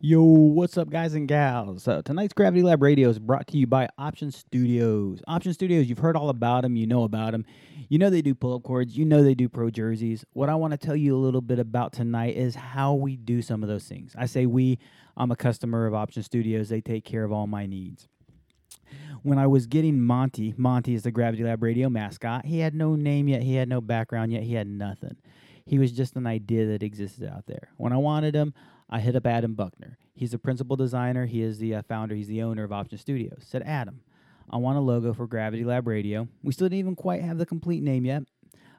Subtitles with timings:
[0.00, 1.88] Yo, what's up, guys and gals?
[1.88, 5.22] Uh, tonight's Gravity Lab Radio is brought to you by Option Studios.
[5.26, 7.46] Option Studios, you've heard all about them, you know about them.
[7.88, 10.24] You know they do pull up cords, you know they do pro jerseys.
[10.32, 13.40] What I want to tell you a little bit about tonight is how we do
[13.40, 14.14] some of those things.
[14.18, 14.78] I say we,
[15.16, 18.08] I'm a customer of Option Studios, they take care of all my needs.
[19.22, 22.94] When I was getting Monty, Monty is the Gravity Lab Radio mascot, he had no
[22.94, 25.16] name yet, he had no background yet, he had nothing.
[25.64, 27.70] He was just an idea that existed out there.
[27.78, 28.52] When I wanted him,
[28.88, 29.98] I hit up Adam Buckner.
[30.14, 31.26] He's the principal designer.
[31.26, 32.14] He is the uh, founder.
[32.14, 33.44] He's the owner of Option Studios.
[33.46, 34.00] Said Adam,
[34.50, 36.28] I want a logo for Gravity Lab Radio.
[36.42, 38.22] We still didn't even quite have the complete name yet.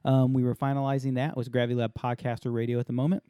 [0.05, 1.31] Um, we were finalizing that.
[1.31, 3.23] It was Gravity Lab Podcaster Radio at the moment.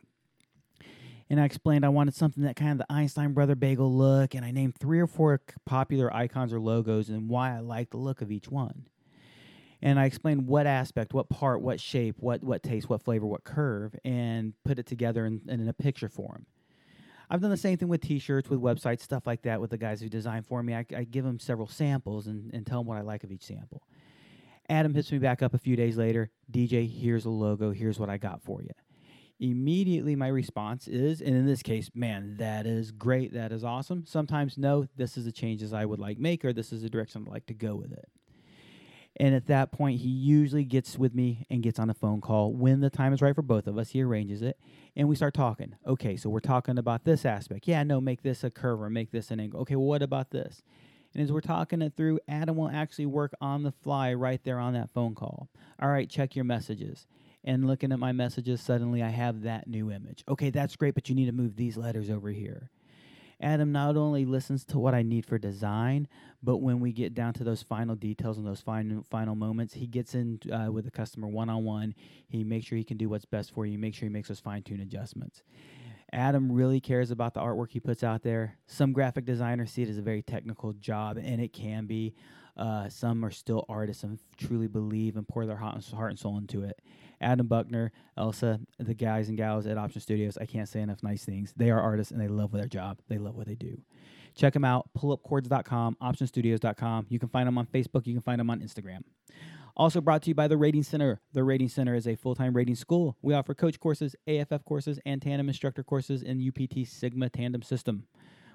[1.30, 4.46] And I explained I wanted something that kind of the Einstein Brother bagel look, and
[4.46, 8.22] I named three or four popular icons or logos and why I liked the look
[8.22, 8.86] of each one
[9.82, 13.44] and I explained what aspect, what part, what shape, what what taste, what flavor, what
[13.44, 16.48] curve, and put it together in, in a picture form.
[17.30, 19.60] I've done the same thing with T-shirts, with websites, stuff like that.
[19.60, 22.66] With the guys who design for me, I, I give them several samples and, and
[22.66, 23.84] tell them what I like of each sample.
[24.68, 26.32] Adam hits me back up a few days later.
[26.52, 27.72] DJ, here's a logo.
[27.72, 28.72] Here's what I got for you.
[29.40, 33.34] Immediately, my response is, and in this case, man, that is great.
[33.34, 34.06] That is awesome.
[34.08, 37.26] Sometimes, no, this is the changes I would like make, or this is the direction
[37.28, 38.10] I'd like to go with it.
[39.18, 42.52] And at that point, he usually gets with me and gets on a phone call
[42.52, 43.92] when the time is right for both of us.
[43.92, 44.60] He arranges it,
[44.96, 45.76] and we start talking.
[45.88, 47.68] Okay, so we're talking about this aspect.
[47.68, 49.62] Yeah, no, make this a curve or make this an angle.
[49.62, 50.64] Okay, well, what about this?
[51.14, 54.60] And as we're talking it through, Adam will actually work on the fly right there
[54.60, 55.48] on that phone call.
[55.82, 57.08] All right, check your messages.
[57.46, 60.26] And looking at my messages, suddenly I have that new image.
[60.28, 62.70] Okay, that's great, but you need to move these letters over here.
[63.42, 66.08] Adam not only listens to what I need for design,
[66.42, 69.88] but when we get down to those final details and those final final moments, he
[69.88, 71.96] gets in uh, with the customer one on one.
[72.28, 73.78] He makes sure he can do what's best for you.
[73.78, 75.44] Make sure he makes those fine tune adjustments.
[76.14, 78.58] Adam really cares about the artwork he puts out there.
[78.68, 82.16] Some graphic designers see it as a very technical job, and it can be.
[82.58, 86.64] Uh, some are still artists and truly believe and pour their heart and soul into
[86.64, 86.80] it.
[87.22, 90.38] Adam Buckner, Elsa, the guys and gals at Option Studios.
[90.40, 91.54] I can't say enough nice things.
[91.56, 93.00] They are artists and they love their job.
[93.08, 93.82] They love what they do.
[94.36, 97.08] Check them out, pullupcords.com, optionstudios.com.
[97.10, 98.06] You can find them on Facebook.
[98.06, 99.04] You can find them on Instagram.
[99.78, 101.20] Also brought to you by the Rating Center.
[101.34, 103.18] The Rating Center is a full time rating school.
[103.22, 108.08] We offer coach courses, AFF courses, and tandem instructor courses in UPT Sigma Tandem System.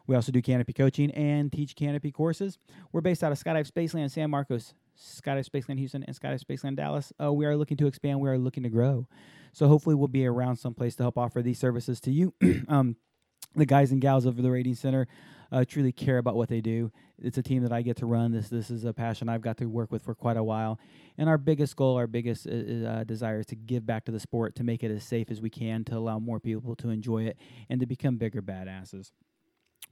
[0.06, 2.58] We also do canopy coaching and teach canopy courses.
[2.90, 7.12] We're based out of Skydive Spaceland, San Marcos, Skydive Spaceland Houston, and Skydive Spaceland Dallas.
[7.20, 8.20] Uh, we are looking to expand.
[8.20, 9.06] We are looking to grow.
[9.52, 12.34] So hopefully we'll be around someplace to help offer these services to you.
[12.68, 12.96] um,
[13.56, 15.08] the guys and gals of the Rating Center
[15.52, 16.92] uh, truly care about what they do.
[17.18, 18.32] It's a team that I get to run.
[18.32, 20.78] This this is a passion I've got to work with for quite a while.
[21.18, 24.20] And our biggest goal, our biggest uh, uh, desire is to give back to the
[24.20, 27.24] sport, to make it as safe as we can, to allow more people to enjoy
[27.24, 27.36] it,
[27.68, 29.10] and to become bigger badasses.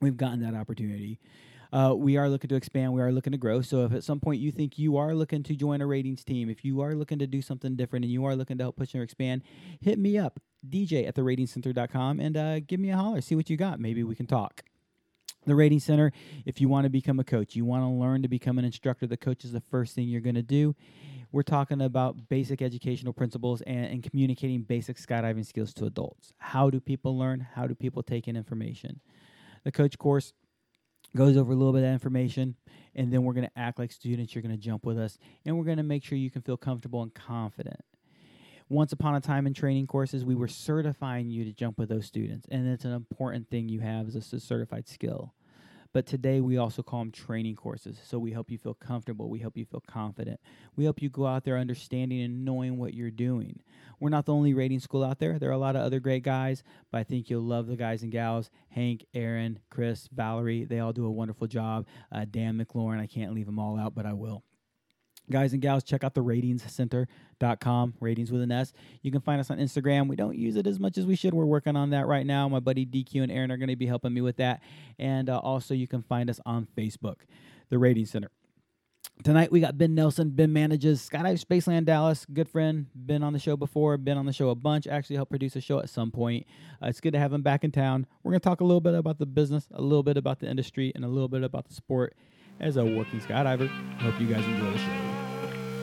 [0.01, 1.19] We've gotten that opportunity.
[1.73, 2.93] Uh, we are looking to expand.
[2.93, 3.61] We are looking to grow.
[3.61, 6.49] So if at some point you think you are looking to join a ratings team,
[6.49, 8.95] if you are looking to do something different and you are looking to help push
[8.95, 9.43] or expand,
[9.81, 13.21] hit me up, DJ at the and uh, give me a holler.
[13.21, 13.79] See what you got.
[13.79, 14.63] Maybe we can talk.
[15.47, 16.13] The Rating Center,
[16.45, 19.07] if you want to become a coach, you want to learn to become an instructor,
[19.07, 20.75] the coach is the first thing you're going to do.
[21.31, 26.33] We're talking about basic educational principles and, and communicating basic skydiving skills to adults.
[26.39, 27.47] How do people learn?
[27.55, 29.01] How do people take in information?
[29.65, 30.33] The coach course
[31.17, 32.55] goes over a little bit of information,
[32.95, 34.35] and then we're going to act like students.
[34.35, 36.57] You're going to jump with us, and we're going to make sure you can feel
[36.57, 37.81] comfortable and confident.
[38.69, 42.05] Once upon a time in training courses, we were certifying you to jump with those
[42.05, 45.33] students, and it's an important thing you have as a certified skill.
[45.93, 47.99] But today we also call them training courses.
[48.05, 49.31] So we help you feel comfortable.
[49.31, 50.41] We help you feel confident.
[50.77, 53.61] We help you go out there understanding and knowing what you're doing.
[53.99, 55.39] We're not the only rating school out there.
[55.39, 56.63] There are a lot of other great guys,
[56.93, 58.51] but I think you'll love the guys and gals.
[58.69, 61.87] Hank, Aaron, Chris, Valerie, they all do a wonderful job.
[62.13, 64.45] Uh, Dan McLaurin, I can't leave them all out, but I will
[65.31, 68.73] guys and gals check out the ratingscenter.com ratings with an s
[69.03, 71.35] you can find us on instagram we don't use it as much as we should
[71.35, 73.87] we're working on that right now my buddy dq and aaron are going to be
[73.87, 74.61] helping me with that
[74.99, 77.17] and uh, also you can find us on facebook
[77.71, 78.31] the rating center
[79.25, 80.31] Tonight we got Ben Nelson.
[80.31, 82.25] Ben manages Skydive Spaceland Dallas.
[82.33, 82.87] Good friend.
[82.95, 83.97] Been on the show before.
[83.97, 84.87] Been on the show a bunch.
[84.87, 86.47] Actually helped produce a show at some point.
[86.81, 88.07] Uh, it's good to have him back in town.
[88.23, 90.49] We're going to talk a little bit about the business, a little bit about the
[90.49, 92.15] industry, and a little bit about the sport
[92.61, 93.69] as a working skydiver.
[93.99, 95.08] Hope you guys enjoy the show.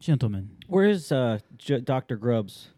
[0.00, 2.16] Gentlemen, Where's uh, J- Dr.
[2.16, 2.68] Grubbs?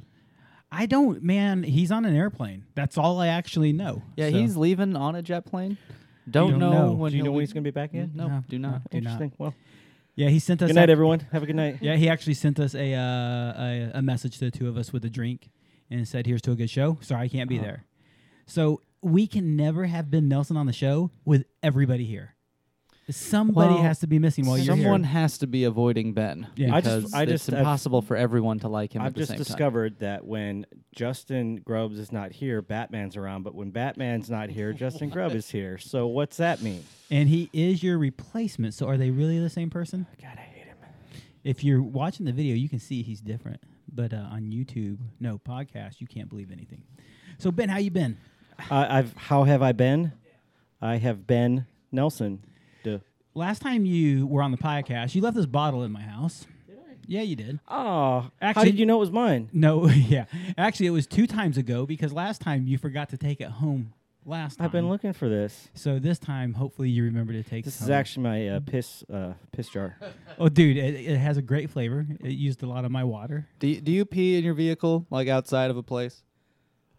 [0.72, 1.64] I don't, man.
[1.64, 2.64] He's on an airplane.
[2.75, 4.02] That's all I actually know.
[4.17, 5.76] Yeah, So- he's leaving on a jet plane.
[6.31, 6.93] Don't, don't know, know.
[6.93, 8.12] when Do you know when he's going to be back in?
[8.14, 8.70] No, No, do no.
[8.70, 8.90] not.
[8.90, 9.11] Do not.
[9.20, 9.32] Interesting.
[9.38, 9.55] Well,
[10.14, 10.69] Yeah, he sent us.
[10.69, 11.20] good night, ac- everyone.
[11.32, 11.78] Have a good night.
[11.81, 14.93] Yeah, he actually sent us a, uh, a a message to the two of us
[14.93, 15.50] with a drink
[15.90, 17.67] and said, "Here's to a good show." Sorry, I can't be Uh-huh.
[17.67, 17.84] there.
[18.46, 22.34] So we can never have Ben Nelson on the show with everybody here.
[23.11, 25.12] Somebody Well, has to be missing while you're Someone here.
[25.12, 26.47] has to be avoiding Ben.
[26.57, 26.75] Yeah.
[26.75, 29.15] I just- because I it's just- I've- impossible for everyone to like him I've at
[29.15, 29.45] the just same time.
[29.45, 33.43] discovered that when Justin Grubbs is not here, Batman's around.
[33.43, 35.79] But when Batman's not here, Justin Grubb is here.
[35.79, 36.83] So what's that mean?
[37.11, 38.75] and he is your replacement.
[38.75, 40.06] So are they really the same person?
[40.21, 40.77] God, I hate him.
[41.45, 43.61] If you're watching the video, you can see he's different.
[43.93, 46.83] But uh, on YouTube, no podcast, you can't believe anything.
[47.39, 48.17] So Ben, how you been?
[48.71, 50.13] Uh, I've how have I been?
[50.83, 52.45] I have been Nelson.
[53.35, 53.38] Duh.
[53.41, 56.47] Last time you were on the podcast, you left this bottle in my house.
[56.67, 56.94] Did I?
[57.06, 57.61] Yeah, you did.
[57.69, 59.49] Oh, how Actually- did you know it was mine?
[59.53, 60.25] No, yeah.
[60.59, 63.93] Actually, it was two times ago because last time you forgot to take it home.
[64.27, 64.67] Last time.
[64.67, 65.69] I've been looking for this.
[65.73, 67.65] So this time, hopefully, you remember to take.
[67.65, 67.94] This it is home.
[67.97, 69.97] actually my uh, piss uh, piss jar.
[70.38, 72.06] Oh, dude, it, it has a great flavor.
[72.21, 73.49] It used a lot of my water.
[73.61, 76.23] Do you, do you pee in your vehicle like outside of a place?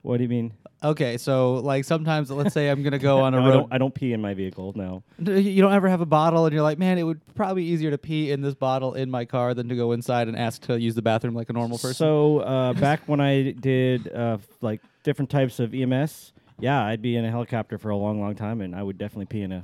[0.04, 0.54] What do you mean?
[0.84, 3.54] Okay, so like sometimes, let's say I'm gonna go on a No, I road.
[3.54, 3.74] don't.
[3.74, 4.74] I don't pee in my vehicle.
[4.76, 5.04] No.
[5.20, 7.92] You don't ever have a bottle, and you're like, man, it would probably be easier
[7.92, 10.80] to pee in this bottle in my car than to go inside and ask to
[10.82, 11.94] use the bathroom like a normal person.
[11.94, 17.16] So uh, back when I did uh, like different types of EMS, yeah, I'd be
[17.16, 19.64] in a helicopter for a long, long time, and I would definitely pee in a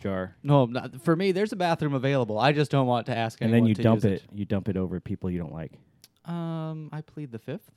[0.00, 0.34] jar.
[0.42, 2.38] no, not, for me, there's a bathroom available.
[2.40, 4.22] I just don't want to ask And then you to dump use it.
[4.34, 5.72] You dump it over people you don't like.
[6.24, 7.70] Um, I plead the fifth.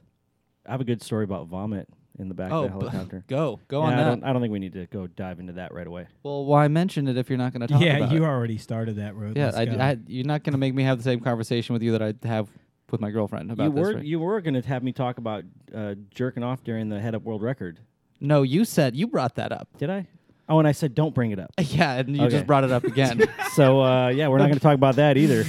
[0.67, 1.87] I have a good story about vomit
[2.19, 3.23] in the back oh, of the b- helicopter.
[3.29, 4.03] go go Yeah, on I that.
[4.09, 6.07] don't, I don't think we need to go dive into that right away.
[6.23, 8.13] Well, why mention it if you're not going to talk yeah, about it?
[8.13, 9.35] Yeah, you already started that road.
[9.37, 9.61] Yeah, I.
[9.63, 12.13] I, you're not going to make me have the same conversation with you that I
[12.27, 12.47] have
[12.91, 13.81] with my girlfriend about You this.
[13.81, 14.05] were right?
[14.05, 15.43] you were going to have me talk about
[15.73, 17.79] uh, jerking off during the head up world record.
[18.21, 19.67] no, you said you brought that up.
[19.79, 20.07] Did I?
[20.47, 21.51] Oh, and I said don't bring it up.
[21.59, 22.31] Yeah, and you Okay.
[22.31, 23.23] just brought it up again.
[23.55, 25.45] so uh, yeah, we're not going to talk about that either.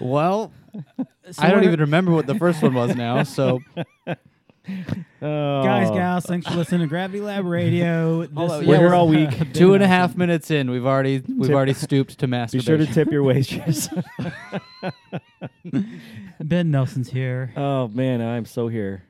[0.00, 0.52] well,
[1.30, 3.22] So I don't even remember what the first one was now.
[3.24, 3.60] So
[5.22, 5.62] Oh.
[5.64, 8.20] Guys, gals, thanks for listening to Gravity Lab Radio.
[8.26, 9.52] This Although, is- we're here all Ben week.
[9.54, 12.76] two and a half minutes in, we've already we've Tip- already stooped to Be masturbation.
[12.76, 13.88] sure to tip your waitress.
[16.40, 17.52] Ben Nelson's here.
[17.56, 19.02] oh man, I'm so here.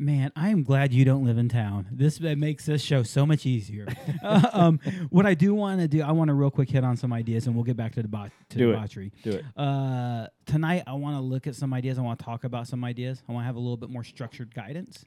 [0.00, 1.88] Man, I am glad you don't live in town.
[1.90, 3.86] This makes this show so much easier.
[4.20, 4.80] Uh, um,
[5.10, 7.46] what I do want to do, I want to real quick hit on some ideas,
[7.46, 9.12] and we'll get back to the debau- to Do it.
[9.22, 9.44] Do it.
[9.56, 11.98] Uh, tonight, I want to look at some ideas.
[11.98, 13.22] I want to talk about some ideas.
[13.28, 15.04] I want to have a little bit more structured guidance,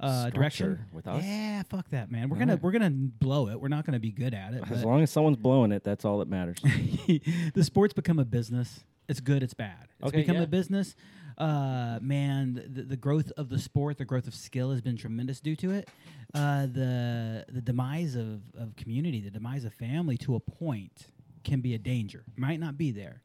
[0.00, 1.22] uh, direction with us?
[1.24, 2.28] Yeah, fuck that, man.
[2.28, 3.60] We're gonna we're gonna blow it.
[3.60, 4.62] We're not gonna be good at it.
[4.70, 6.58] As long as someone's blowing it, that's all that matters.
[6.62, 8.80] the sport's become a business.
[9.08, 9.42] It's good.
[9.42, 9.88] It's bad.
[10.00, 10.42] It's Okay, become yeah.
[10.42, 10.94] a business.
[11.38, 15.40] Uh, man, the, the growth of the sport, the growth of skill has been tremendous
[15.40, 15.88] due to it.
[16.34, 21.06] Uh, the the demise of, of community, the demise of family, to a point,
[21.44, 22.24] can be a danger.
[22.36, 23.22] Might not be there.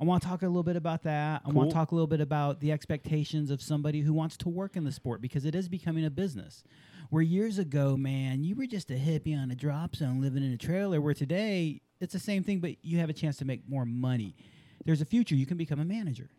[0.00, 1.42] I want to talk a little bit about that.
[1.46, 4.48] I want to talk a little bit about the expectations of somebody who wants to
[4.48, 6.64] work in the sport because it is becoming a business.
[7.10, 10.52] Where years ago, man, you were just a hippie on a drop zone living in
[10.52, 11.00] a trailer.
[11.00, 14.34] Where today, it's the same thing, but you have a chance to make more money.
[14.84, 15.36] There's a future.
[15.36, 16.30] You can become a manager.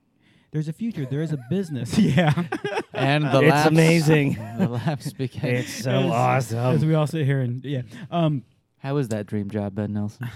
[0.54, 1.06] There's a future.
[1.06, 1.98] There is a business.
[2.00, 2.32] yeah.
[2.94, 4.38] and the It's laughs, amazing.
[4.60, 5.56] The laughs begin.
[5.56, 7.82] it's so As- As we all sit here and yeah.
[8.12, 8.44] Um,
[8.78, 10.30] How was that dream job, Ben Nelson?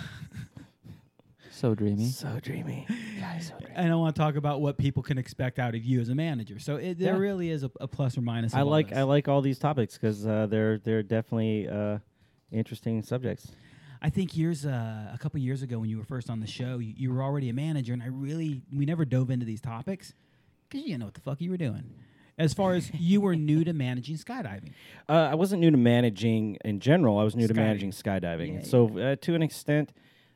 [1.52, 2.10] so dreamy.
[2.10, 2.86] So dreamy.
[3.76, 6.16] and I want to talk about what people can expect out of you as a
[6.16, 6.60] manager.
[6.60, 7.20] So it, there Yeah.
[7.20, 8.54] really is a, a plus or minus.
[8.54, 8.94] I like.
[8.94, 11.98] I like all these topics because uh, they're they're definitely uh,
[12.52, 13.52] interesting subjects.
[14.01, 16.80] I think years uh, a couple years ago when you were first on the show,
[16.80, 20.13] you, you were already a manager, and I really we never dove into these topics
[20.70, 21.84] because you didn't know what the fuck you were doing.
[22.38, 24.72] As far as you were new to managing skydiving,
[25.10, 27.18] Uh, I wasn't new to managing in general.
[27.18, 28.56] I was new to managing skydiving.
[28.56, 29.92] Yeah, so uh, to an extent,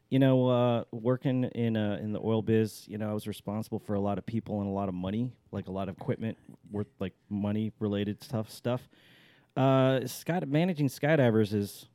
[0.10, 3.80] you know, uh, working in uh, in the oil biz, you know, I was responsible
[3.80, 6.38] for a lot of people and a lot of money, like a lot of equipment
[6.72, 8.90] worth like money related stuff stuff.
[9.56, 11.88] Uh, sky managing skydivers is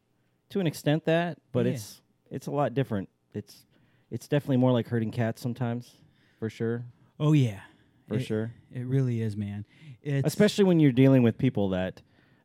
[0.51, 1.73] to an extent that, but Yeah.
[1.73, 2.01] it's
[2.31, 3.09] it's a lot different.
[3.35, 3.65] It's
[4.11, 5.97] it's definitely more like herding cats sometimes,
[6.39, 6.85] for sure,
[7.21, 7.61] oh yeah,
[8.09, 8.53] for It- sure.
[8.73, 9.65] it really is, man.
[10.03, 12.03] It's especially when you're dealing with people that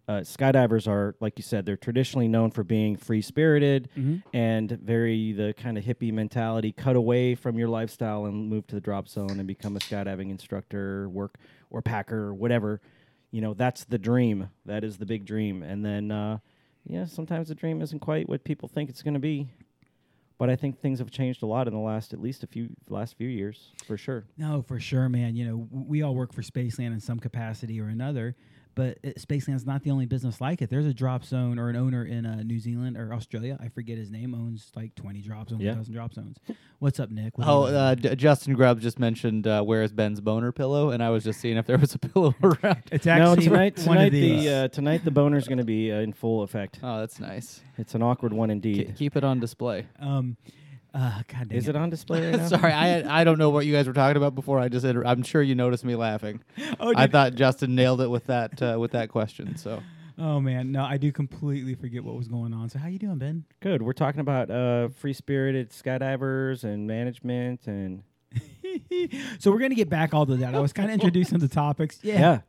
[0.07, 4.23] uh, skydivers are like you said they're traditionally known for being free spirited Mhm.
[4.33, 8.75] and very the kind of hippie mentality cut away from your lifestyle and move to
[8.75, 11.37] the drop zone and become a skydiving instructor work
[11.69, 12.81] or packer or whatever
[13.29, 16.39] you know that's the dream that is the big dream and then uh,
[16.85, 19.49] yeah, sometimes the dream isn't quite what people think it's going to be.
[20.37, 22.69] But I think things have changed a lot in the last, at least a few,
[22.89, 24.25] last few years, for sure.
[24.37, 25.35] No, for sure, man.
[25.35, 28.35] You know, we all work for Spaceland in some capacity or another,
[28.75, 30.69] but uh, Spaceland's not the only business like it.
[30.69, 33.57] There's a drop zone or an owner in uh, New Zealand or Australia.
[33.61, 34.33] I forget his name.
[34.33, 35.73] Owns like 20 drop zones, Yeah.
[35.73, 36.37] a dozen drop zones.
[36.79, 37.37] What's up, Nick?
[37.37, 41.03] What Oh, uh, D- Justin Grubb just mentioned uh, where is Ben's boner pillow, and
[41.03, 42.83] I was just seeing if there was a pillow around.
[42.91, 44.43] it's no, actually tonight, one tonight of these.
[44.45, 46.79] the uh, tonight the boner's going to be uh, in full effect.
[46.81, 47.61] Oh, that's nice.
[47.77, 48.93] It's an awkward one Ke- indeed.
[48.97, 49.85] keep it on display.
[49.99, 50.37] um,
[50.93, 52.47] uh, God dang Is it on display right now?
[52.47, 54.59] Sorry, I I don't know what you guys were talking about before.
[54.59, 56.41] I just inter- I'm sure you noticed me laughing.
[56.79, 59.55] Oh, I thought Justin nailed it with that uh, with that question.
[59.57, 59.81] So
[60.17, 62.69] oh man, no, I do completely forget what was going on.
[62.69, 63.45] So how you doing, Ben?
[63.59, 63.81] Good.
[63.81, 68.03] We're talking about uh, free spirited skydivers and management and
[69.39, 70.55] so we're gonna get back all to that.
[70.55, 71.99] I was kind of introducing the topics.
[72.01, 72.39] Yeah.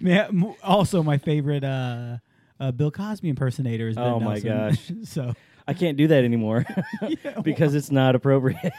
[0.00, 2.18] Man, also my favorite uh,
[2.60, 5.04] uh, Bill Cosby impersonator Oh, my Nelson.
[5.04, 5.34] so
[5.66, 6.64] I can't do that anymore
[7.42, 8.72] because it's not appropriate.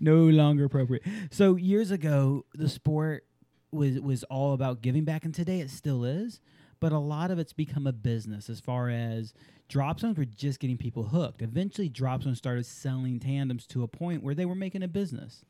[0.00, 1.02] no longer appropriate.
[1.30, 3.24] So years ago, the sport
[3.72, 6.40] was was all about giving back, and today it still is.
[6.80, 8.48] But a lot of it's become a business.
[8.48, 9.34] As far as
[9.68, 11.42] drop zones were just getting people hooked.
[11.42, 15.44] Eventually, drop zones started selling tandems to a point where they were making a business.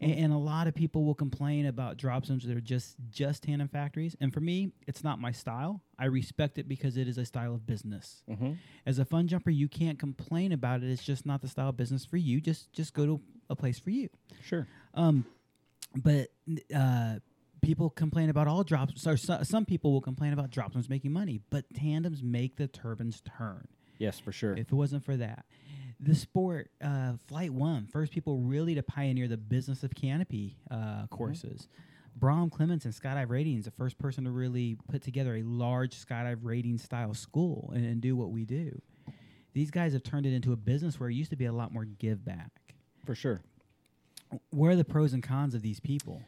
[0.00, 3.42] And, and a lot of people will complain about drop zones that are just just
[3.44, 4.16] tandem factories.
[4.20, 5.82] And for me, it's not my style.
[5.98, 8.22] I respect it because it is a style of business.
[8.28, 8.52] hmm
[8.84, 10.90] As a fun jumper, you can't complain about it.
[10.90, 12.40] It's just not the style of business for you.
[12.40, 14.08] Just just go to a place for you.
[14.42, 14.66] Sure.
[14.94, 15.24] Um,
[15.94, 16.28] but
[16.74, 17.16] uh,
[17.62, 19.00] people complain about all drops.
[19.02, 22.66] So, so some people will complain about drop zones making money, but tandems make the
[22.68, 23.66] turbines turn.
[23.98, 24.52] Yes, for sure.
[24.52, 25.46] If it wasn't for that,
[26.00, 31.06] the sport, uh, Flight One, first people really to pioneer the business of canopy uh,
[31.08, 31.68] courses.
[32.14, 36.38] Brom Clements and Skydive Ratings, the first person to really put together a large skydive
[36.42, 38.80] rating style school and, and do what we do.
[39.52, 41.72] These guys have turned it into a business where it used to be a lot
[41.72, 42.50] more give back.
[43.04, 43.42] for sure.
[44.50, 46.22] What are the pros and cons of these people?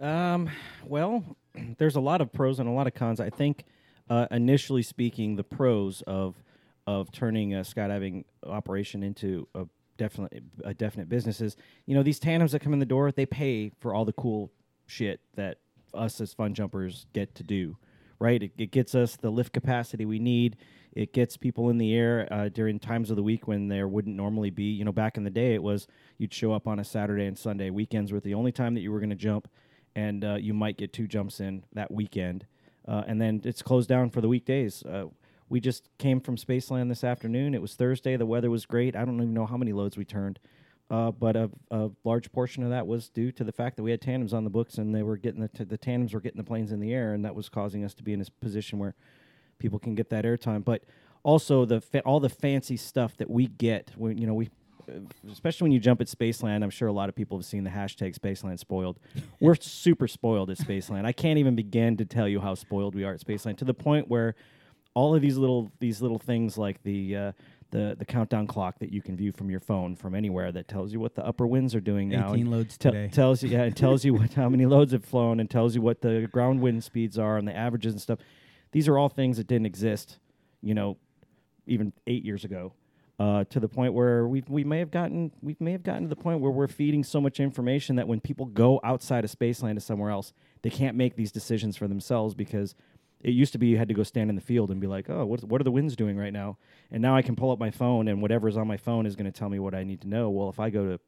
[0.00, 0.50] Um,
[0.84, 1.36] well,
[1.78, 3.20] there's a lot of pros and a lot of cons.
[3.20, 3.64] I think,
[4.10, 6.42] uh, initially speaking, the pros of
[6.88, 9.66] of turning a skydiving operation into a
[9.98, 11.54] definite a definite business is,
[11.84, 14.50] you know, these tandems that come in the door, they pay for all the cool
[14.86, 15.58] shit that
[15.92, 17.76] us as fun jumpers get to do,
[18.18, 18.42] right?
[18.42, 20.56] It, it gets us the lift capacity we need.
[20.92, 24.16] It gets people in the air uh, during times of the week when there wouldn't
[24.16, 24.72] normally be.
[24.72, 27.36] You know, back in the day, it was you'd show up on a Saturday and
[27.36, 27.68] Sunday.
[27.68, 29.46] Weekends were the only time that you were going to jump,
[29.94, 32.46] and uh, you might get two jumps in that weekend.
[32.86, 34.82] Uh, and then it's closed down for the weekdays.
[35.48, 37.54] We just came from Spaceland this afternoon.
[37.54, 38.16] It was Thursday.
[38.16, 38.94] The weather was great.
[38.94, 40.38] I don't even know how many loads we turned,
[40.90, 43.90] uh, but a, a large portion of that was due to the fact that we
[43.90, 46.38] had tandems on the books, and they were getting the, t- the tandems were getting
[46.38, 48.78] the planes in the air, and that was causing us to be in a position
[48.78, 48.94] where
[49.58, 50.64] people can get that airtime.
[50.64, 50.84] But
[51.22, 54.50] also the fa- all the fancy stuff that we get when you know we.
[55.30, 57.68] Especially when you jump at Spaceland, I'm sure a lot of people have seen the
[57.68, 58.98] hashtag Spaceland spoiled.
[59.40, 61.04] We're super spoiled at Spaceland.
[61.04, 63.74] I can't even begin to tell you how spoiled we are at Spaceland to the
[63.74, 64.34] point where
[64.98, 67.32] all of these little these little things like the uh,
[67.70, 70.92] the the countdown clock that you can view from your phone from anywhere that tells
[70.92, 72.34] you what the upper winds are doing now.
[72.34, 73.08] 18 loads te- today.
[73.08, 75.80] tells you yeah, it tells you what how many loads have flown and tells you
[75.80, 78.18] what the ground wind speeds are and the averages and stuff.
[78.72, 80.18] These are all things that didn't exist,
[80.62, 80.96] you know,
[81.68, 82.72] even eight years ago.
[83.20, 86.08] Uh, to the point where we we may have gotten we may have gotten to
[86.08, 89.74] the point where we're feeding so much information that when people go outside of Spaceland
[89.74, 92.74] to somewhere else, they can't make these decisions for themselves because
[93.20, 95.10] it used to be you had to go stand in the field and be like,
[95.10, 96.56] oh, what what are the winds doing right now?
[96.90, 99.30] And now I can pull up my phone and whatever's on my phone is going
[99.30, 100.30] to tell me what I need to know.
[100.30, 101.00] Well, if I go to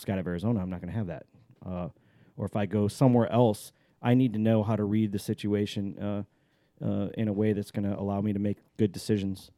[0.00, 1.26] Skydive Arizona, I'm not going to have that.
[1.64, 1.88] Uh,
[2.36, 5.98] or if I go somewhere else, I need to know how to read the situation
[5.98, 9.50] uh, uh, in a way that's going to allow me to make good decisions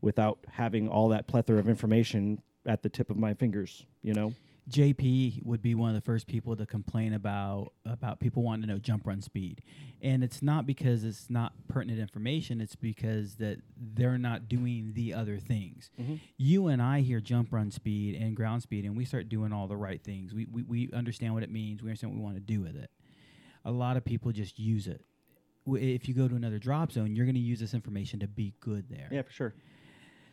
[0.00, 3.84] without having all that plethora of information at the tip of my fingers.
[4.02, 4.34] You know,
[4.70, 8.72] JP would be one of the first people to complain about about people wanting to
[8.74, 9.62] know jump run speed,
[10.00, 12.60] and it's not because it's not pertinent information.
[12.62, 15.90] It's because that they're not doing the other things.
[16.00, 16.14] Mm-hmm.
[16.38, 19.66] You and I hear jump run speed and ground speed, and we start doing all
[19.66, 20.32] the right things.
[20.32, 21.82] We we, we understand what it means.
[21.82, 22.90] We understand what we want to do with it.
[23.66, 25.04] A lot of people just use it.
[25.66, 28.26] W- If you go to another drop zone, you're going to use this information to
[28.28, 29.08] be good there.
[29.10, 29.54] yeah, for sure.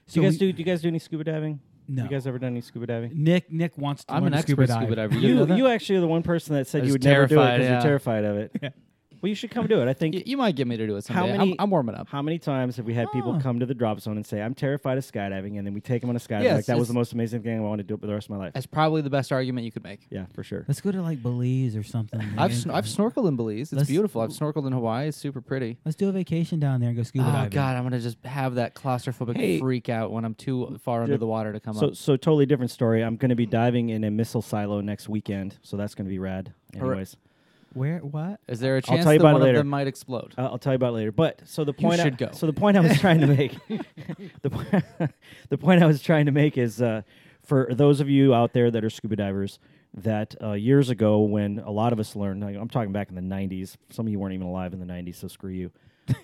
[0.07, 0.51] So do you guys do?
[0.53, 1.59] Do you guys do any scuba diving?
[1.93, 2.03] No.
[2.03, 3.12] You guys ever done any scuba diving?
[3.21, 4.83] Nick Nick wants to I'm learn an scuba expert dive.
[4.83, 5.15] scuba diver.
[5.15, 5.57] You, know You, that?
[5.57, 7.38] you actually are the one person that said I you was would never do it
[7.38, 7.74] terrified, because yeah.
[7.74, 8.74] you're terrified of it.
[9.21, 9.87] Well, you should come do it.
[9.87, 11.19] I think Y- you might get me to do it someday.
[11.31, 12.07] How many- I'm, I'm warming up.
[12.09, 14.53] How many times have we had people come to the drop zone and say, "I'm
[14.55, 16.43] terrified of skydiving," and then we take them on a skydiving.
[16.43, 18.07] Yes, like that was it's- the most amazing thing I want to do it for
[18.07, 18.53] the rest of my life.
[18.53, 20.07] That's probably the best argument you could make.
[20.09, 20.65] Yeah, for sure.
[20.67, 22.19] Let's go to like Belize or something.
[22.19, 22.51] I've man.
[22.51, 23.71] sn- I've snorkeled in Belize.
[23.71, 24.21] It's Let's- beautiful.
[24.21, 25.07] I've snorkeled in Hawaii.
[25.09, 25.77] It's super pretty.
[25.85, 27.49] Let's do a vacation down there and go scuba Oh diving.
[27.51, 29.59] God, I'm gonna just have that claustrophobic Hey.
[29.59, 31.95] freak out when I'm too far under Dude, the water to come So, up.
[31.95, 33.03] so totally different story.
[33.03, 36.09] I'm going to be diving in a missile silo next weekend, so that's going to
[36.09, 36.53] be rad.
[36.75, 36.89] Alright.
[36.91, 37.17] Anyways,
[37.73, 37.99] Where?
[37.99, 38.39] What?
[38.47, 39.57] Is there a I'll chance tell you that about it one of later.
[39.59, 40.33] them might explode?
[40.37, 41.11] Uh, I'll tell you about it later.
[41.11, 42.29] But so the You point, I, should go.
[42.33, 43.55] so the point I was trying to make,
[44.41, 44.67] the point,
[45.49, 47.01] the point I was trying to make is uh,
[47.43, 49.59] for those of you out there that are scuba divers,
[49.93, 53.15] that uh, years ago when a lot of us learned, like, I'm talking back in
[53.15, 53.75] the 90s.
[53.89, 55.71] Some of you weren't even alive in the 90s, so screw you.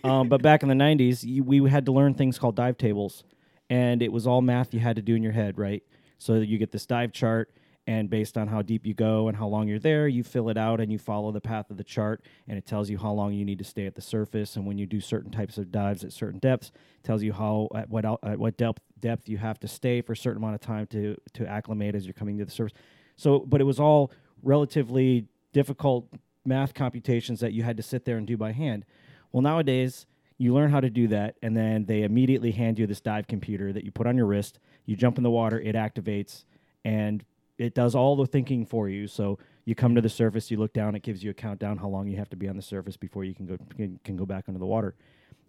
[0.03, 3.23] um, but back in the 90s, you, we had to learn things called dive tables,
[3.69, 5.83] and it was all math you had to do in your head, right?
[6.17, 7.49] So you get this dive chart,
[7.87, 10.57] and based on how deep you go and how long you're there, you fill it
[10.57, 13.33] out and you follow the path of the chart, and it tells you how long
[13.33, 14.57] you need to stay at the surface.
[14.57, 16.71] And when you do certain types of dives at certain depths,
[17.03, 20.17] tells you how at what at what depth depth you have to stay for a
[20.17, 22.77] certain amount of time to to acclimate as you're coming to the surface.
[23.15, 24.11] So, but it was all
[24.43, 26.07] relatively difficult
[26.45, 28.85] math computations that you had to sit there and do by hand.
[29.31, 30.05] Well, nowadays
[30.37, 33.73] you learn how to do that, and then they immediately hand you this dive computer
[33.73, 34.59] that you put on your wrist.
[34.85, 36.43] You jump in the water, it activates,
[36.85, 37.23] and
[37.57, 39.07] it does all the thinking for you.
[39.07, 41.87] So you come to the surface, you look down, it gives you a countdown how
[41.87, 44.25] long you have to be on the surface before you can go can, can go
[44.25, 44.95] back under the water.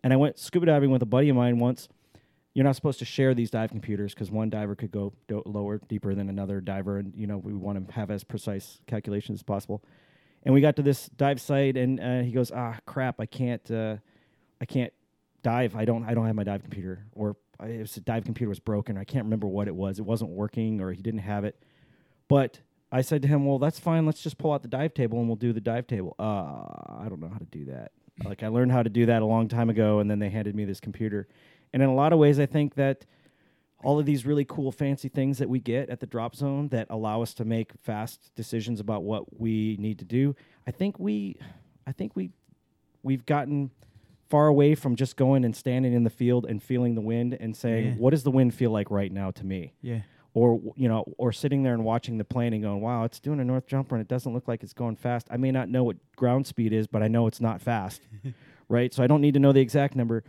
[0.02, 1.88] And I went scuba diving with a buddy of mine once.
[2.54, 5.78] You're not supposed to share these dive computers because one diver could go do- lower,
[5.88, 9.42] deeper than another diver, and you know we want to have as precise calculations as
[9.42, 9.84] possible.
[10.44, 13.20] And we got to this dive site, and uh, he goes, "Ah, crap!
[13.20, 13.96] I can't, uh,
[14.60, 14.92] I can't
[15.42, 15.76] dive.
[15.76, 18.48] I don't, I don't have my dive computer, or I, it was, the dive computer
[18.48, 18.96] was broken.
[18.96, 19.98] I can't remember what it was.
[19.98, 21.62] It wasn't working, or he didn't have it.
[22.28, 22.60] But
[22.92, 24.06] I said to him, "Well, that's fine.
[24.06, 27.06] Let's just pull out the dive table and we'll do the dive table." Uh, I
[27.08, 27.92] don't know how to do that.
[28.24, 30.54] like I learned how to do that a long time ago, and then they handed
[30.54, 31.28] me this computer.
[31.72, 33.04] And in a lot of ways, I think that
[33.84, 36.88] all of these really cool, fancy things that we get at the drop zone that
[36.90, 40.34] allow us to make fast decisions about what we need to do.
[40.66, 41.36] I think we,
[41.86, 42.30] I think we,
[43.04, 43.70] we've gotten
[44.28, 47.56] far away from just going and standing in the field and feeling the wind and
[47.56, 47.94] saying, Yeah.
[47.94, 50.00] "What does the wind feel like right now to me?" Yeah.
[50.34, 53.40] Or you know, or sitting there and watching the plane and going, "Wow, it's doing
[53.40, 55.84] a north jumper and it doesn't look like it's going fast." I may not know
[55.84, 58.02] what ground speed is, but I know it's not fast,
[58.68, 58.92] right?
[58.92, 60.24] So I don't need to know the exact number.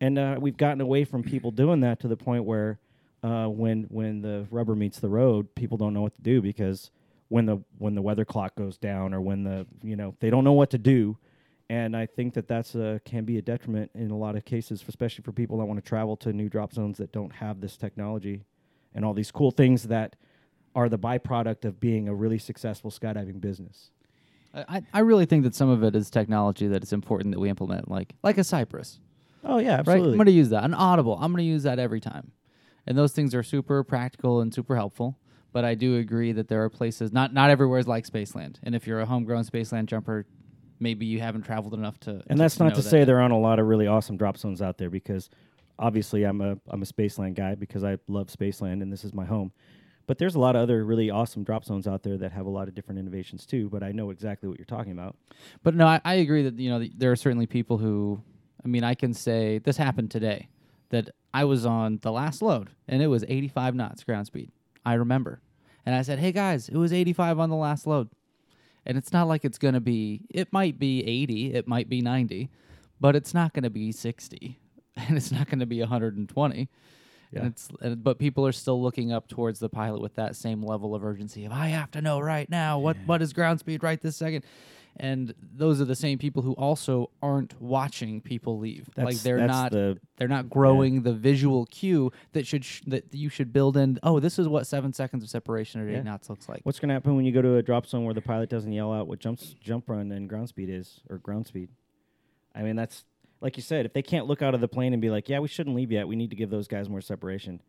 [0.00, 2.78] And uh, we've gotten away from people doing that to the point where
[3.22, 6.90] uh, when when the rubber meets the road, people don't know what to do because
[7.28, 10.44] when the when the weather clock goes down or when the you know they don't
[10.44, 11.16] know what to do.
[11.70, 14.84] And I think that that's a, can be a detriment in a lot of cases,
[14.86, 17.78] especially for people that want to travel to new drop zones that don't have this
[17.78, 18.44] technology
[18.94, 20.16] and all these cool things that
[20.74, 23.90] are the byproduct of being a really successful skydiving business.
[24.54, 27.48] I, I really think that some of it is technology that is important that we
[27.48, 28.98] implement, like like a CYPRES.
[29.42, 30.00] Oh yeah, Right?
[30.00, 30.64] I'm going to use that.
[30.64, 31.18] An Audible.
[31.20, 32.30] I'm going to use that every time.
[32.86, 35.18] And those things are super practical and super helpful.
[35.52, 38.56] But I do agree that there are places not not everywhere is like Spaceland.
[38.62, 40.26] And if you're a homegrown Spaceland jumper,
[40.80, 42.22] maybe you haven't traveled enough to.
[42.28, 44.62] And that's not to that- say there aren't a lot of really awesome drop zones
[44.62, 45.30] out there because
[45.78, 49.24] obviously I'm a I'm a Spaceland guy because I love Spaceland and this is my
[49.24, 49.52] home.
[50.06, 52.50] But there's a lot of other really awesome drop zones out there that have a
[52.50, 53.70] lot of different innovations too.
[53.70, 55.16] But I know exactly what you're talking about.
[55.62, 58.22] But no, I, I agree that you know th- there are certainly people who,
[58.64, 60.48] I mean, I can say this happened today,
[60.90, 64.50] that I was on the last load and it was 85 knots ground speed.
[64.84, 65.40] I remember,
[65.86, 68.10] and I said, "Hey guys, it was 85 on the last load,"
[68.84, 70.26] and it's not like it's gonna be.
[70.30, 72.50] It might be 80, it might be 90,
[73.00, 74.60] but it's not gonna be 60,
[75.08, 76.68] and it's not gonna be 120.
[77.32, 77.38] Yeah.
[77.40, 80.62] And it's and, but people are still looking up towards the pilot with that same
[80.62, 83.82] level of urgency of I have to know right now what what is ground speed
[83.82, 84.44] right this second.
[84.96, 88.88] And those are the same people who also aren't watching people leave.
[88.96, 93.12] like they're that's not the- they're not growing the visual cue that should sh- that
[93.12, 93.98] you should build in.
[94.04, 95.98] Oh, this is what seven seconds of separation at Yeah.
[95.98, 96.60] eight knots looks like.
[96.62, 98.70] What's going to happen when you go to a drop zone where the pilot doesn't
[98.70, 101.70] yell out what jumps jump run and ground speed is or ground speed?
[102.54, 103.04] I mean, that's
[103.44, 103.86] like you said.
[103.86, 105.92] If they can't look out of the plane and be like, "Yeah, we shouldn't leave
[105.92, 106.08] yet.
[106.08, 107.60] We need to give those guys more separation,"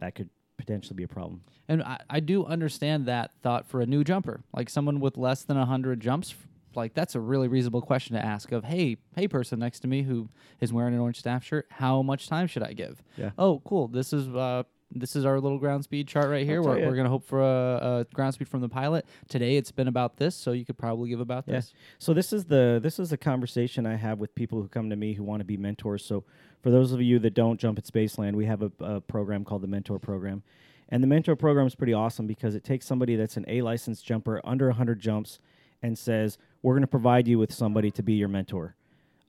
[0.00, 1.42] that could potentially be a problem.
[1.68, 5.44] And I, I do understand that thought for a new jumper, like someone with less
[5.44, 6.34] than hundred jumps.
[6.74, 8.50] Like that's a really reasonable question to ask.
[8.50, 10.28] Of hey, hey, person next to me who
[10.60, 13.02] is wearing an orange staff shirt, how much time should I give?
[13.16, 13.30] Yeah.
[13.38, 13.88] Oh, cool.
[13.88, 14.64] This is uh,
[14.94, 16.62] this is our little ground speed chart right here.
[16.62, 19.56] We're, we're gonna hope for a, a ground speed from the pilot today.
[19.56, 21.54] It's been about this, so you could probably give about Yeah.
[21.56, 21.72] this.
[21.98, 24.96] So this is the this is a conversation I have with people who come to
[24.96, 26.04] me who want to be mentors.
[26.04, 26.24] So
[26.62, 29.62] for those of you that don't jump at Spaceland, we have a, a program called
[29.62, 30.42] the Mentor Program,
[30.88, 34.04] and the Mentor Program is pretty awesome because it takes somebody that's an A licensed
[34.04, 35.38] jumper under 100 jumps,
[35.82, 38.76] and says, "We're going to provide you with somebody to be your mentor."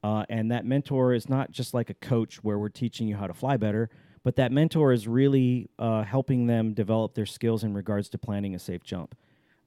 [0.04, 3.26] Uh, and that mentor is not just like a coach where we're teaching you how
[3.26, 3.90] to fly better,
[4.24, 8.56] but that mentor is really uh, helping them develop their skills in regards to planning
[8.56, 9.16] a safe jump.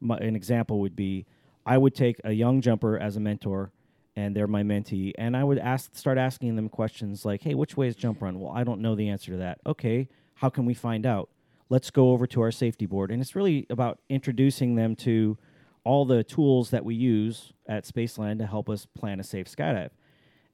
[0.01, 1.27] My, an example would be
[1.64, 3.73] I would take a young jumper as a mentor,
[4.14, 7.77] and they're my mentee, and I would ask, start asking them questions like, "Hey, which
[7.77, 9.61] way is jump run?" Well, I don't know the answer to that.
[9.66, 11.29] Okay, how can we find out?
[11.69, 15.37] Let's go over to our safety board, and it's really about introducing them to
[15.83, 19.90] all the tools that we use at Spaceland to help us plan a safe skydive.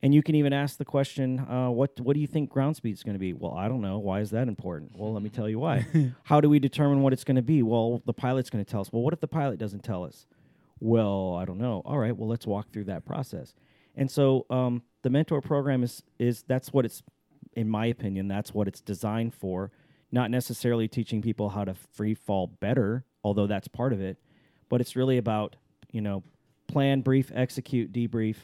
[0.02, 2.92] And you can even ask the question, uh, what what do you think ground speed
[2.92, 3.32] is going to be?
[3.32, 3.98] Well, I don't know.
[3.98, 4.92] Why is that important?
[4.96, 5.86] Well, let me tell you why.
[6.24, 7.62] How do we determine what it's going to be?
[7.62, 8.92] Well, the pilot's going to tell us.
[8.92, 10.26] Well, what if the pilot doesn't tell us?
[10.80, 11.82] Well, I don't know.
[11.84, 12.16] All right.
[12.16, 13.54] Well, let's walk through that process.
[13.94, 17.04] And so um, the mentor program is is that's what it's,
[17.54, 19.70] in my opinion, that's what it's designed for.
[20.10, 24.18] Not necessarily teaching people how to free fall better, although that's part of it,
[24.68, 25.54] but it's really about
[25.92, 26.24] you know
[26.66, 28.36] plan, brief, execute, debrief,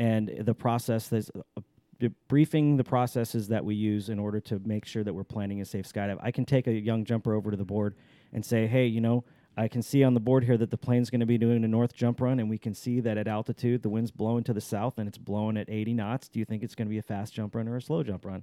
[0.00, 4.86] and the process that's uh, briefing the processes that we use in order to make
[4.86, 6.16] sure that we're planning a safe skydive.
[6.22, 7.94] I can take a young jumper over to the board
[8.32, 9.24] and say, hey, you know,
[9.58, 11.68] I can see on the board here that the plane's going to be doing a
[11.68, 14.60] north jump run, and we can see that at altitude the wind's blowing to the
[14.62, 16.28] south and it's blowing at 80 knots.
[16.28, 18.24] Do you think it's going to be a fast jump run or a slow jump
[18.24, 18.42] run?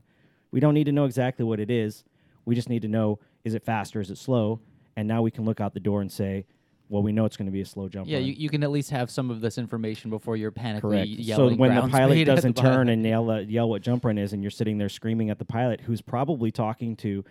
[0.52, 2.04] We don't need to know exactly what it is.
[2.46, 4.60] We just need to know is it fast or is it slow?
[4.96, 6.46] And now we can look out the door and say,
[6.90, 8.26] well, we know it's going to be a slow jump Yeah, run.
[8.28, 11.36] you, you can at least have some of this information before you're panically Correct.
[11.36, 14.18] So when the pilot at the doesn't turn and yell, uh, yell what jump run
[14.18, 17.26] is, and you're sitting there screaming at the pilot, who's probably talking to,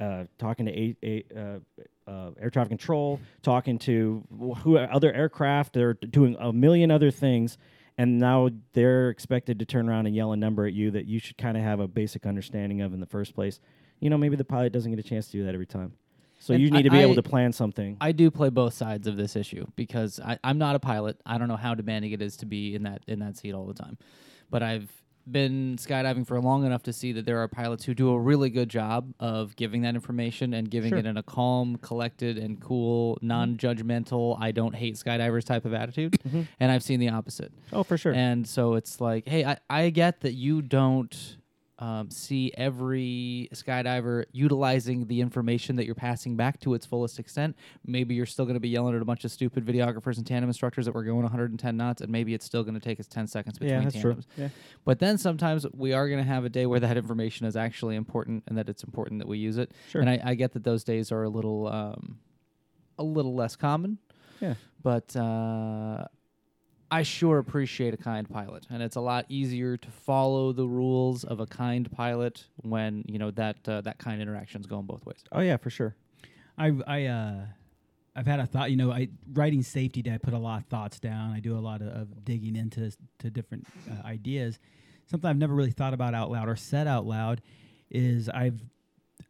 [0.00, 4.22] uh, talking to a, a, uh, uh, air traffic control, talking to
[4.58, 7.58] who other aircraft, they're doing a million other things,
[7.96, 11.18] and now they're expected to turn around and yell a number at you that you
[11.18, 13.60] should kind of have a basic understanding of in the first place.
[14.00, 15.92] You know, maybe the pilot doesn't get a chance to do that every time.
[16.44, 17.96] So And you need I- to be able to plan something.
[18.02, 21.18] I do play both sides of this issue because I, I'm not a pilot.
[21.24, 23.64] I don't know how demanding it is to be in that in that seat all
[23.64, 23.96] the time,
[24.50, 24.90] but I've
[25.26, 28.50] been skydiving for long enough to see that there are pilots who do a really
[28.50, 30.98] good job of giving that information and giving Sure.
[30.98, 36.12] it in a calm, collected, and cool, non-judgmental, I don't hate skydivers type of attitude.
[36.28, 36.42] Mm-hmm.
[36.60, 37.52] And I've seen the opposite.
[37.72, 38.12] oh, for sure.
[38.12, 41.38] And so it's like, hey, I, I get that you don't
[41.84, 47.54] um, see every skydiver utilizing the information that you're passing back to its fullest extent.
[47.84, 50.48] Maybe you're still going to be yelling at a bunch of stupid videographers and tandem
[50.48, 53.26] instructors that we're going 110 knots, and maybe it's still going to take us 10
[53.26, 54.16] seconds between yeah, that's true.
[54.38, 54.48] Yeah.
[54.86, 57.96] But then sometimes we are going to have a day where that information is actually
[57.96, 59.72] important and that it's important that we use it.
[59.90, 60.00] Sure.
[60.00, 62.18] And I, I get that those days are a little, um,
[62.98, 63.98] a little less common.
[64.40, 64.54] Yeah.
[64.82, 66.06] But uh,
[66.90, 71.24] I sure appreciate a kind pilot, and it's a lot easier to follow the rules
[71.24, 75.24] of a kind pilot when you know that uh, that kind interaction's going both ways.
[75.32, 75.96] Oh, yeah, for sure.
[76.56, 77.46] I've I uh
[78.14, 78.70] I've had a thought.
[78.70, 80.12] You know, I writing safety day.
[80.14, 81.32] I put a lot of thoughts down.
[81.32, 84.60] I do a lot of, of digging into to different uh, ideas.
[85.06, 87.40] Something I've never really thought about out loud or said out loud
[87.90, 88.60] is I've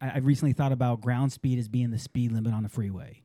[0.02, 3.22] I- I've recently thought about ground speed as being the speed limit on the freeway.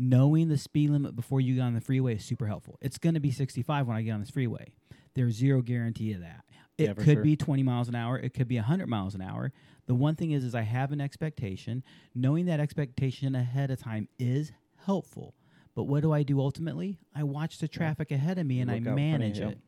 [0.00, 2.78] Knowing the speed limit before you get on the freeway is super helpful.
[2.80, 4.72] It's going to be 65 when I get on this freeway.
[5.14, 6.44] There's zero guarantee of that.
[6.76, 7.22] It Yeah, could sure.
[7.24, 8.16] be 20 miles an hour.
[8.16, 9.52] It could be 100 miles an hour.
[9.86, 11.82] The one thing is, is I have an expectation.
[12.14, 14.52] Knowing that expectation ahead of time is
[14.84, 15.34] helpful.
[15.74, 17.00] But what do I do ultimately?
[17.12, 19.38] I watch the traffic ahead of me and I Look out in front of manage
[19.40, 19.58] it.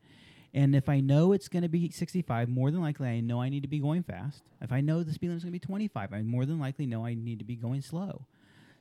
[0.53, 3.49] And if I know it's going to be 65, more than likely I know I
[3.49, 4.43] need to be going fast.
[4.61, 6.85] If I know the speed limit is going to be 25, I more than likely
[6.85, 8.27] know I need to be going slow.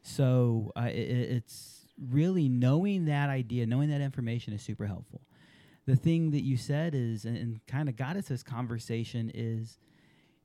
[0.03, 5.21] So uh, i i- it's really knowing that idea, knowing that information is super helpful.
[5.87, 9.79] The thing that you said is, and, and kind of got us this conversation, is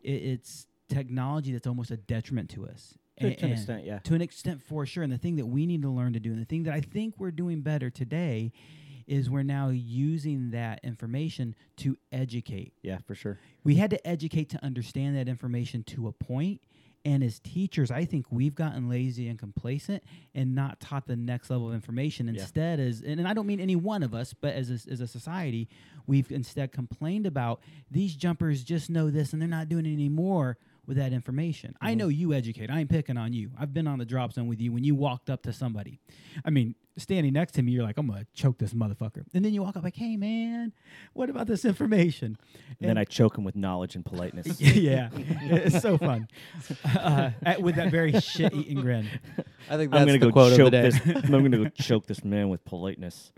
[0.03, 2.95] i it's technology that's almost a detriment to us.
[3.21, 3.99] To- A- to an extent, yeah.
[3.99, 5.03] To an extent, for sure.
[5.03, 6.81] And the thing that we need to learn to do, and the thing that I
[6.81, 8.51] think we're doing better today,
[9.07, 13.39] is we're now using that information to educate Yeah, for sure.
[13.63, 16.59] we had to educate to understand that information to a point
[17.05, 21.49] and as teachers i think we've gotten lazy and complacent and not taught the next
[21.49, 22.41] level of information Yeah.
[22.41, 24.99] instead as and, and i don't mean any one of us but as a, as
[25.01, 25.69] a society
[26.07, 30.57] we've instead complained about these jumpers just know this and they're not doing it anymore
[30.88, 31.98] with that information i Mm-hmm.
[32.00, 34.60] know you educate i ain't picking on you i've been on the drop zone with
[34.62, 36.00] you when you walked up to somebody
[36.45, 39.54] i mean standing next to me you're like i'm gonna choke this motherfucker and then
[39.54, 40.71] you walk up like hey man
[41.13, 42.38] what about this information
[42.80, 44.60] And then I choke him with knowledge and politeness.
[44.62, 46.28] yeah, it's so fun
[46.86, 49.08] uh, at- with that very shit-eating grin.
[49.69, 50.82] I think I'm that's gonna the go quote of the choke day.
[50.89, 51.24] this.
[51.26, 53.32] I'm gonna go choke this man with politeness.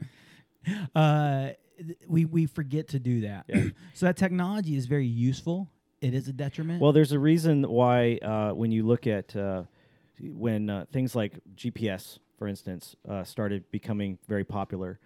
[0.96, 3.46] Uh, th- we we forget to do that.
[3.48, 3.66] Yeah.
[3.94, 5.70] so that technology is very useful.
[6.02, 6.82] It is a detriment.
[6.82, 9.64] Well, there's a reason why uh, when you look at uh,
[10.20, 15.00] when uh, things like GPS, for instance, uh, started becoming very popular.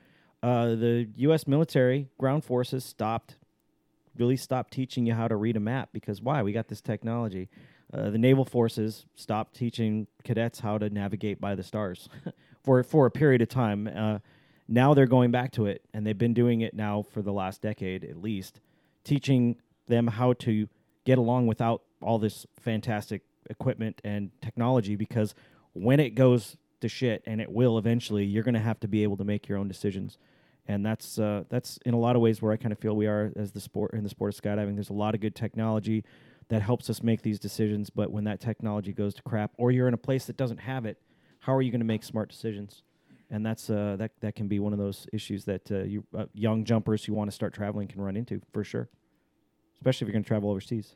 [0.44, 1.48] uh, the U.S.
[1.48, 3.38] military ground forces stopped,
[4.18, 6.44] really stopped teaching you how to read a map because why?
[6.44, 7.50] We got this technology.
[7.94, 12.10] Uh, the naval forces stopped teaching cadets how to navigate by the stars
[12.64, 14.22] for for a period of time.
[14.68, 17.62] Now they're going back to it, and they've been doing it now for the last
[17.62, 18.62] decade at least,
[19.04, 20.68] teaching them how to
[21.06, 24.96] get along without all this fantastic equipment and technology.
[24.96, 25.34] Because
[25.74, 29.04] when it goes to shit, and it will eventually, you're going to have to be
[29.04, 30.18] able to make your own decisions.
[30.68, 33.08] And that's uh, that's in a lot of ways where I kind of feel we
[33.08, 34.76] are as the sport in the sport of skydiving.
[34.76, 36.04] There's a lot of good technology
[36.50, 39.88] that helps us make these decisions, but when that technology goes to crap, or you're
[39.88, 40.98] in a place that doesn't have it,
[41.40, 42.84] how are you going to make smart decisions?
[43.32, 46.26] and that's uh, that that can be one of those issues that uh, you uh,
[46.34, 48.90] young jumpers who want to start traveling can run into for sure,
[49.82, 50.96] especially if you're going to travel overseas.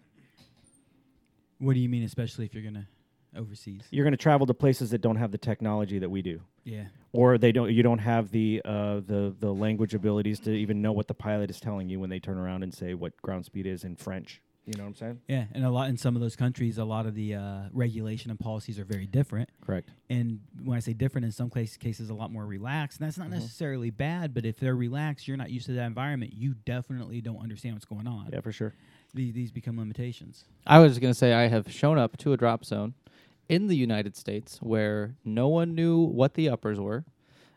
[1.57, 2.87] What do you mean, especially if you're gonna
[3.35, 3.81] overseas?
[3.89, 6.85] You're going to travel to places that don't have the technology that we do, Yeah.
[7.13, 7.71] or they don't.
[7.71, 11.49] You don't have the uh, the the language abilities to even know what the pilot
[11.49, 14.41] is telling you when they turn around and say what ground speed is in French.
[14.65, 15.19] You know what I'm saying?
[15.27, 18.31] Yeah, and a lot in some of those countries, a lot of the uh, regulation
[18.31, 19.49] and policies are very different.
[19.63, 19.89] Correct.
[20.09, 22.99] And when I say different, in some case, cases, a lot more relaxed.
[22.99, 26.33] And that's not necessarily bad, but if they're relaxed, you're not used to that environment.
[26.33, 28.29] You definitely don't understand what's going on.
[28.33, 28.73] Yeah, for sure.
[29.13, 30.45] These, these become limitations.
[30.65, 32.95] I was going to say I have shown up to a drop zone
[33.47, 37.05] in the United States where no one knew what the uppers were.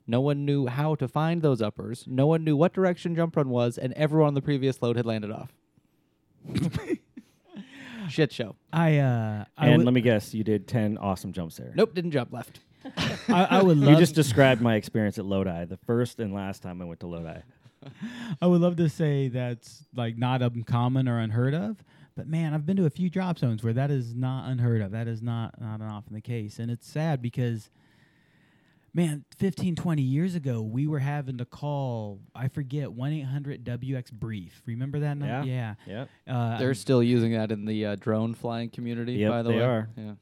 [0.06, 2.04] No one knew how to find those uppers.
[2.06, 5.04] No one knew what direction jump run was, and everyone on the previous load had
[5.04, 5.52] landed off.
[8.08, 8.56] Shit show.
[8.72, 11.72] I uh, I and would, let me guess, you did ten awesome jumps there.
[11.74, 12.60] Nope, didn't jump left.
[13.28, 16.80] I, I would You just described my experience at Lodi, the first and last time
[16.80, 17.40] I went to Lodi.
[18.42, 21.84] I would love to say that's like not uncommon or unheard of,
[22.16, 24.90] but man, I've been to a few drop zones where that is not unheard of.
[24.92, 27.70] That is not not often the case, and it's sad because,
[28.98, 33.64] man, 15, 20 years ago, we were having to call I forget one eight hundred
[33.64, 34.60] WX brief.
[34.66, 35.16] Remember that?
[35.18, 35.44] Yeah.
[35.44, 35.74] Yeah.
[35.86, 36.04] Yeah.
[36.26, 39.56] Uh, They're still using that in the uh, drone flying community, Yep, by the they
[39.56, 39.62] way.
[39.64, 39.88] are.
[39.96, 40.12] Yeah.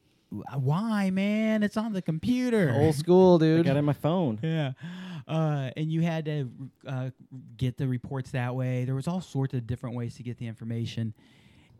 [0.56, 1.62] why, man?
[1.62, 2.72] It's on the computer.
[2.76, 3.64] Old school, I dude.
[3.66, 4.38] got it on my phone.
[4.42, 4.72] Yeah.
[5.26, 6.48] Uh, and you had to
[6.86, 7.10] uh,
[7.56, 8.84] get the reports that way.
[8.84, 11.14] There was all sorts of different ways to get the information,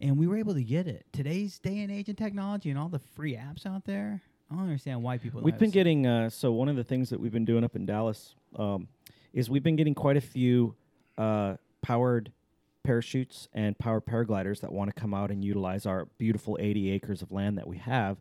[0.01, 1.07] and we were able to get it.
[1.13, 4.65] Today's day and age and technology and all the free apps out there, I don't
[4.65, 5.41] understand why people.
[5.41, 7.85] We've been getting uh, so one of the things that we've been doing up in
[7.85, 8.89] Dallas um,
[9.33, 10.75] is we've been getting quite a few
[11.19, 12.33] uh, powered
[12.85, 17.21] parachutes and powered paragliders that want to come out and utilize our beautiful 80 acres
[17.21, 18.19] of land that we have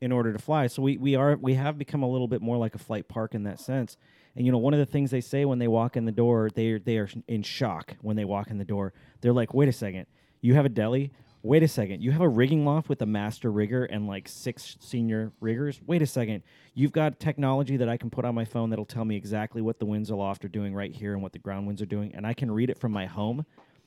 [0.00, 0.68] in order to fly.
[0.68, 3.34] So we, we are we have become a little bit more like a flight park
[3.34, 3.96] in that sense.
[4.36, 6.50] And you know, one of the things they say when they walk in the door,
[6.54, 8.92] they are, they are in shock when they walk in the door.
[9.20, 10.06] They're like, "Wait a second,
[10.40, 11.10] you have a deli?
[11.42, 14.76] Wait a second, you have a rigging loft with a master rigger and like six
[14.80, 15.80] senior riggers?
[15.86, 16.42] Wait a second,
[16.74, 19.78] you've got technology that I can put on my phone that'll tell me exactly what
[19.78, 22.26] the winds aloft are doing right here and what the ground winds are doing, and
[22.26, 23.46] I can read it from my home."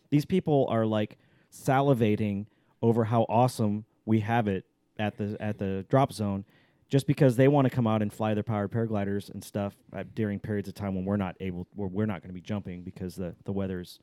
[0.09, 1.17] These people are like
[1.51, 2.45] salivating
[2.81, 4.65] over how awesome we have it
[4.97, 6.45] at the at the drop zone
[6.89, 10.03] just because they want to come out and fly their powered paragliders and stuff uh,
[10.13, 12.83] during periods of time when we're not able where we're not going to be jumping
[12.83, 13.99] because the the weather's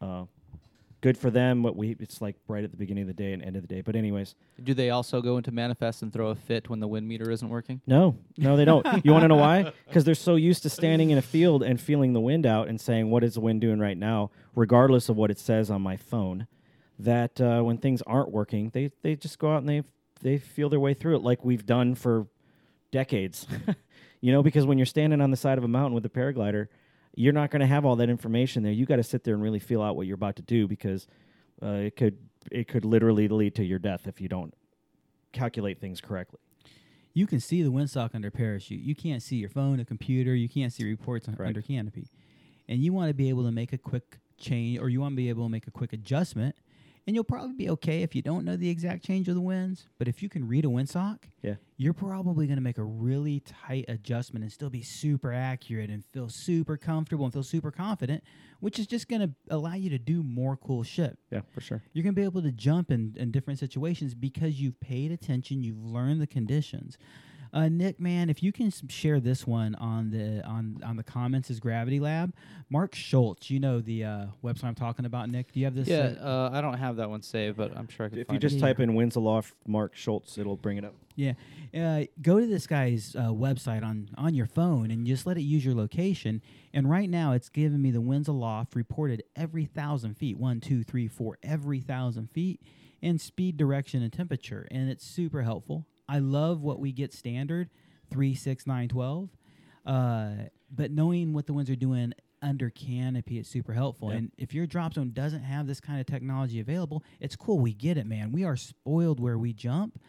[0.00, 0.24] uh,
[1.00, 3.42] good for them but we it's like right at the beginning of the day and
[3.42, 3.80] end of the day.
[3.80, 4.34] But anyways.
[4.62, 7.48] Do they also go into manifest and throw a fit when the wind meter isn't
[7.48, 7.80] working?
[7.86, 8.16] no.
[8.36, 8.86] No they don't.
[9.04, 9.72] You want to know why?
[9.86, 12.80] Because they're so used to standing in a field and feeling the wind out and
[12.80, 14.30] saying what is the wind doing right now?
[14.54, 16.46] regardless of what it says on my phone
[16.98, 19.82] that uh, when things aren't working they they just go out and they
[20.22, 22.26] they feel their way through it like we've done for
[22.90, 23.46] decades.
[24.22, 26.68] You know because when you're standing on the side of a mountain with a paraglider
[27.14, 29.42] you're not going to have all that information there you got to sit there and
[29.42, 31.06] really feel out what you're about to do because
[31.62, 32.16] uh, it could
[32.50, 34.54] it could literally lead to your death if you don't
[35.32, 36.38] calculate things correctly
[37.12, 38.82] You can see the windsock under parachute.
[38.82, 40.32] You can't see your phone, a computer.
[40.34, 41.40] You can't see reports Correct.
[41.40, 42.06] under canopy.
[42.68, 45.16] And you want to be able to make a quick change, or you want to
[45.16, 46.54] be able to make a quick adjustment.
[47.06, 49.88] And you'll probably be okay if you don't know the exact change of the winds.
[49.98, 53.40] But if you can read a windsock, yeah you're probably going to make a really
[53.40, 58.22] tight adjustment and still be super accurate and feel super comfortable and feel super confident,
[58.60, 61.16] which is just going to allow you to do more cool shit.
[61.30, 64.60] yeah for sure You're going to be able to jump in, in different situations because
[64.60, 66.98] you've paid attention, you've learned the conditions.
[67.52, 71.50] Uh, Nick, man, if you can share this one on the on on the comments
[71.50, 72.32] is Gravity Lab,
[72.68, 75.28] Mark Schulze, you know the uh, website I'm talking about.
[75.28, 75.88] Nick, do you have this?
[75.88, 78.30] Yeah, uh, uh, I don't have that one saved, but I'm sure I could If
[78.30, 78.58] you just it.
[78.60, 78.66] Yeah.
[78.66, 80.94] type in winds aloft Mark Schulze, it'll bring it up.
[81.16, 81.32] Yeah,
[81.74, 85.42] uh, go to this guy's uh, website on on your phone and just let it
[85.42, 86.42] use your location.
[86.72, 90.38] And right now, it's giving me the winds aloft reported every thousand feet.
[90.38, 92.60] One, two, three, four, every thousand feet,
[93.02, 94.68] and speed, direction, and temperature.
[94.70, 95.86] And it's super helpful.
[96.10, 97.70] I love what we get standard,
[98.10, 99.30] three, six, nine, twelve.
[99.86, 100.32] Uh,
[100.70, 104.10] but knowing what the winds are doing under canopy, is super helpful.
[104.10, 104.16] Yeah.
[104.16, 107.58] And if your drop zone doesn't have this kind of technology available, it's cool.
[107.58, 108.32] We get it, man.
[108.32, 110.00] We are spoiled where we jump,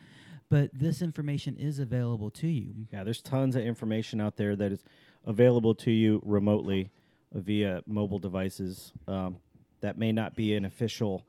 [0.50, 2.88] but this information is available to you.
[2.92, 4.84] Yeah, there's tons of information out there that is
[5.26, 6.90] available to you remotely
[7.34, 8.92] via mobile devices.
[9.08, 9.38] Um,
[9.82, 11.26] that may not be an official.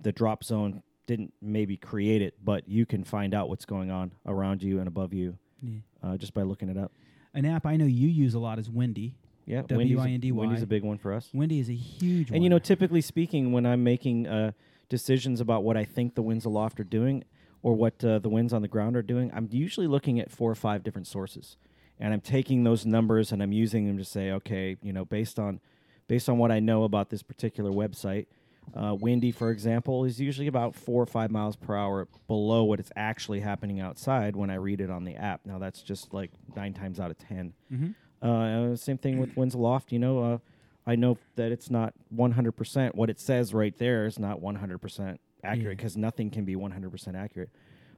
[0.00, 4.12] The drop zone didn't maybe create it, but you can find out what's going on
[4.26, 5.78] around you and above you Yeah.
[6.02, 6.92] uh, just by looking it up.
[7.34, 9.14] An app I know you use a lot is Windy.
[9.44, 10.40] Yeah, W I N D a, Y.
[10.40, 11.30] Windy's a big one for us.
[11.32, 12.36] Windy is a huge one.
[12.36, 14.52] And you know, typically speaking, when I'm making uh,
[14.88, 17.22] decisions about what I think the winds aloft are doing
[17.62, 20.50] or what uh, the winds on the ground are doing, I'm usually looking at four
[20.50, 21.56] or five different sources,
[22.00, 25.38] and I'm taking those numbers and I'm using them to say, okay, you know, based
[25.38, 25.60] on
[26.08, 28.26] based on what I know about this particular website,
[28.74, 32.80] uh, Windy, for example, is usually about four or five miles per hour below what
[32.80, 35.40] is actually happening outside when I read it on the app.
[35.46, 37.94] Now that's just like nine times out of 10 Mhm.
[38.22, 39.92] Uh, same thing with winds aloft.
[39.92, 40.38] You know, uh,
[40.86, 42.94] I know that it's not 100%.
[42.94, 45.76] What it says right there is not 100% accurate Yeah.
[45.76, 47.50] because nothing can be 100% accurate.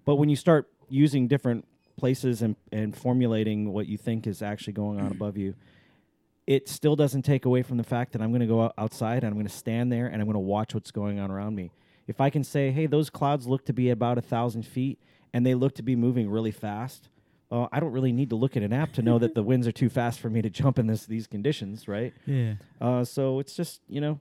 [0.04, 4.72] But when you start using different places and, and formulating what you think is actually
[4.72, 5.54] going on above you,
[6.48, 9.26] it still doesn't take away from the fact that I'm going to go outside and
[9.26, 11.72] I'm going to stand there and I'm going to watch what's going on around me.
[12.06, 14.98] If I can say, hey, those clouds look to be about a thousand feet
[15.34, 17.10] and they look to be moving really fast,
[17.50, 19.66] uh, I don't really need to look at an app to know that the winds
[19.66, 22.14] are too fast for me to jump in this these conditions, right?
[22.24, 22.54] Yeah.
[22.80, 24.18] Uh, so it's just you know,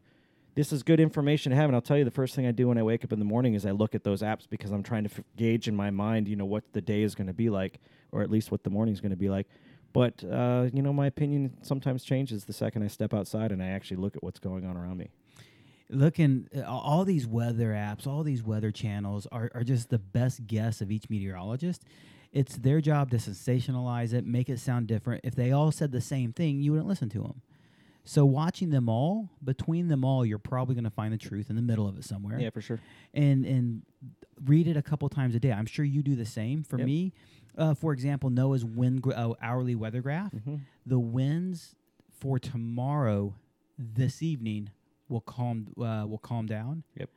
[0.56, 1.70] this is good information to have.
[1.70, 3.26] And I'll tell you, the first thing I do when I wake up in the
[3.26, 5.92] morning is I look at those apps because I'm trying to f- gauge in my
[5.92, 7.80] mind, you know, what the day is going to be like,
[8.12, 9.48] or at least what the morning is going to be like.
[9.98, 13.68] But uh, you know, my opinion sometimes changes the second I step outside and I
[13.78, 15.10] actually look at what's going on around me.
[15.90, 20.46] looking uh, all these weather apps all these weather channels are, are just the best
[20.46, 21.82] guess of each meteorologist
[22.34, 26.02] it's their job to sensationalize it make it sound different if they all said the
[26.02, 27.42] same thing you wouldn't listen to them
[28.04, 31.56] so watching them all between them all you're probably going to find the truth in
[31.56, 32.80] the middle of it somewhere Yeah, for sure.
[33.14, 33.82] and and
[34.46, 36.86] read it a couple times a day i'm sure you do the same for Yep.
[36.86, 37.14] me
[37.58, 40.62] uh, for example NOAA's wind gra- uh, hourly weather graph Mhm.
[40.86, 41.76] the winds
[42.12, 43.34] for tomorrow
[43.78, 44.70] this evening
[45.10, 46.84] will calm uh, will calm down.
[46.96, 47.10] Yep.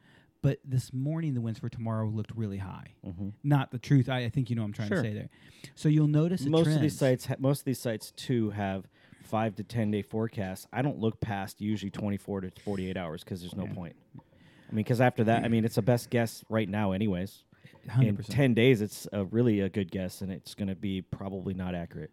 [0.42, 2.94] But this morning the winds for tomorrow looked really high.
[3.07, 3.33] Mhm.
[3.44, 4.09] Not the truth.
[4.09, 5.03] I, I think you know what I'm trying Sure.
[5.03, 5.29] to say there.
[5.74, 8.87] So you'll notice a most of these sites ha- most of these sites too have
[9.22, 13.40] five to ten day forecasts i don't look past usually 24 to 48 hours because
[13.42, 13.74] there's no Yeah.
[13.74, 17.44] point i mean because after that i mean it's a best guess right now anyways
[17.85, 18.27] in 100%.
[18.29, 21.75] 10 days it's a really a good guess and it's going to be probably not
[21.75, 22.11] accurate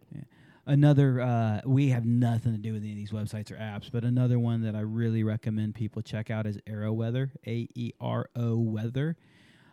[0.68, 4.04] Another, uh, we have nothing to do with any of these websites or apps, but
[4.04, 8.28] another one that I really recommend people check out is Aero Weather, A E R
[8.36, 9.16] O Weather.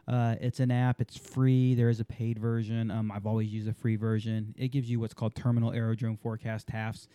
[0.08, 1.02] Uh, it's an app.
[1.02, 1.76] It's free.
[1.76, 2.92] There is a paid version.
[2.92, 4.56] Um, I've always used a free version.
[4.58, 7.08] It gives you what's called terminal aerodrome forecast TAFs,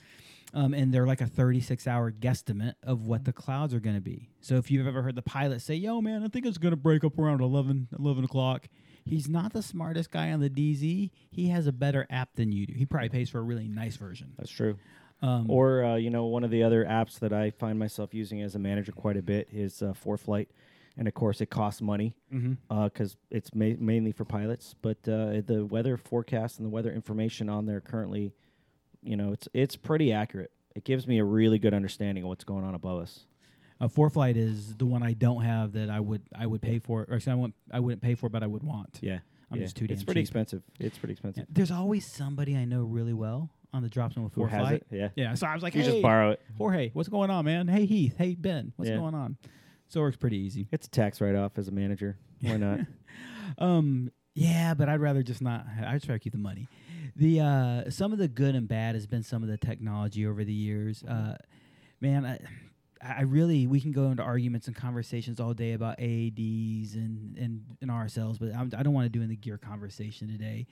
[0.54, 4.00] um, and they're like a 36 hour guesstimate of what the clouds are going to
[4.02, 4.30] be.
[4.40, 6.76] So if you've ever heard the pilot say, "Yo, man, I think it's going to
[6.76, 8.68] break up around 11, 11 o'clock,"
[9.04, 11.10] he's not the smartest guy on the DZ.
[11.30, 12.74] He has a better app than you do.
[12.74, 14.32] He probably pays for a really nice version.
[14.38, 14.76] that's true
[15.22, 18.40] Um, or uh, you know one of the other apps that i find myself using
[18.42, 20.46] as a manager quite a bit is uh, ForeFlight
[20.96, 22.14] and of course it costs money
[22.86, 27.48] because it's ma- mainly for pilots but uh, the weather forecast and the weather information
[27.50, 28.32] on there currently
[29.02, 32.44] you know it's it's pretty accurate it gives me a really good understanding of what's
[32.44, 33.26] going on above us
[33.80, 36.78] A Uh, flight is the one I don't have that I would I would pay
[36.78, 37.06] for.
[37.08, 38.98] Or actually, I wouldn't I wouldn't pay for, but I would want.
[39.02, 39.18] yeah
[39.50, 39.64] I'm yeah.
[39.64, 40.28] just too it's pretty cheap.
[40.28, 44.12] expensive it's pretty expensive Yeah, There's always somebody I know really well on the drop
[44.12, 44.74] zone with who has Foreflight.
[44.74, 47.30] it yeah Yeah, so I was like, you hey, just borrow it Jorge, what's going
[47.30, 47.66] on, man?
[47.68, 48.96] Hey Heath, hey Ben, what's Yeah.
[48.98, 49.36] going on?
[49.88, 50.68] So it works pretty easy.
[50.70, 52.80] it's a tax write-off as a manager why not
[53.58, 55.66] Um, yeah, but I'd rather just not.
[55.86, 56.66] I just rather keep the money.
[57.16, 60.44] The uh, some of the good and bad has been some of the technology over
[60.44, 61.02] the years.
[61.04, 61.36] Uh,
[62.00, 62.38] man, I,
[63.02, 67.64] I really we can go into arguments and conversations all day about AADs and and,
[67.82, 70.66] and RSLs, but I'm, I don't want to do in the gear conversation today.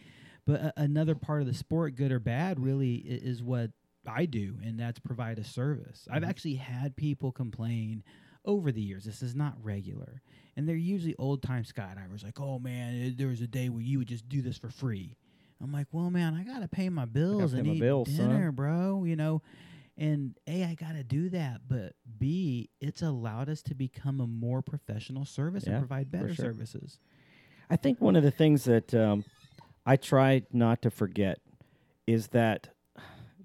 [0.46, 3.70] But another part of the sport, good or bad, really i- is what
[4.06, 6.08] I do, and that's provide a service.
[6.10, 8.02] I've actually had people complain
[8.46, 9.04] over the years.
[9.04, 10.22] This is not regular,
[10.58, 12.24] and they're usually old time skydivers.
[12.24, 14.68] Like, oh man, eh, there was a day where you would just do this for
[14.68, 15.16] free.
[15.62, 18.28] I'm like, well, man, I gotta pay my bills pay and my eat bills, son.
[18.28, 19.04] dinner, bro.
[19.04, 19.40] You know,
[19.96, 24.60] and a, I gotta do that, but b, it's allowed us to become a more
[24.60, 26.46] professional service Yeah, and provide better sure.
[26.46, 26.98] services.
[27.70, 29.24] I think one of the things that um,
[29.86, 31.38] I try not to forget
[32.04, 32.70] is that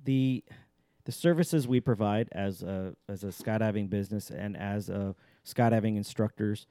[0.04, 0.44] the
[1.06, 5.14] the services we provide as a as a skydiving business and as a
[5.46, 6.66] skydiving instructors.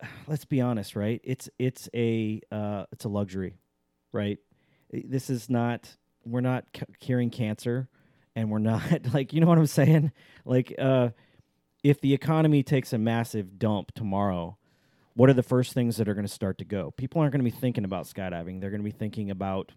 [0.26, 1.20] Let's be honest, right?
[1.24, 3.58] It's it's a uh, it's a luxury,
[4.12, 4.38] right?
[4.92, 7.88] This is not we're not c- curing cancer
[8.34, 8.82] and we're not
[9.14, 10.12] like you know what I'm saying?
[10.44, 11.10] Like uh
[11.82, 14.58] if the economy takes a massive dump tomorrow,
[15.14, 16.90] what are the first things that are going to start to go?
[16.90, 18.60] People aren't going to be thinking about skydiving.
[18.60, 19.72] They're going to be thinking about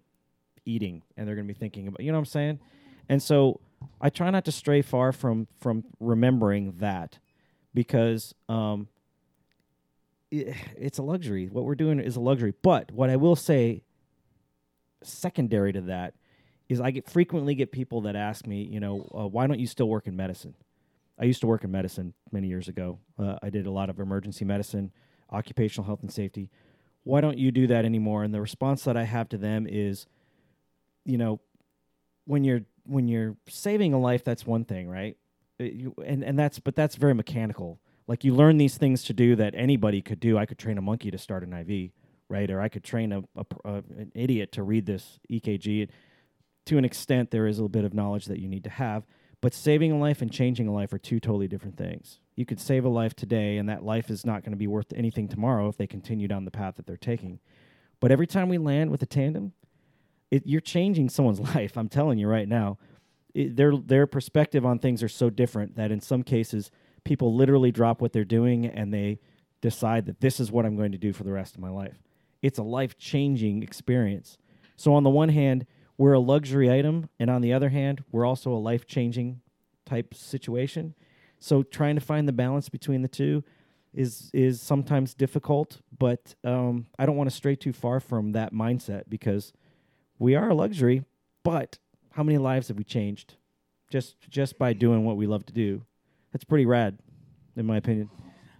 [0.66, 2.60] eating and they're going to be thinking about you know what I'm saying?
[3.08, 3.60] And so
[4.02, 7.20] I try not to stray far from from remembering that
[7.74, 8.88] because um
[10.32, 11.48] it's a luxury.
[11.48, 12.54] What we're doing is a luxury.
[12.62, 13.82] But what I will say
[15.04, 16.14] secondary to that
[16.68, 19.68] is I get frequently get people that ask me, you know, uh, why don't you
[19.68, 20.54] still work in medicine?
[21.20, 23.00] I used to work in medicine many years ago.
[23.18, 24.92] Uh, I did a lot of emergency medicine,
[25.32, 26.50] occupational health and safety.
[27.04, 28.24] Why don't you do that anymore?
[28.24, 30.06] And the response that I have to them is,
[31.06, 31.40] you know,
[32.26, 35.18] when you're when you're saving a life, that's one thing, right?
[35.60, 37.80] Uh, you, and and that's but that's very mechanical.
[38.10, 40.36] Like you learn these things to do that anybody could do.
[40.36, 41.92] I could train a monkey to start an IV,
[42.28, 42.50] right?
[42.50, 45.90] Or I could train a, a, uh, an idiot to read this EKG.
[46.66, 49.06] To an extent, there is a little bit of knowledge that you need to have.
[49.42, 52.20] But saving a life and changing a life are two totally different things.
[52.36, 54.92] You could save a life today, and that life is not going to be worth
[54.96, 57.40] anything tomorrow if they continue down the path that they're taking.
[58.00, 59.54] But every time we land with a tandem,
[60.32, 61.78] it, you're changing someone's life.
[61.78, 62.80] I'm telling you right now,
[63.36, 66.72] it, their their perspective on things are so different that in some cases
[67.04, 69.20] people literally drop what they're doing and they
[69.62, 72.02] decide that this is what I'm going to do for the rest of my life.
[72.42, 74.38] It's a life changing experience.
[74.78, 75.66] So on the one hand,
[75.98, 79.42] we're a luxury item, and on the other hand, we're also a life changing
[79.86, 80.96] type situation.
[81.40, 83.44] So trying to find the balance between the two
[83.94, 88.54] is is sometimes difficult, but um, I don't want to stray too far from that
[88.54, 89.52] mindset because
[90.18, 91.04] we are a luxury.
[91.44, 91.80] But
[92.12, 93.36] how many lives have we changed
[93.92, 95.84] just just by doing what we love to do?
[96.32, 96.98] That's pretty rad,
[97.56, 98.10] in my opinion.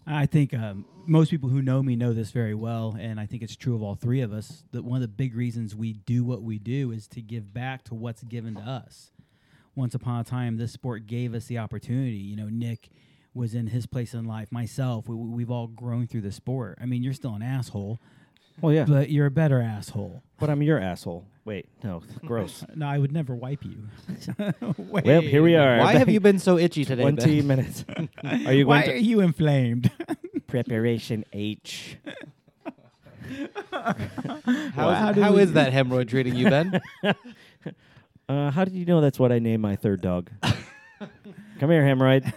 [0.08, 3.44] I think um, most people who know me know this very well, and I think
[3.44, 4.64] it's true of all three of us.
[4.72, 7.84] That one of the big reasons we do what we do is to give back
[7.86, 9.12] to what's given to us.
[9.76, 12.18] Once upon a time, this sport gave us the opportunity.
[12.18, 12.90] You know, Nick
[13.34, 14.52] was in his place in life.
[14.52, 16.80] Myself, we, we've all grown through the sport.
[16.82, 18.02] I mean, you're still an asshole,
[18.62, 20.22] Well, yeah, but, but you're a better asshole.
[20.40, 21.26] But I'm your asshole.
[21.46, 22.64] Wait, no, gross.
[22.76, 23.88] No, I would never wipe you.
[24.78, 25.04] Wait.
[25.06, 25.80] well, here we are.
[25.80, 27.04] Why have you been so itchy today?
[27.04, 27.16] Ben?
[27.18, 27.86] Twenty minutes.
[28.24, 29.92] are you Why going are you inflamed?
[30.48, 31.98] preparation H?
[33.72, 33.96] How,
[34.76, 36.82] Well, how is, do how we- is that hemorrhoid treating you, Ben?
[38.28, 40.30] Uh, how did you know that's what I named my third dog?
[41.60, 42.32] Come here, hemorrhoid.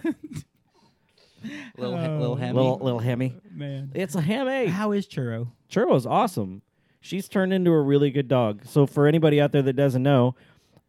[1.79, 2.35] little, he- little Oh.
[2.37, 2.53] hemmy.
[2.55, 3.35] little little hemi.
[3.51, 3.91] Man.
[3.95, 4.67] It's a hemi.
[4.67, 5.49] How is Churro?
[5.71, 6.63] Churro's awesome.
[7.01, 8.65] She's turned into a really good dog.
[8.65, 10.37] So for anybody out there that doesn't know,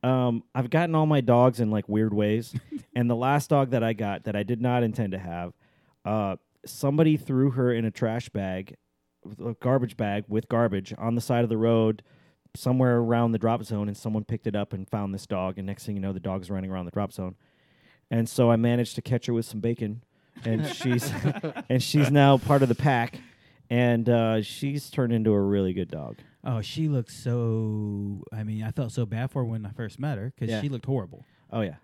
[0.03, 2.53] um, I've gotten all my dogs in like weird ways,
[2.95, 5.53] and the last dog that I got that I did not intend to have,
[6.05, 6.35] uh,
[6.65, 8.75] somebody threw her in a trash bag,
[9.43, 12.03] a garbage bag with garbage on the side of the road,
[12.55, 15.57] somewhere around the drop zone, and someone picked it up and found this dog.
[15.57, 17.35] And next thing you know, the dog's running around the drop zone,
[18.11, 20.03] and so I managed to catch her with some bacon,
[20.45, 21.11] and she's
[21.69, 23.19] and she's now part of the pack
[23.69, 26.17] and uh, she's turned into a really good dog.
[26.45, 28.23] Oh, she looks so.
[28.33, 30.61] I mean, I felt so bad for her when I first met her because Yeah.
[30.61, 31.25] she looked horrible.
[31.51, 31.75] Oh yeah.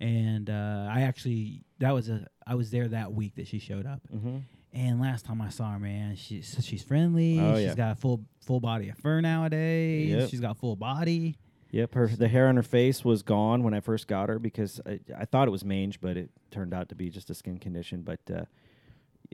[0.00, 3.84] And uh, I actually, that was a, I was there that week that she showed
[3.86, 4.00] up.
[4.14, 4.38] Mm-hmm.
[4.72, 7.40] And last time I saw her, man, she's she's friendly.
[7.40, 7.74] Oh, She's yeah.
[7.74, 10.10] got a full full body of fur nowadays.
[10.10, 10.28] Yep.
[10.30, 11.36] She's got full body.
[11.70, 11.94] Yep.
[11.94, 15.00] Her the hair on her face was gone when I first got her because I,
[15.16, 18.02] I thought it was mange, but it turned out to be just a skin condition.
[18.02, 18.44] But uh,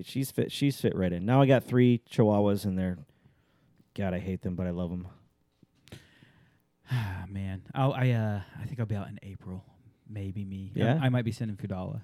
[0.02, 0.50] she's fit.
[0.50, 1.24] She's fit right in.
[1.24, 2.98] Now I got three Chihuahuas, and they're
[3.94, 5.06] God, I hate them, but I love them.
[6.90, 9.64] Ah, man, I'll, I uh, I think I'll be out in April.
[10.08, 10.72] Maybe me.
[10.76, 10.98] I- Yeah?
[11.00, 12.02] I, might be sending Fudala.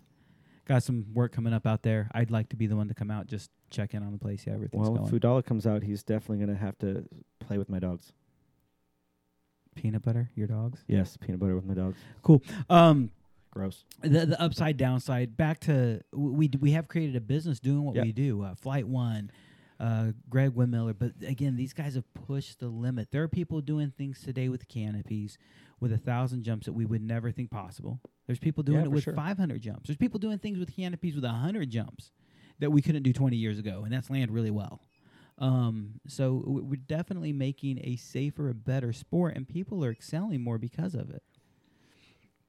[0.64, 2.09] Got some work coming up out there.
[2.14, 4.45] I'd like to be the one to come out, just check in on the place,
[4.45, 5.14] see how everything's Well, going.
[5.14, 7.05] if Fudala comes out, he's definitely gonna have to
[7.41, 8.12] play with my dogs.
[9.81, 10.85] Peanut butter, your dogs.
[10.87, 11.97] Yes, peanut butter with my dogs.
[12.22, 12.43] Cool.
[12.68, 13.11] Um,
[13.51, 13.85] Gross.
[14.03, 17.97] the the upside downside back to we d- we have created a business doing what
[17.97, 18.05] Yep.
[18.05, 19.31] we do uh, flight one
[19.81, 23.91] uh, greg windmiller but again these guys have pushed the limit there are people doing
[23.91, 25.37] things today with canopies
[25.81, 28.89] with a thousand jumps that we would never think possible there's people doing Yeah, it
[28.89, 29.14] for with sure.
[29.14, 32.12] 500 jumps there's people doing things with canopies with 100 jumps
[32.61, 34.81] that we couldn't do 20 years ago and that's land really well
[35.41, 40.59] um, so we're definitely making a safer a better sport and people are excelling more
[40.59, 41.22] because of it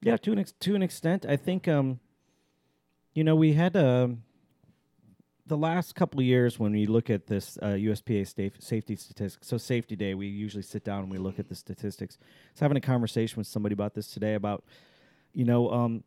[0.02, 2.00] Yeah, to an ex- to an extent, I think um,
[3.14, 4.24] you know, we had um,
[5.46, 8.26] the last couple of years when we look at this uh, USPA
[8.62, 9.48] safety statistics.
[9.48, 12.18] So safety day, we usually sit down and we look at the statistics.
[12.22, 14.64] I was having a conversation with somebody about this today about,
[15.34, 16.04] you know, um,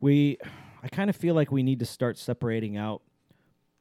[0.00, 0.38] we,
[0.82, 3.02] I kind of feel like we need to start separating out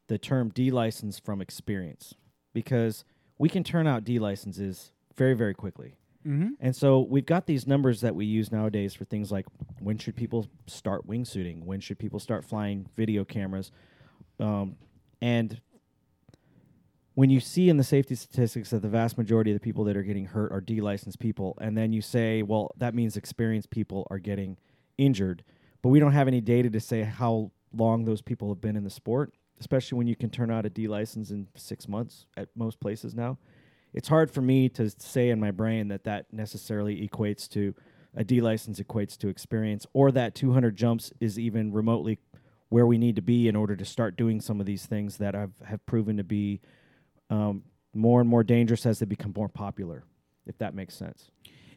[0.07, 2.15] the term D license from experience
[2.53, 3.03] because
[3.37, 5.95] we can turn out D licenses very very quickly
[6.27, 6.49] Mm-hmm.
[6.59, 9.45] And so we've got these numbers that we use nowadays for things like
[9.79, 11.63] when should people start wingsuiting?
[11.63, 13.71] When should people start flying video cameras?
[14.39, 14.77] Um,
[15.21, 15.59] and
[17.15, 19.97] when you see in the safety statistics that the vast majority of the people that
[19.97, 24.07] are getting hurt are D-licensed people, and then you say, well, that means experienced people
[24.09, 24.57] are getting
[24.97, 25.43] injured,
[25.81, 28.83] but we don't have any data to say how long those people have been in
[28.83, 32.49] the sport, especially when you can turn out a D license in six months at
[32.55, 33.37] most places now.
[33.93, 37.75] It's hard for me to say in my brain that that necessarily equates to
[38.15, 42.19] a D license equates to experience, or that 200 jumps is even remotely
[42.69, 45.35] where we need to be in order to start doing some of these things that
[45.35, 46.59] have, have proven to be
[47.29, 50.03] um, more and more dangerous as they become more popular,
[50.47, 51.29] if that makes sense.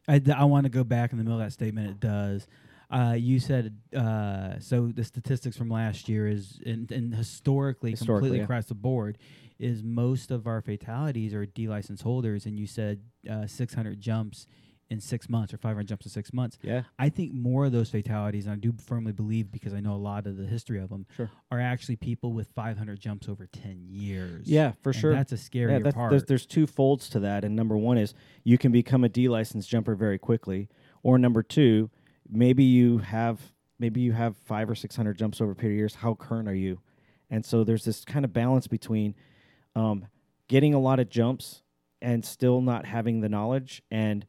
[0.09, 1.91] I, I want to go back in the middle of that statement.
[1.91, 2.47] It does.
[2.91, 4.89] Uh, you said uh, so.
[4.95, 8.45] The statistics from last year is, and, and historically, Historically, completely yeah.
[8.45, 9.19] across the board,
[9.59, 12.47] is most of our fatalities are D license holders.
[12.47, 14.47] And you said uh, 600 jumps
[14.89, 16.59] in six months or 500 jumps in six months.
[16.63, 16.83] Yeah.
[16.97, 19.97] I think more of those fatalities, and I do firmly believe because I know a
[19.97, 21.29] lot of the history of them, Sure.
[21.51, 24.47] are actually people with 500 jumps over 10 years.
[24.47, 25.13] Yeah, for And sure.
[25.13, 26.11] That's a scary Yeah, part.
[26.11, 28.15] there's, there's two folds to that, and number one is
[28.45, 30.69] you can become a D license jumper very quickly,
[31.03, 31.91] or number two,
[32.31, 33.41] maybe you have
[33.79, 35.95] maybe you have five or six hundred jumps over a period of years.
[35.97, 36.81] How current are you?
[37.31, 39.15] And so there's this kind of balance between
[39.75, 40.07] um,
[40.49, 41.63] getting a lot of jumps
[42.01, 44.27] and still not having the knowledge, and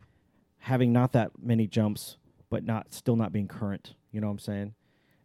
[0.59, 2.17] having not that many jumps
[2.49, 3.93] but not still not being current.
[4.11, 4.73] You know what I'm saying?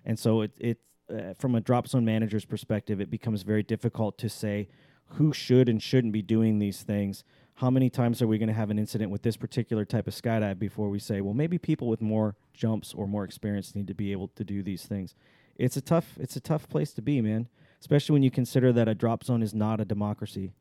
[0.04, 0.78] And so it it
[1.12, 4.68] uh, from a drop zone manager's perspective, it becomes very difficult to say
[5.16, 7.24] who should and shouldn't be doing these things.
[7.54, 10.14] How many times are we going to have an incident with this particular type of
[10.14, 13.94] skydive before we say, well, maybe people with more jumps or more experience need to
[13.94, 15.14] be able to do these things?
[15.56, 17.48] It's a tough it's a tough place to be, man.
[17.80, 20.52] Especially when you consider that a drop zone is not a democracy,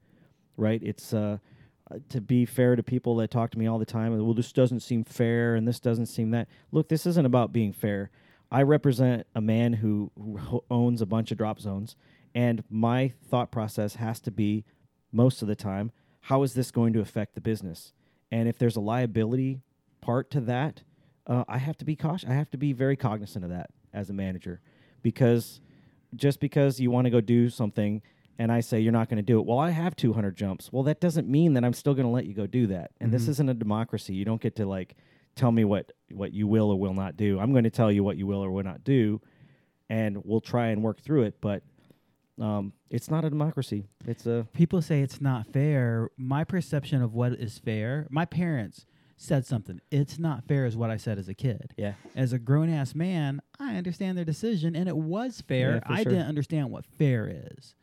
[0.58, 0.82] right?
[0.84, 1.38] It's uh,
[1.92, 4.12] uh, to be fair to people that talk to me all the time.
[4.18, 6.48] Well, this doesn't seem fair, and this doesn't seem that.
[6.72, 8.12] Look, this isn't about being fair.
[8.52, 11.96] I represent a man who, who owns a bunch of drop zones,
[12.36, 14.66] and my thought process has to be
[15.12, 15.92] most of the time,
[16.22, 17.94] how is this going to affect the business?
[18.32, 19.62] And if there's a liability
[20.00, 20.84] part to that,
[21.28, 22.30] uh, I have to be cautious.
[22.30, 24.62] I have to be very cognizant of that as a manager,
[25.02, 25.60] because
[26.16, 28.02] just because you want to go do something
[28.40, 30.72] and I say you're not going to do it, well, I have 200 jumps.
[30.72, 32.92] Well, that doesn't mean that I'm still going to let you go do that.
[33.00, 34.14] And this isn't a democracy.
[34.14, 34.96] You don't get to like
[35.36, 37.40] tell me what what you will or will not do.
[37.40, 39.22] I'm going to tell you what you will or will not do,
[39.90, 41.36] and we'll try and work through it.
[41.42, 41.64] But
[42.40, 43.88] um, it's not a democracy.
[44.06, 46.10] It's a people say it's not fair.
[46.18, 48.86] My perception of what is fair, my parents
[49.18, 49.80] said something.
[49.92, 51.74] It's not fair is what I said as a kid.
[51.78, 51.94] yeah.
[52.16, 55.76] As a grown ass man, I understand their decision and it was fair.
[55.76, 56.12] Yeah, I sure.
[56.12, 57.76] didn't understand what fair is.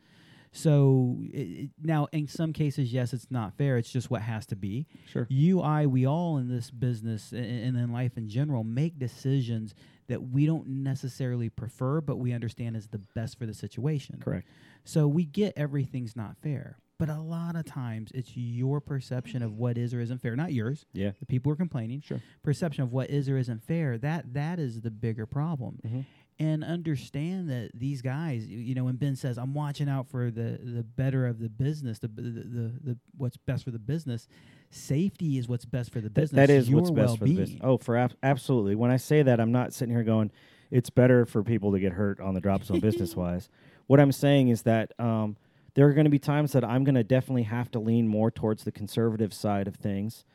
[0.51, 3.77] So it, now, in some cases, yes, it's not fair.
[3.77, 4.87] It's just what has to be.
[5.07, 5.27] Sure.
[5.29, 9.75] You, I, we all in this business a- and in life in general make decisions
[10.09, 14.19] that we don't necessarily prefer, but we understand is the best for the situation.
[14.19, 14.47] Correct.
[14.83, 16.77] So we get everything's not fair.
[16.97, 20.51] But a lot of times it's your perception of what is or isn't fair, not
[20.51, 20.85] yours.
[20.91, 21.11] Yeah.
[21.21, 22.01] The people are complaining.
[22.01, 22.19] Sure.
[22.43, 23.97] Perception of what is or isn't fair.
[23.97, 25.79] That that is the bigger problem.
[25.87, 26.05] Mhm.
[26.41, 30.59] And understand that these guys, you know, when Ben says, "I'm watching out for the
[30.61, 34.27] the better of the business, the the the, the what's best for the business,"
[34.69, 36.35] safety is what's best for the business.
[36.37, 37.61] that is what's best for the business.
[37.63, 38.75] Oh, for ab- absolutely.
[38.75, 40.31] When I say that, I'm not sitting here going,
[40.71, 43.49] "It's better for people to get hurt on the drop zone business wise."
[43.87, 45.37] What I'm saying is that um,
[45.73, 48.29] there are going to be times that I'm going to definitely have to lean more
[48.29, 50.25] towards the conservative side of things,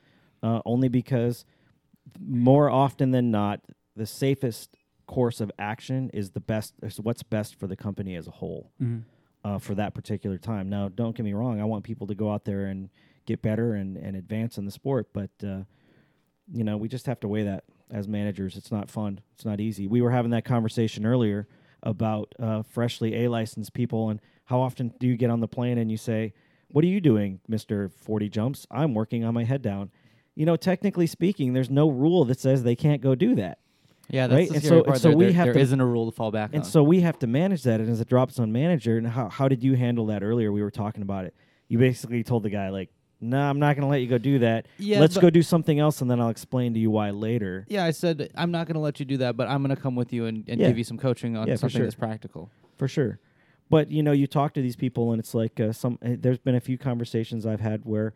[0.42, 1.44] uh, only because
[2.20, 3.60] more often than not,
[3.96, 4.76] the safest
[5.06, 6.74] course of action is the best.
[6.82, 9.02] Is what's best for the company as a whole Mhm.
[9.44, 10.68] uh, for that particular time.
[10.68, 12.88] Now, don't get me wrong; I want people to go out there and
[13.26, 15.60] get better and, and advance in the sport, but uh,
[16.52, 18.56] you know, we just have to weigh that as managers.
[18.56, 19.20] It's not fun.
[19.34, 19.86] It's not easy.
[19.86, 21.48] We were having that conversation earlier
[21.82, 25.78] about uh, freshly A licensed people and how often do you get on the plane
[25.78, 26.34] and you say,
[26.68, 28.66] "What are you doing, Mister Forty Jumps?
[28.70, 29.90] I'm working on my head down."
[30.34, 33.58] You know, technically speaking, there's no rule that says they can't go do that.
[34.10, 34.98] Yeah, that's Right, the and so- part.
[34.98, 36.60] so there, we have there to- isn't a rule to fall back And on.
[36.60, 37.80] And so we have to manage that.
[37.80, 40.52] And as a drop zone manager, and how how did you handle that earlier?
[40.52, 41.34] We were talking about it.
[41.68, 42.90] You basically told the guy like,
[43.24, 44.66] "No, I'm not going to let you go do that.
[44.78, 47.64] Yeah, Let's but- go do something else, and then I'll explain to you why later."
[47.68, 49.80] yeah, I said I'm not going to let you do that, but I'm going to
[49.80, 50.68] come with you and, and Yeah.
[50.68, 51.86] give you some coaching on Yeah, for something sure.
[51.86, 52.50] that's practical.
[52.76, 53.18] for sure.
[53.70, 55.98] But you know, you talk to these people, and it's like uh, some.
[56.04, 58.12] Uh, there's been a few conversations I've had where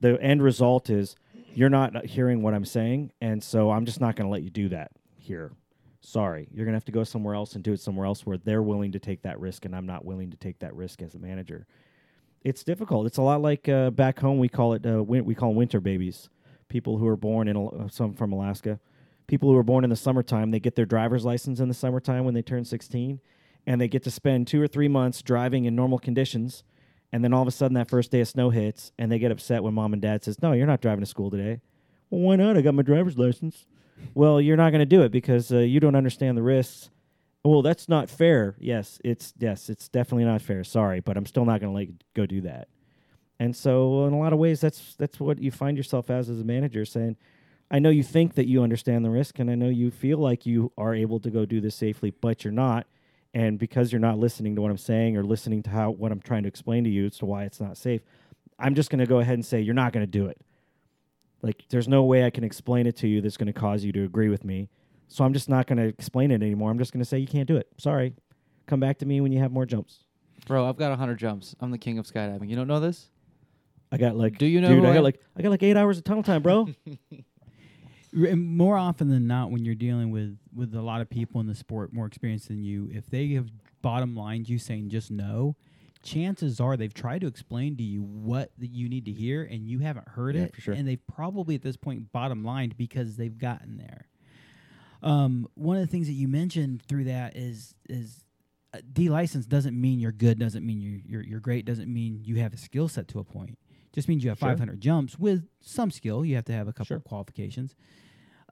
[0.00, 1.16] the end result is
[1.54, 4.50] you're not hearing what I'm saying, and so I'm just not going to let you
[4.50, 5.52] do that here.
[6.04, 8.36] Sorry, you're going to have to go somewhere else and do it somewhere else where
[8.36, 11.14] they're willing to take that risk, and I'm not willing to take that risk as
[11.14, 11.66] a manager.
[12.44, 13.06] It's difficult.
[13.06, 14.38] It's a lot like uh, back home.
[14.38, 16.28] We call it uh, win- we call winter babies
[16.72, 18.80] people who are born in uh, some from Alaska,
[19.26, 22.24] people who are born in the summertime, they get their driver's license in the summertime
[22.24, 23.20] when they turn 16,
[23.66, 26.64] and they get to spend two or three months driving in normal conditions.
[27.12, 29.30] And then all of a sudden, that first day of snow hits, and they get
[29.30, 31.60] upset when mom and dad says, "No, you're not driving to school today."
[32.08, 32.56] Well, why not?
[32.56, 33.66] I got my driver's license.
[34.14, 36.88] well, you're not going to do it because uh, you don't understand the risks.
[37.44, 38.54] Well, that's not fair.
[38.58, 40.62] Yes, it's yes, it's definitely not fair.
[40.62, 42.68] Sorry, but I'm still not going to you go do that.
[43.40, 46.40] And so, in a lot of ways, that's that's what you find yourself as as
[46.40, 47.16] a manager, saying,
[47.70, 50.46] "I know you think that you understand the risk, and I know you feel like
[50.46, 52.86] you are able to go do this safely, but you're not."
[53.34, 56.20] And because you're not listening to what I'm saying or listening to how what I'm
[56.20, 58.02] trying to explain to you as to why it's not safe,
[58.58, 60.38] I'm just going to go ahead and say you're not going to do it.
[61.42, 63.90] Like, there's no way I can explain it to you that's going to cause you
[63.92, 64.68] to agree with me.
[65.12, 66.70] So I'm just not going to explain it anymore.
[66.70, 67.68] I'm just going to say you can't do it.
[67.78, 68.14] Sorry.
[68.66, 70.04] Come back to me when you have more jumps.
[70.46, 71.54] Bro, I've got 100 jumps.
[71.60, 72.48] I'm the king of skydiving.
[72.48, 73.10] You don't know this?
[73.92, 74.78] I got like, Do you know dude?
[74.80, 76.68] who I I- got like, I got like eight hours of tunnel time, bro.
[78.18, 81.40] R- and More often than not, when you're dealing with with a lot of people
[81.40, 83.48] in the sport more experienced than you, if they have
[83.82, 85.56] bottom lined you saying just no,
[86.02, 89.66] chances are they've tried to explain to you what that you need to hear, and
[89.66, 90.74] you haven't heard Yeah, it, for sure.
[90.74, 94.06] and they've probably at this point bottom lined because they've gotten there.
[95.02, 98.24] Um, one of the things that you mentioned through that is is
[98.74, 102.20] uh, D license doesn't mean you're good, doesn't mean you're, you're you're great, doesn't mean
[102.24, 103.58] you have a skill set to a point.
[103.92, 104.48] Just means you have Sure.
[104.50, 106.24] 500 jumps with some skill.
[106.24, 106.96] You have to have a couple Sure.
[106.98, 107.74] of qualifications.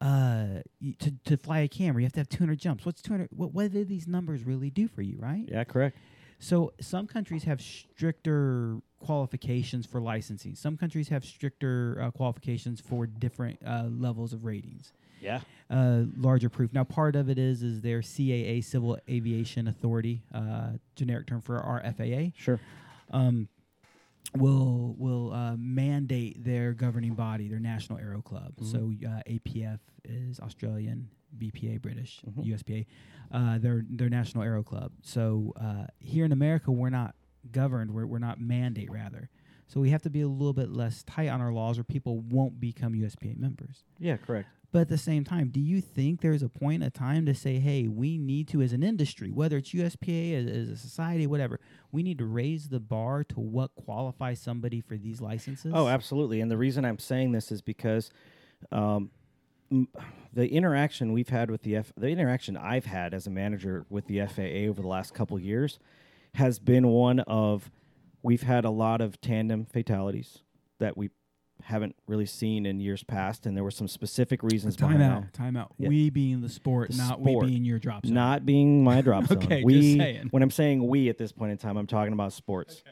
[0.00, 2.84] Uh, y- to to fly a camera, you have to have 200 jumps.
[2.84, 3.28] What's 200?
[3.30, 5.44] What what do these numbers really do for you, right?
[5.48, 5.96] yeah, correct.
[6.38, 10.54] So some countries have stricter qualifications for licensing.
[10.54, 15.40] Some countries have stricter uh, qualifications for different uh, levels of ratings Yeah.
[15.70, 16.72] uh, larger proof.
[16.72, 21.58] Now, part of it is is their CAA, Civil Aviation Authority, uh, generic term for
[21.58, 22.58] our FAA, Sure.
[23.10, 23.48] um,
[24.36, 28.52] will will uh, mandate their governing body, their National Aero Club.
[28.56, 28.64] Mhm.
[28.70, 31.08] So uh, APF is Australian,
[31.38, 32.44] BPA British, Mhm.
[32.46, 32.86] USPA,
[33.32, 34.92] uh, their their National Aero Club.
[35.02, 37.14] So uh, here in America, we're not
[37.50, 37.92] governed.
[37.92, 39.28] We're we're not mandate rather.
[39.66, 42.18] So we have to be a little bit less tight on our laws, or people
[42.20, 43.84] won't become USPA members.
[44.00, 44.48] Yeah, correct.
[44.72, 47.58] But at the same time, do you think there's a point a time to say,
[47.58, 51.58] hey, we need to, as an industry, whether it's USPA, as, as a society, whatever,
[51.90, 55.72] we need to raise the bar to what qualifies somebody for these licenses?
[55.74, 56.40] Oh, absolutely.
[56.40, 58.10] And the reason I'm saying this is because
[58.70, 59.10] um,
[59.72, 59.88] m-
[60.32, 64.06] the interaction we've had with the F- the interaction I've had as a manager with
[64.06, 65.80] the FAA over the last couple years
[66.34, 67.70] has been one of
[68.22, 70.38] we've had a lot of tandem fatalities
[70.78, 71.10] that we
[71.64, 75.22] haven't really seen in years past, and there were some specific reasons Time behind out.
[75.22, 75.32] that.
[75.32, 75.72] Time out.
[75.78, 75.88] Yeah.
[75.88, 77.44] We being the sport, The not sport.
[77.44, 78.14] we being your drop zone.
[78.14, 79.38] Not being my drop zone.
[79.38, 80.28] Okay, just we, saying.
[80.30, 82.82] When I'm saying we at this point in time, I'm talking about sports,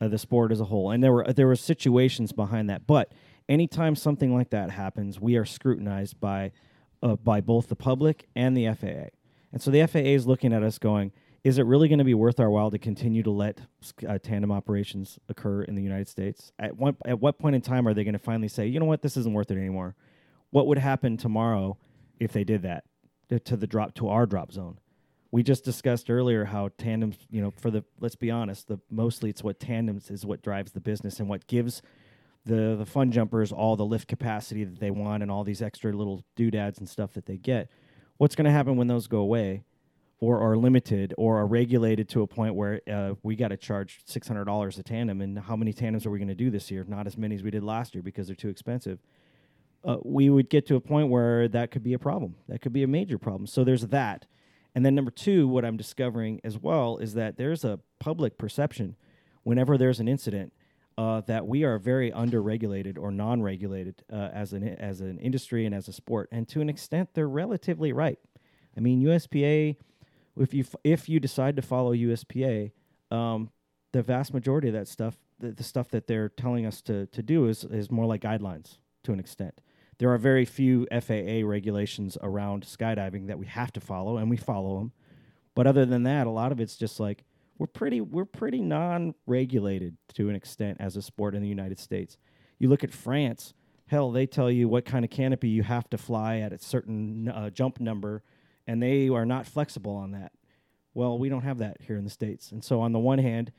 [0.00, 0.90] uh, the sport as a whole.
[0.90, 2.86] And there were there were situations behind that.
[2.86, 3.12] But
[3.48, 6.52] anytime something like that happens, we are scrutinized by
[7.02, 9.08] uh, by both the public and the FAA.
[9.52, 11.12] And so the FAA is looking at us going,
[11.42, 13.60] is it really going to be worth our while to continue to let
[14.06, 16.52] uh, tandem operations occur in the United States?
[16.58, 18.86] At what at what point in time are they going to finally say, you know
[18.86, 19.94] what, this isn't worth it anymore?
[20.50, 21.78] What would happen tomorrow
[22.18, 22.84] if they did that
[23.44, 24.78] to- the drop to our drop zone?
[25.30, 29.30] We just discussed earlier how tandems, you know, for the let's be honest, the mostly
[29.30, 31.80] it's what tandems is what drives the business and what gives
[32.44, 35.92] the the fun jumpers all the lift capacity that they want and all these extra
[35.92, 37.70] little doodads and stuff that they get.
[38.18, 39.62] What's going to happen when those go away,
[40.20, 44.00] or are limited, or are regulated to a point where uh, we got to charge
[44.04, 45.20] six hundred dollars a tandem?
[45.20, 46.84] And how many tandems are we going to do this year?
[46.86, 48.98] Not as many as we did last year because they're too expensive.
[49.82, 52.34] Uh, we would get to a point where that could be a problem.
[52.48, 53.46] That could be a major problem.
[53.46, 54.26] So there's that.
[54.74, 58.96] And then number two, what I'm discovering as well is that there's a public perception
[59.42, 60.52] whenever there's an incident
[60.98, 65.74] uh, that we are very underregulated or non-regulated uh, as an as an industry and
[65.74, 66.28] as a sport.
[66.30, 68.18] And to an extent, they're relatively right.
[68.76, 69.76] I mean, USPA,
[70.40, 72.72] if you if you decide to follow USPA,
[73.10, 73.50] um,
[73.92, 77.22] the vast majority of that stuff, the, the stuff that they're telling us to to
[77.22, 79.60] do is is more like guidelines to an extent.
[79.98, 84.36] There are very few FAA regulations around skydiving that we have to follow, and we
[84.38, 84.92] follow them.
[85.54, 87.24] But other than that, a lot of it's just like
[87.58, 92.16] we're pretty we're pretty non-regulated to an extent as a sport in the United States.
[92.58, 93.52] You look at France,
[93.86, 97.28] hell, they tell you what kind of canopy you have to fly at a certain
[97.28, 98.22] uh, jump number,
[98.66, 100.32] and they are not flexible on that.
[100.94, 103.52] Well, we don't have that here in the states, and so on the one hand,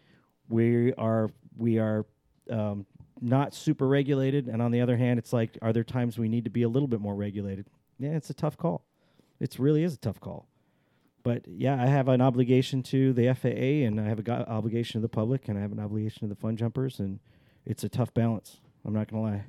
[0.50, 2.06] we are we are
[2.50, 2.86] um,
[3.22, 6.44] not super regulated, and on the other hand, it's like, are there times we need
[6.44, 7.68] to be a little bit more regulated?
[8.00, 8.84] Yeah, it's a tough call.
[9.40, 10.48] It really is a tough call.
[11.24, 15.00] But yeah, I have an obligation to the FAA, and I have an go- obligation
[15.00, 17.20] to the public, and I have an obligation to the fun jumpers, and
[17.66, 18.58] it's a tough balance.
[18.84, 19.44] I'm not gonna lie.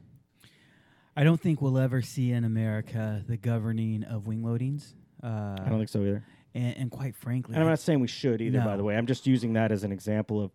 [1.16, 4.94] I don't think we'll ever see in America the governing of wing loadings.
[5.22, 6.24] Uh, I don't think so either.
[6.54, 8.96] and, and quite frankly, And I'm not saying we should either, by the way.
[8.96, 10.50] I'm just using that as an example of,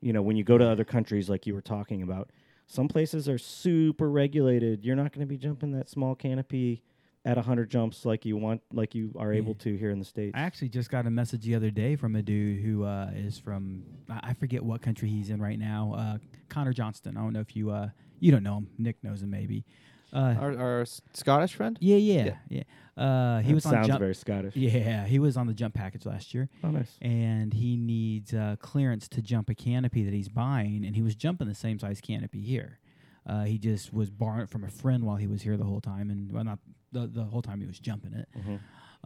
[0.00, 2.30] you know, when you go to other countries like you were talking about,
[2.66, 4.84] some places are super regulated.
[4.84, 6.82] You're not going to be jumping that small canopy
[7.24, 10.32] at 100 jumps like you want, like you are able to here in the States.
[10.34, 13.38] I actually just got a message the other day from a dude who uh, is
[13.38, 15.94] from I I forget what country he's in right now.
[15.96, 16.18] Uh,
[16.48, 17.16] Connor Johnston.
[17.16, 18.68] I don't know if you uh, you don't know him.
[18.78, 19.64] Nick knows him maybe.
[20.12, 20.84] Uh, Our, our
[21.14, 21.78] Scottish friend.
[21.80, 22.62] yeah, yeah, yeah.
[22.96, 24.00] Uh, he That was on sounds jump.
[24.00, 24.54] very Scottish.
[24.54, 26.98] yeah, he was on the jump package last year, Oh, nice.
[27.00, 31.14] and he needs uh, clearance to jump a canopy that he's buying, and he was
[31.14, 32.78] jumping the same size canopy here.
[33.26, 35.80] Uh, he just was borrowing it from a friend while he was here the whole
[35.80, 36.58] time, and well, not
[36.90, 38.28] the the whole time he was jumping it.
[38.36, 38.56] Mm-hmm.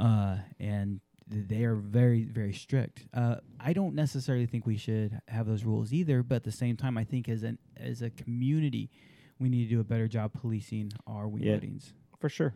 [0.05, 3.05] uh, and they are very very strict.
[3.15, 6.77] Uh, I don't necessarily think we should have those rules either, but at the same
[6.77, 8.91] time, I think as an as a community,
[9.39, 11.59] we need to do a better job policing our wing Yeah.
[12.19, 12.55] For sure.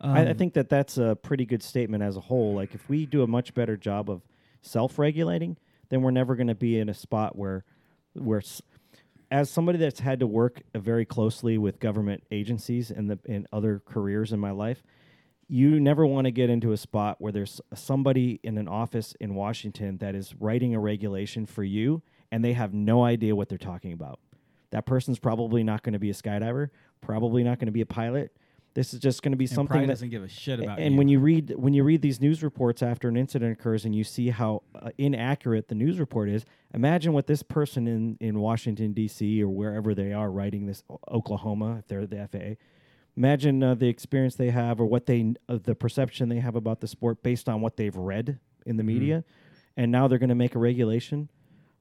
[0.00, 2.54] I, I Um, think that that's a pretty good statement as a whole.
[2.54, 4.22] Like, if we do a much better job of
[4.60, 5.56] self-regulating,
[5.88, 7.64] then we're never going to be in a spot where,
[8.14, 8.62] where, s-
[9.30, 13.80] as somebody that's had to work very closely with government agencies and the in other
[13.86, 14.82] careers in my life,
[15.48, 19.34] you never want to get into a spot where there's somebody in an office in
[19.34, 23.58] Washington that is writing a regulation for you and they have no idea what they're
[23.58, 24.18] talking about.
[24.72, 26.70] That person's probably not going to be a skydiver,
[27.02, 28.34] probably not going to be a pilot.
[28.74, 30.92] This is just going to be and something that doesn't give a shit about and
[30.94, 30.98] you.
[30.98, 34.02] when you read when you read these news reports after an incident occurs and you
[34.02, 38.94] see how uh, inaccurate the news report is, imagine what this person in in Washington
[38.94, 39.42] D.C.
[39.42, 42.54] or wherever they are writing this Oklahoma if they're the FAA.
[43.14, 46.80] Imagine uh, the experience they have or what they uh, the perception they have about
[46.80, 49.22] the sport based on what they've read in the media,
[49.76, 51.28] and now they're going to make a regulation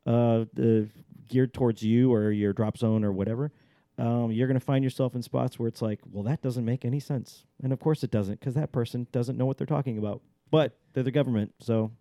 [0.06, 0.89] uh, the,
[1.28, 3.52] geared towards you or your drop zone or whatever,
[3.98, 6.86] um, you're going to find yourself in spots where it's like, well, that doesn't make
[6.86, 7.46] any sense.
[7.62, 10.22] And of course it doesn't because that person doesn't know what they're talking about.
[10.50, 11.54] But they're the government.
[11.60, 11.92] So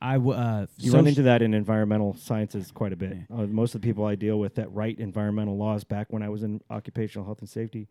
[0.00, 3.16] I w- uh, you soci- run into that in environmental sciences quite a bit.
[3.32, 6.28] Uh, most of the people I deal with that write environmental laws back when I
[6.28, 7.88] was in occupational health and safety,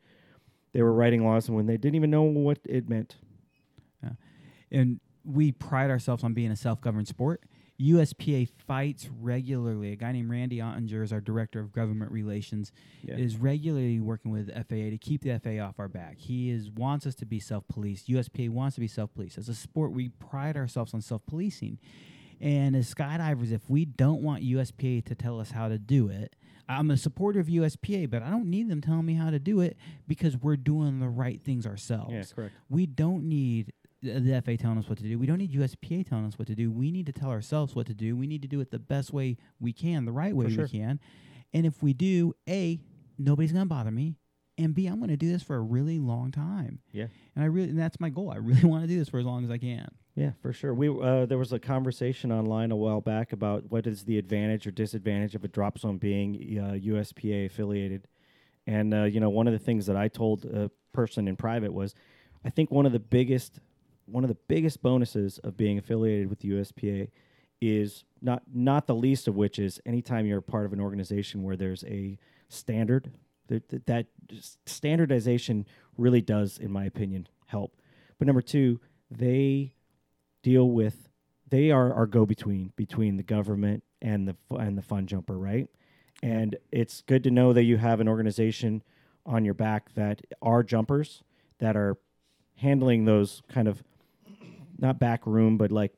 [0.74, 3.16] they were writing laws when they didn't even know what it meant.
[4.72, 7.41] and we pride ourselves on being a self-governed sport.
[7.80, 9.91] USPA fights regularly.
[9.91, 12.71] A guy named Randy Ottinger is our director of government relations.
[13.03, 13.15] Yeah.
[13.15, 16.17] Is regularly working with FAA to keep the FAA off our back.
[16.17, 18.07] He is wants us to be self-policed.
[18.07, 19.38] USPA wants to be self-policed.
[19.38, 21.78] As a sport, we pride ourselves on self-policing.
[22.41, 26.36] And as skydivers, if we don't want USPA to tell us how to do it,
[26.67, 29.61] I'm a supporter of USPA, but I don't need them telling me how to do
[29.61, 32.34] it because we're doing the right things ourselves.
[32.34, 32.53] correct.
[32.69, 33.71] We don't need
[34.02, 35.18] the FA telling us what to do.
[35.18, 36.72] We don't need USPA telling us what to do.
[36.72, 38.16] We need to tell ourselves what to do.
[38.16, 40.66] We need to do it the best way we can, the right way sure.
[40.72, 41.00] we can.
[41.54, 42.80] And if we do, A,
[43.18, 44.16] nobody's going to bother me.
[44.58, 46.80] And B, I'm going to do this for a really long time.
[46.91, 47.08] Yeah.
[47.36, 48.32] And I really, and that's my goal.
[48.32, 49.89] I really want to do this for as long as I can.
[50.16, 50.74] Yeah, for sure.
[50.74, 54.66] We uh, there was a conversation online a while back about what is the advantage
[54.66, 58.08] or disadvantage of a drop zone being uh, USPA affiliated,
[58.66, 61.74] and uh, you know one of the things that I told a person in private
[61.74, 61.93] was,
[62.46, 63.60] I think one of the biggest
[64.06, 67.10] one of the biggest bonuses of being affiliated with the USPA
[67.62, 71.56] is not not the least of which is anytime you're part of an organization where
[71.56, 72.18] there's a
[72.49, 73.12] standard
[73.47, 74.08] that, that,
[74.66, 75.66] standardization
[75.97, 77.78] really does in my opinion help
[78.18, 78.80] but number two
[79.10, 79.74] they
[80.43, 81.10] deal with
[81.49, 85.68] they are our go between between the government and the and the fun jumper, right?
[86.24, 88.84] And it's good to know that you have an organization
[89.26, 91.24] on your back that are jumpers
[91.60, 91.97] that are
[92.58, 93.84] handling those kind of
[94.78, 95.93] not back room, but like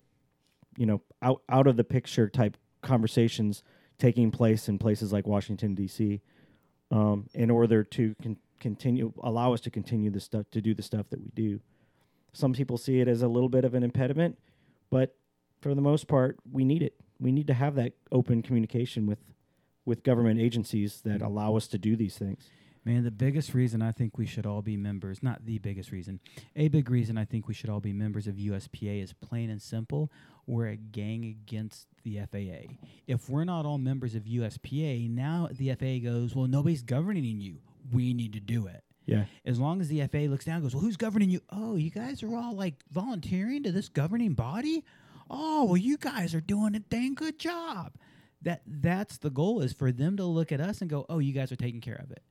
[0.78, 3.64] you know out out of the picture type conversations
[3.98, 6.22] taking place in places like Washington D.C.
[6.92, 10.84] Um, in order to con- continue allow us to continue the stuff to do the
[10.84, 11.60] stuff that we do.
[12.34, 14.38] Some people see it as a little bit of an impediment,
[14.90, 15.16] but
[15.62, 16.94] for the most part, we need it.
[17.20, 19.20] We need to have that open communication with
[19.86, 22.50] with government agencies that allow us to do these things.
[22.88, 26.22] Man, the biggest reason I think we should all be members, not the biggest reason,
[26.56, 29.62] a big reason I think we should all be members of USPA is plain and
[29.62, 30.10] simple.
[30.46, 32.76] We're a gang against the FAA.
[33.06, 37.58] If we're not all members of USPA, now the FAA goes, well, nobody's governing you.
[37.92, 38.86] We need to do it.
[39.06, 39.26] Yeah.
[39.46, 41.42] As long as the FAA looks down and goes, well, who's governing you?
[41.50, 44.86] Oh, you guys are all like volunteering to this governing body?
[45.30, 47.96] Oh, well, you guys are doing a dang good job.
[48.44, 51.34] That that's the goal is for them to look at us and go, oh, you
[51.34, 52.24] guys are taking care of it.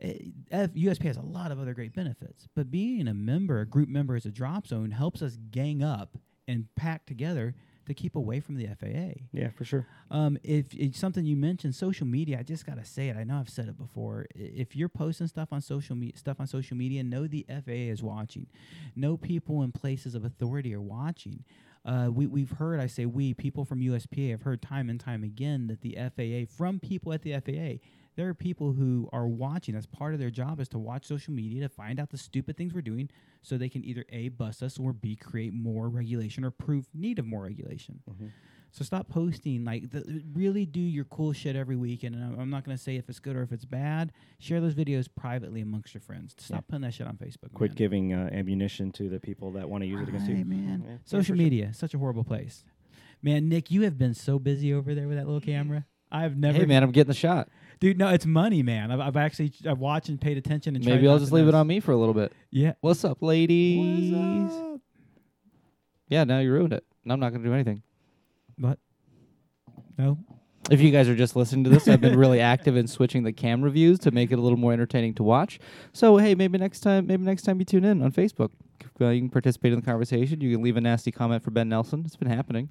[0.00, 0.18] Eh,
[0.50, 4.16] USP has a lot of other great benefits, but being a member, a group member
[4.16, 6.16] as a drop zone helps us gang up
[6.48, 7.54] and pack together
[7.86, 9.20] to keep away from the FAA.
[9.32, 9.86] Yeah, for sure.
[10.10, 13.16] Um, if it's something you mentioned, social media, I just gotta say it.
[13.16, 14.26] I know I've said it before.
[14.34, 18.02] If you're posting stuff on social media, stuff on social media, know the FAA is
[18.02, 18.46] watching.
[18.96, 21.44] Know people in places of authority are watching.
[21.84, 25.22] Uh, we we've heard, I say we, people from USPA have heard time and time
[25.22, 27.84] again that the FAA, from people at the FAA,
[28.16, 29.74] there are people who are watching.
[29.74, 32.56] That's part of their job is to watch social media to find out the stupid
[32.56, 33.10] things we're doing,
[33.42, 37.18] so they can either a bust us or b create more regulation or prove need
[37.18, 38.00] of more regulation.
[38.70, 42.02] So stop posting like the, really do your cool shit every week.
[42.02, 44.10] And I'm, I'm not gonna say if it's good or if it's bad.
[44.40, 46.34] Share those videos privately amongst your friends.
[46.38, 46.60] Stop Yeah.
[46.68, 47.52] putting that shit on Facebook.
[47.54, 47.76] Quit man.
[47.76, 50.34] giving uh, ammunition to the people that want to use it against you.
[50.34, 50.82] Right, man.
[50.84, 51.36] Yeah, yeah, Social for sure.
[51.36, 52.64] media, such a horrible place.
[53.22, 55.86] Man, Nick, you have been so busy over there with that little camera.
[56.10, 57.48] I've never, Hey man, I'm getting the shot.
[57.80, 57.98] Dude.
[57.98, 58.90] No, it's money, man.
[58.90, 61.54] I've, I've actually I've watched and paid attention and tried Maybe I'll just leave it
[61.54, 62.32] on me for a little bit.
[62.50, 62.72] Yeah.
[62.80, 64.12] What's up, ladies?
[64.12, 64.80] What's up?
[66.08, 66.84] Yeah, now you ruined it.
[67.08, 67.82] I'm not gonna do anything.
[68.56, 68.78] What?
[69.98, 70.18] No.
[70.70, 73.32] If you guys are just listening to this, I've been really active in switching the
[73.32, 75.58] camera views to make it a little more entertaining to watch.
[75.92, 78.50] So hey, maybe next time, maybe next time you tune in on Facebook,
[79.00, 80.40] uh, you can participate in the conversation.
[80.40, 82.02] You can leave a nasty comment for Ben Nelson.
[82.06, 82.70] It's been happening.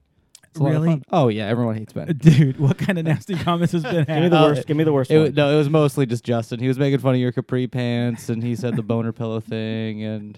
[0.53, 0.93] It's a lot of Really?
[0.93, 1.03] fun.
[1.11, 2.07] Oh yeah, everyone hates Ben.
[2.17, 4.31] Dude, what kind of nasty comments has been Give me had?
[4.31, 4.67] the Uh, worst.
[4.67, 5.33] Give me the worst It, wa- one.
[5.33, 6.59] no, it was mostly just Justin.
[6.59, 10.03] He was making fun of your capri pants, and he said the boner pillow thing,
[10.03, 10.37] and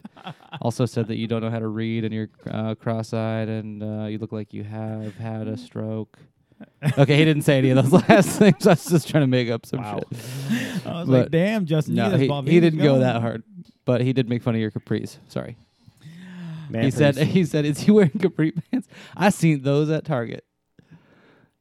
[0.62, 4.06] also said that you don't know how to read and you're uh, cross-eyed, and uh,
[4.06, 6.18] you look like you have had a stroke.
[6.98, 8.66] Okay, he didn't say any of those last things.
[8.66, 10.00] I was just trying to make up some Wow.
[10.10, 10.86] shit.
[10.88, 11.96] I was But- like, damn, Justin.
[11.96, 13.02] No, you he, Bob he didn't go going.
[13.02, 13.44] that hard,
[13.84, 15.18] but he did make fun of your capris.
[15.28, 15.58] Sorry.
[16.70, 20.46] Man, he said he said, "Is he wearing capri pants?" I seen those at Target.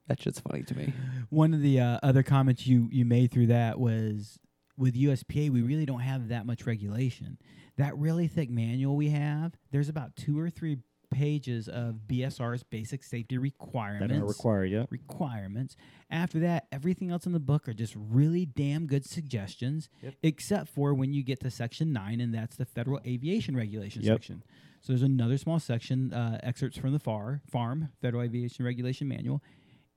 [0.07, 0.93] That shit's funny to me.
[1.29, 4.37] One of the uh, other comments you you made through that was
[4.77, 7.37] with USPA, we really don't have that much regulation.
[7.77, 10.77] That really thick manual we have, there's about two or three
[11.11, 14.13] pages of BSR's basic safety requirements.
[14.13, 14.69] that are required.
[14.71, 14.85] Yeah.
[14.89, 15.75] requirements.
[16.11, 19.89] After that, everything else in the book are just really damn good suggestions,
[20.23, 24.13] except for when you get to section nine, and that's the federal aviation regulation Yep.
[24.15, 24.43] section.
[24.85, 29.41] So there's another small section, uh, excerpts from the FAR, Farm Federal Aviation Regulation Manual,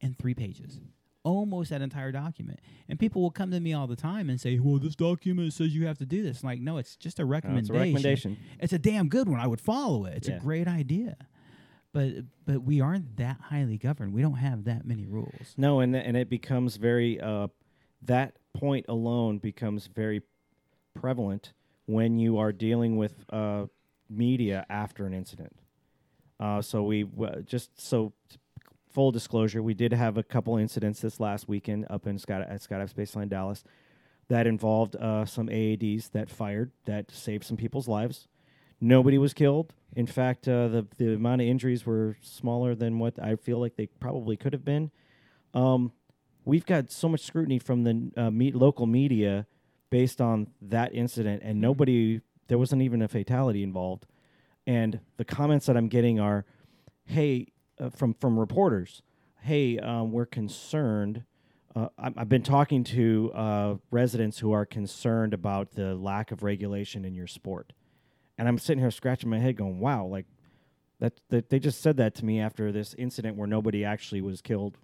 [0.00, 0.80] and three pages.
[1.24, 2.60] Almost that entire document.
[2.88, 5.74] And people will come to me all the time and say, Well, this document says
[5.74, 6.42] you have to do this.
[6.42, 7.60] like, no, it's just a No, recommendation.
[7.66, 8.36] it's a recommendation.
[8.60, 9.40] It's a damn good one.
[9.40, 10.14] I would follow it.
[10.16, 10.36] It's Yeah.
[10.36, 11.18] a great idea.
[11.92, 14.14] But but we aren't that highly governed.
[14.14, 15.54] We don't have that many rules.
[15.58, 17.48] No, and and it becomes very uh,
[18.00, 20.22] that point alone becomes very
[20.94, 21.52] prevalent
[21.86, 23.66] when you are dealing with uh,
[24.08, 25.54] media after an incident.
[26.40, 28.36] Uh, so we w- just so t-
[28.90, 32.62] full disclosure, we did have a couple incidents this last weekend up in Scott at
[32.62, 33.64] Scott Spaceland Dallas
[34.28, 38.28] that involved uh, some AADs that fired that saved some people's lives.
[38.80, 39.74] Nobody was killed.
[39.96, 43.76] In fact, uh, the the amount of injuries were smaller than what I feel like
[43.76, 44.90] they probably could have been.
[45.54, 45.92] Um,
[46.44, 49.46] we've got so much scrutiny from the uh, me- local media
[49.90, 54.06] based on that incident, and nobody there wasn't even a fatality involved.
[54.66, 56.44] And the comments that I'm getting are,
[57.04, 59.02] "Hey," uh, from from reporters,
[59.40, 61.24] "Hey, um, we're concerned."
[61.76, 67.04] Uh, I've been talking to uh, residents who are concerned about the lack of regulation
[67.04, 67.72] in your sport,
[68.36, 70.26] and I'm sitting here scratching my head, going, "Wow!" Like
[70.98, 74.40] that, that they just said that to me after this incident where nobody actually was
[74.42, 74.78] killed,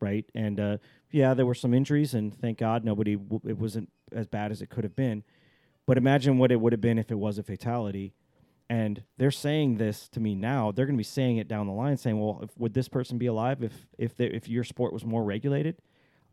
[0.00, 0.24] right?
[0.34, 0.78] And uh,
[1.10, 3.16] yeah, there were some injuries, and thank God nobody.
[3.16, 5.24] W- it wasn't as bad as it could have been.
[5.88, 8.12] But imagine what it would have been if it was a fatality.
[8.68, 10.70] And they're saying this to me now.
[10.70, 13.16] They're going to be saying it down the line, saying, "Well, if, would this person
[13.16, 15.78] be alive if if they, if your sport was more regulated?"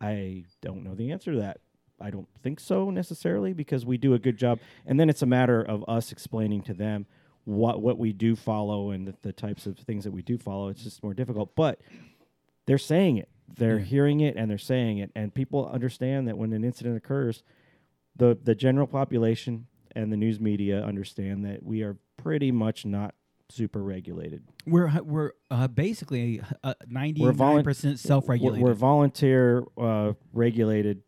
[0.02, 1.62] I don't know the answer to that.
[2.02, 5.26] I don't think so necessarily because we do a good job, and then it's a
[5.26, 7.06] matter of us explaining to them
[7.46, 10.68] what what we do follow and the, the types of things that we do follow.
[10.68, 11.80] It's just more difficult, but
[12.66, 13.30] they're saying it.
[13.48, 17.42] They're hearing it and they're saying it, and people understand that when an incident occurs,
[18.16, 23.16] the the general population and the news media understand that we are pretty much not
[23.50, 24.44] super regulated.
[24.66, 26.42] We're we're uh, basically
[26.88, 28.64] ninety We're nine percent We're, self regulated.
[28.64, 31.02] we're volunteer uh, regulated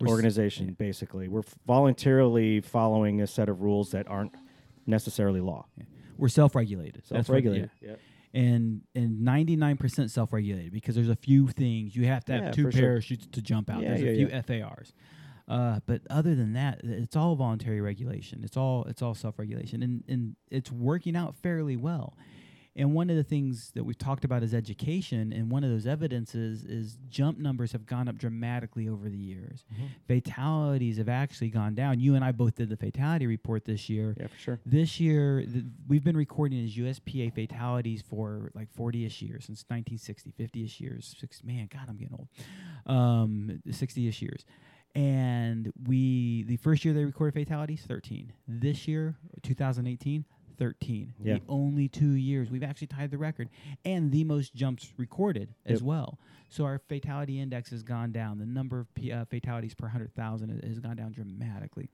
[0.00, 0.74] We're s- organization.
[0.78, 4.34] Basically, we're f- voluntarily following a set of rules that aren't
[4.86, 5.66] necessarily law.
[6.16, 7.06] We're self regulated.
[7.06, 7.70] Self-regulated.
[7.82, 7.96] Yeah.
[8.32, 12.32] And and ninety nine percent self regulated because there's a few things you have to
[12.32, 12.80] have Yeah, two for sure.
[12.82, 13.82] parachutes to jump out.
[13.82, 14.42] Yeah, there's yeah, a few yeah.
[14.68, 14.92] FARs.
[15.48, 18.40] Uh, but other than that, it's all voluntary regulation.
[18.42, 22.16] It's all it's all self regulation, and and it's working out fairly well.
[22.78, 25.86] And one of the things that we've talked about is education, and one of those
[25.86, 29.64] evidences is jump numbers have gone up dramatically over the years.
[30.06, 32.00] Fatalities have actually gone down.
[32.00, 34.14] You and I both did the fatality report this year.
[34.20, 34.60] Yeah, for sure.
[34.66, 40.34] This year, th- we've been recording as USPA fatalities for like 40-ish years, since 1960,
[40.38, 41.16] 50-ish years.
[41.18, 42.28] Six, man, God, I'm getting old.
[42.84, 44.44] Um, 60-ish years.
[44.96, 48.32] And we, the first year they recorded fatalities, 13.
[48.48, 50.24] This year, 2018,
[50.58, 51.14] 13.
[51.22, 51.34] Yeah.
[51.34, 53.50] The only two years we've actually tied the record,
[53.84, 56.18] and the most jumps recorded as well.
[56.48, 58.38] So our fatality index has gone down.
[58.38, 61.90] The number of P, uh, fatalities per 100,000 has gone down dramatically.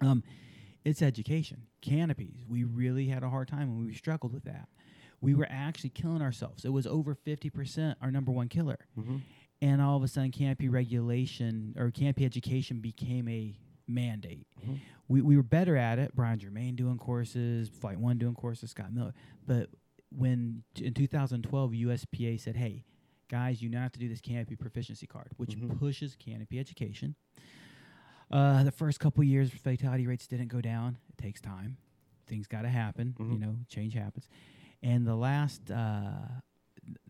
[0.00, 0.22] Um,
[0.84, 1.66] it's education.
[1.82, 2.44] Canopies.
[2.48, 4.68] We really had a hard time and we struggled with that.
[5.20, 6.64] We were actually killing ourselves.
[6.64, 8.78] It was over 50% our number one killer.
[8.98, 9.20] Mhm.
[9.64, 13.56] And all of a sudden, canopy regulation or canopy education became a
[13.86, 14.46] mandate.
[14.62, 14.78] Mhm.
[15.08, 16.14] We, we were better at it.
[16.14, 19.14] Brian Germain doing courses, Flight One doing courses, Scott Miller.
[19.46, 19.70] But
[20.10, 22.84] when t- in 2012, USPA said, hey,
[23.28, 25.78] guys, you now have to do this canopy proficiency card, which Mhm.
[25.78, 27.14] pushes canopy education.
[28.30, 30.98] Uh, the first couple years, fatality rates didn't go down.
[31.08, 31.76] It takes time.
[32.26, 33.14] Things got to happen.
[33.18, 33.40] You Mhm.
[33.40, 34.28] know, change happens.
[34.82, 36.40] And the last, uh,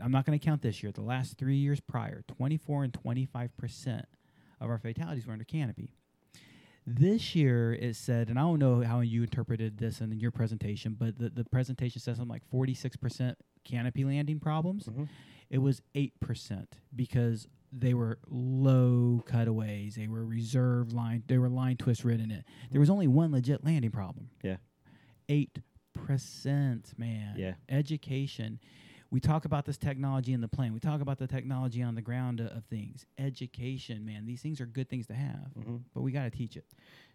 [0.01, 0.93] I'm not going to count this year.
[0.93, 4.07] The last three years prior, 24 and 25 percent
[4.61, 5.91] of our fatalities were under canopy.
[6.87, 10.95] This year, it said, and I don't know how you interpreted this in your presentation,
[10.99, 14.85] but the, the presentation says something like 46 percent canopy landing problems.
[14.87, 15.09] Mhm.
[15.51, 19.95] It was 8 percent because they were low cutaways.
[19.97, 21.23] They were reserve line.
[21.27, 22.45] They were line twist ridden it.
[22.71, 24.29] There was only one legit landing problem.
[24.43, 24.57] Yeah.
[25.29, 25.59] Eight
[25.95, 27.35] percent, man.
[27.37, 27.55] Yeah.
[27.69, 28.61] Education.
[29.11, 30.73] We talk about this technology in the plane.
[30.73, 33.07] We talk about the technology on the ground of things.
[33.19, 34.27] Education, man.
[34.27, 35.83] These things are good things to have, Mhm.
[35.95, 36.65] but we got to teach it.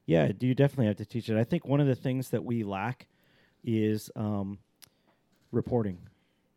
[0.05, 1.37] Yeah, do you definitely have to teach it.
[1.37, 3.07] I think one of the things that we lack
[3.63, 4.59] is um,
[5.51, 5.97] reporting.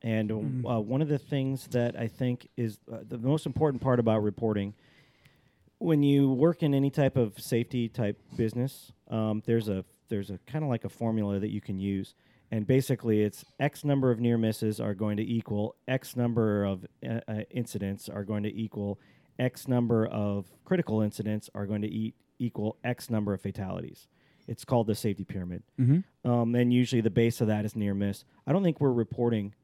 [0.03, 0.65] And uh, Mm.
[0.77, 4.23] uh, one of the things that I think is uh, the most important part about
[4.23, 4.75] reporting,
[5.79, 10.39] when you work in any type of safety type business, um, there's a there's a
[10.47, 12.15] kind of like a formula that you can use,
[12.53, 16.87] and basically it's X number of near misses are going to equal X number of
[17.05, 19.01] uh, uh, incidents are going to equal
[19.39, 24.07] X number of critical incidents are going to eat, equal X number of fatalities.
[24.47, 25.63] It's called the safety pyramid.
[25.81, 26.31] Mm-hmm.
[26.31, 28.25] Um, and usually the base of that is near miss.
[28.47, 29.55] I don't think we're reporting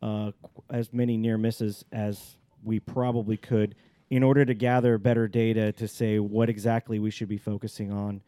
[0.00, 0.30] uh,
[0.70, 3.74] as many near misses as we probably could
[4.08, 8.22] in order to gather better data to say what exactly we should be focusing on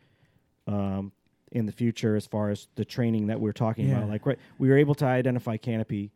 [0.67, 1.13] um,
[1.53, 3.99] in the future as far as the training that we're talking Yeah.
[3.99, 4.09] about.
[4.09, 6.11] Like, right, we were able to identify canopy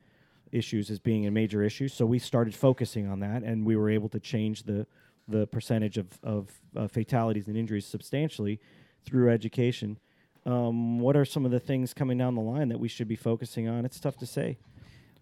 [0.53, 3.91] issues as being a major issue, so we started focusing on that, and we were
[3.91, 4.87] able to change the
[5.28, 8.61] the percentage of of uh, fatalities and injuries substantially
[9.05, 9.99] through education.
[10.47, 13.16] Um, what are some of the things coming down the line that we should be
[13.16, 13.84] focusing on?
[13.84, 14.57] It's tough to say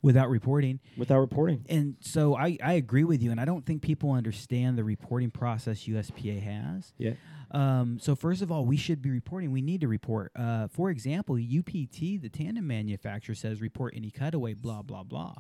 [0.04, 1.64] Without reporting, without reporting.
[1.68, 5.30] and so I, I agree with you, and I don't think people understand the reporting
[5.30, 6.92] process USPA has.
[6.98, 7.14] Yeah.
[7.50, 9.50] Um, so first of all, we should be reporting.
[9.50, 10.32] We need to report.
[10.36, 15.36] Uh, for example, UPT, the tandem manufacturer, says report any cutaway, blah blah blah.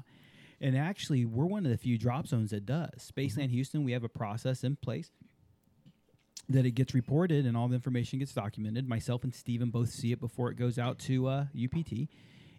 [0.60, 3.12] And actually, we're one of the few drop zones that does.
[3.14, 5.10] Spaceland Houston, we have a process in place
[6.48, 8.88] that it gets reported and all the information gets documented.
[8.88, 12.08] Myself and Steven both see it before it goes out to uh, UPT,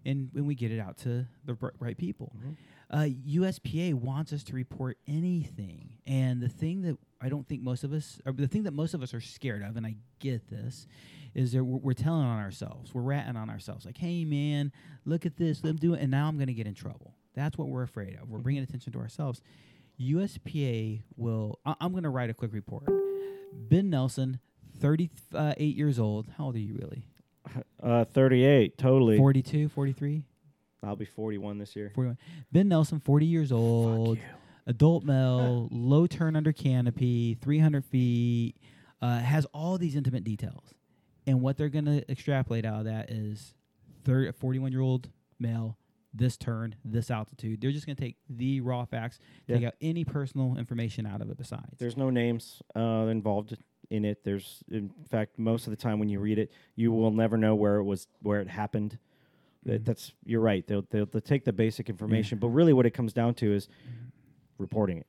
[0.05, 2.31] and when we get it out to the right people.
[2.37, 2.51] Mm-hmm.
[2.91, 7.83] Uh, USPA wants us to report anything, and the thing that I don't think most
[7.83, 10.49] of us, or the thing that most of us are scared of, and I get
[10.49, 10.85] this,
[11.33, 14.71] is that we're, we're telling on ourselves, we're ratting on ourselves, like, "Hey, man,
[15.03, 17.15] look at this, let them do it," and now I'm going to get in trouble.
[17.33, 18.29] That's what we're afraid of.
[18.29, 18.43] We're mm-hmm.
[18.43, 19.41] bringing attention to ourselves.
[19.99, 21.59] USPA will.
[21.65, 22.85] I, I'm going to write a quick report.
[23.53, 24.39] Ben Nelson,
[24.79, 26.27] 38 uh, years old.
[26.37, 27.07] How old are you really?
[27.81, 29.17] Uh, 38, totally.
[29.17, 30.23] 42, 43?
[30.83, 31.91] I'll be 41 this year.
[31.95, 32.17] 41.
[32.51, 34.19] Ben Nelson, 40 years old,
[34.67, 38.55] adult male, low turn under canopy, 300 feet,
[39.01, 40.73] uh, has all these intimate details.
[41.27, 43.55] And what they're going to extrapolate out of that is
[44.05, 45.77] 30, 41 year old male,
[46.13, 47.61] this turn, this altitude.
[47.61, 51.29] They're just going to take the raw facts, take out any personal information out of
[51.29, 51.77] it besides.
[51.77, 53.57] There's no names uh, involved
[53.89, 54.23] in it.
[54.23, 57.55] There's, in fact, most of the time when you read it, you will never know
[57.55, 58.97] where it was, where it happened.
[59.65, 59.85] That, Mhm.
[59.85, 60.65] that's you're right.
[60.67, 63.67] They'll, they'll they'll take the basic information, but really what it comes down to is
[64.57, 65.07] reporting it.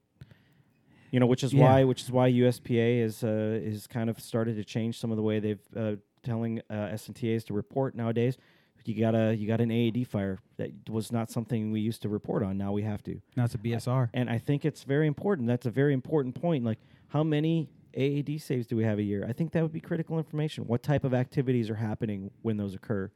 [1.10, 1.62] You know, which is Yeah.
[1.62, 5.16] why which is why USPA is uh, is kind of started to change some of
[5.16, 8.36] the way they've uh, telling uh, S&TAs to report nowadays.
[8.84, 12.08] You got a you got an AAD fire that was not something we used to
[12.08, 12.56] report on.
[12.56, 13.20] Now we have to.
[13.36, 14.10] Now it's a BSR.
[14.14, 15.48] And I think it's very important.
[15.48, 16.64] That's a very important point.
[16.64, 19.24] Like, how many AAD saves do we have a year?
[19.28, 20.66] I think that would be critical information.
[20.66, 23.10] What type of activities are happening when those occur?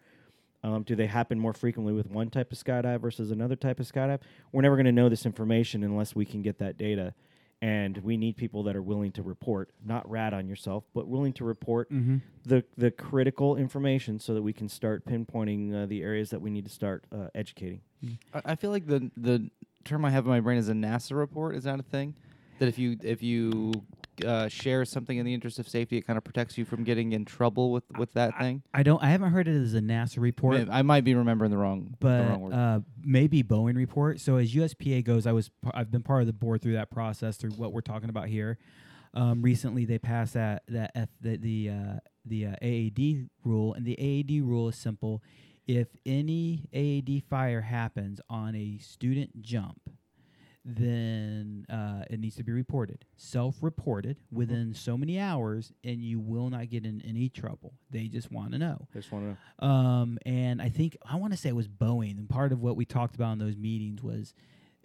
[0.62, 3.86] Um, do they happen more frequently with one type of skydive versus another type of
[3.86, 4.20] skydive?
[4.52, 7.14] We're never going to know this information unless we can get that data.
[7.62, 11.34] And we need people that are willing to report, not rat on yourself, but willing
[11.34, 12.16] to report Mm-hmm.
[12.46, 16.48] the the critical information so that we can start pinpointing uh, the areas that we
[16.50, 17.82] need to start uh, educating.
[18.32, 19.50] I, I feel like the the
[19.84, 21.54] term I have in my brain is a NASA report.
[21.54, 22.14] Is that a thing?
[22.60, 23.72] That if you if you
[24.24, 27.12] uh, share something in the interest of safety, it kind of protects you from getting
[27.12, 28.62] in trouble with with that thing.
[28.72, 29.02] I don't.
[29.02, 30.68] I haven't heard it as a NASA report.
[30.70, 32.52] I might be remembering the wrong the but wrong word.
[32.52, 34.20] uh, maybe Boeing report.
[34.20, 37.36] So as USPA goes, I was I've been part of the board through that process
[37.36, 38.58] through what we're talking about here.
[39.14, 43.84] Um, recently, they passed that that F, the the uh, the uh, AAD rule, and
[43.84, 45.22] the AAD rule is simple:
[45.66, 49.80] if any AAD fire happens on a student jump,
[50.64, 56.50] then uh, it needs to be reported, self-reported within so many hours, and you will
[56.50, 57.72] not get in any trouble.
[57.90, 58.86] They just want to know.
[58.94, 59.68] I just want to know.
[59.72, 62.76] Um, and I think I want to say it was Boeing, and part of what
[62.76, 64.34] we talked about in those meetings was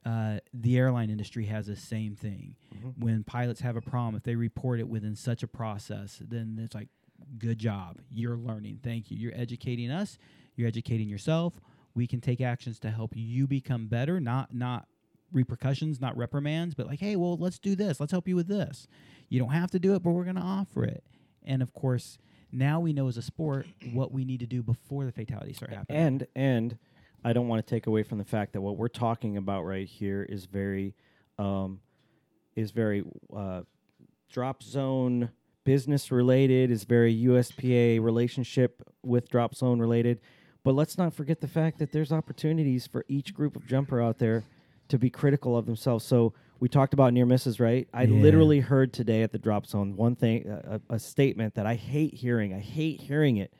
[0.06, 2.56] uh, the airline industry has the same thing.
[2.76, 2.98] Mhm.
[3.00, 6.76] When pilots have a problem, if they report it within such a process, then it's
[6.76, 6.90] like,
[7.38, 8.80] good job, you're learning.
[8.84, 9.18] Thank you.
[9.18, 10.18] You're educating us.
[10.56, 11.60] You're educating yourself.
[11.96, 14.88] We can take actions to help you become better, not not
[15.36, 18.00] repercussions, not reprimands, but like, hey, well, let's do this.
[18.00, 18.88] Let's help you with this.
[19.30, 21.04] You don't have to do it, but we're going to offer it.
[21.44, 22.18] And of course,
[22.52, 25.74] now we know as a sport what we need to do before the fatalities start
[25.74, 26.02] happening.
[26.02, 26.78] And and
[27.24, 29.88] I don't want to take away from the fact that what we're talking about right
[29.88, 30.96] here is very
[31.38, 31.82] um,
[32.56, 33.04] is very
[33.36, 33.62] uh,
[34.32, 35.30] drop zone
[35.66, 40.20] business related, is very USPA relationship with drop zone related.
[40.64, 44.20] But let's not forget the fact that there's opportunities for each group of jumper out
[44.20, 44.44] there
[44.90, 46.06] to be critical of themselves.
[46.06, 47.88] So we talked about near misses, right?
[47.94, 48.14] I Yeah.
[48.14, 52.14] literally heard today at the drop zone one thing, a, a statement that I hate
[52.14, 52.54] hearing.
[52.54, 53.54] I hate hearing it,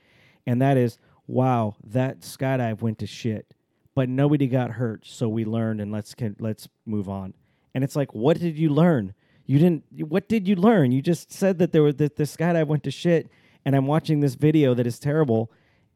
[0.46, 0.98] and that is,
[1.28, 3.48] "Wow, that skydive went to shit."
[3.96, 7.34] but nobody got hurt, so we learned and let's can, let's move on.
[7.74, 9.14] And it's like, what did you learn?
[9.46, 9.86] You didn't.
[10.10, 10.92] What did you learn?
[10.92, 13.30] You just said that there was that the skydive went to shit,
[13.64, 15.50] and I'm watching this video that is terrible,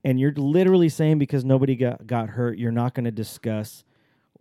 [0.03, 3.83] and you're literally saying because nobody got got hurt, you're not going to discuss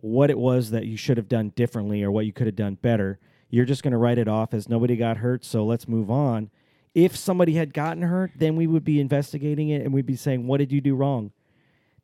[0.01, 2.75] what it was that you should have done differently or what you could have done
[2.75, 3.19] better.
[3.49, 6.49] You're just going to write it off as nobody got hurt, so let's move on.
[6.93, 10.47] If somebody had gotten hurt, then we would be investigating it and we'd be saying,
[10.47, 11.31] "What did you do wrong?"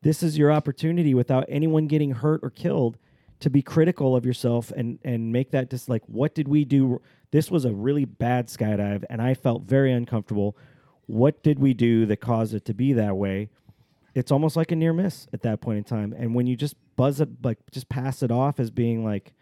[0.06, 2.96] this is your opportunity without anyone getting hurt or killed
[3.40, 7.02] to be critical of yourself and and make that just like what did we do
[7.32, 10.56] this was a really bad skydive and i felt very uncomfortable
[11.08, 13.50] what did we do that caused it to be that way
[14.16, 16.14] it's almost like a near miss at that point in time.
[16.18, 19.34] And when you just buzz it like just pass it off as being like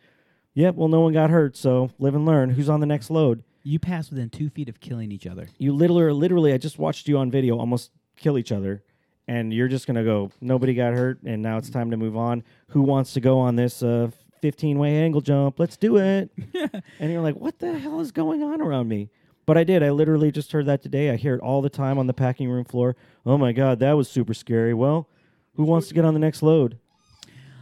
[0.56, 2.50] yeah well no one got hurt so live and learn.
[2.50, 3.44] Who's on the next load?
[3.64, 5.48] You pass within two feet of killing each other.
[5.58, 8.84] you literally literally i just watched you on video almost kill each other
[9.28, 12.44] and you're just gonna go nobody got hurt and now it's time to move on.
[12.70, 14.10] Who wants to go on this uh
[14.42, 15.60] 15 way angle jump?
[15.60, 16.30] Let's do it.
[17.00, 19.10] And you're like what the hell is going on around me
[19.46, 21.98] but i did i literally just heard that today i hear it all the time
[21.98, 25.08] on the packing room floor oh my god that was super scary well
[25.56, 26.78] who wants to get on the next load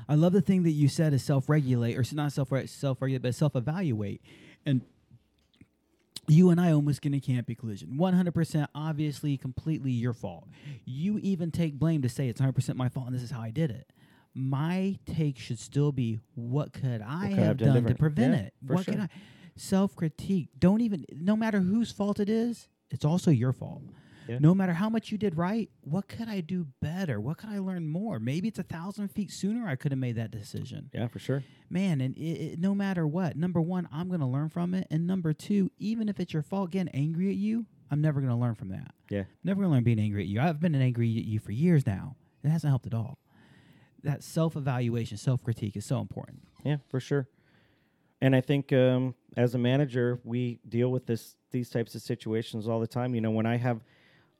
[0.09, 4.21] I love the thing that you said is self-regulate, or not self self-regulate, but self-evaluate.
[4.65, 4.81] And
[6.27, 7.97] you and I almost get in a canopy collision.
[7.97, 10.49] 100% obviously completely your fault.
[10.83, 13.51] You even take blame to say it's 100% my fault and this is how I
[13.51, 13.87] did it.
[14.33, 18.39] My take should still be what could I have have done done to prevent Yeah,
[18.41, 18.53] it?
[18.65, 18.93] What sure.
[18.93, 19.09] can I
[19.55, 20.49] self-critique.
[20.59, 23.83] Don't even no matter whose fault it is, it's also your fault.
[24.27, 24.37] Yeah.
[24.39, 27.19] No matter how much you did right, what could I do better?
[27.19, 28.19] What could I learn more?
[28.19, 31.43] Maybe it's a thousand feet sooner I could have made that decision yeah for sure
[31.69, 34.85] man and it, it, no matter what number one i'm going to learn from it
[34.91, 38.31] and number two even if it's your fault getting angry at you i'm never going
[38.31, 40.75] to learn from that yeah never going to learn being angry at you i've been
[40.75, 43.17] angry at you for years now it hasn't helped at all
[44.03, 47.27] that self-evaluation self-critique is so important Yeah, for sure.
[48.21, 52.67] And I think um, as a manager, we deal with this these types of situations
[52.67, 53.13] all the time.
[53.15, 53.83] You know, when I have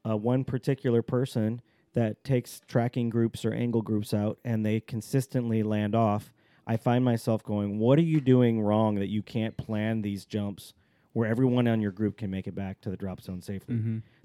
[0.07, 1.61] uh, one particular person
[1.93, 6.31] that takes tracking groups or angle groups out and they consistently land off,
[6.65, 10.73] I find myself going, "What are you doing wrong that you can't plan these jumps
[11.13, 13.75] where everyone on your group can make it back to the drop zone safely?"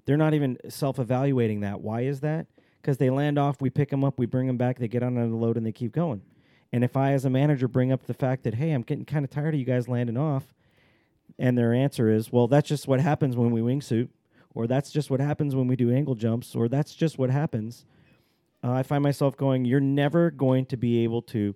[0.05, 1.81] They're not even self-evaluating that.
[1.81, 2.47] Why is that?
[2.81, 5.17] Because they land off, we pick them up, we bring them back, they get on
[5.17, 6.23] another load, and they keep going.
[6.73, 9.25] And if I, as a manager, bring up the fact that, hey, I'm getting kind
[9.25, 10.55] of tired of you guys landing off,
[11.39, 14.09] and their answer is, well, that's just what happens when we wingsuit,
[14.55, 17.85] or that's just what happens when we do angle jumps, or that's just what happens,
[18.65, 21.55] uh, I find myself going, you're never going to be able to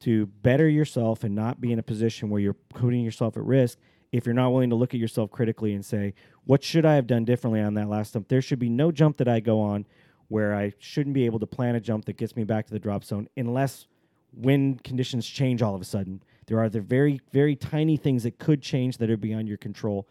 [0.00, 3.78] to better yourself and not be in a position where you're putting yourself at risk
[4.12, 6.14] if you're not willing to look at yourself critically and say,
[6.44, 8.28] what should I have done differently on that last jump?
[8.28, 9.86] There should be no jump that I go on
[10.28, 12.78] where I shouldn't be able to plan a jump that gets me back to the
[12.78, 13.86] drop zone unless
[14.32, 16.22] wind conditions change all of a sudden.
[16.46, 20.08] There are the very, very tiny things that could change that are beyond your control.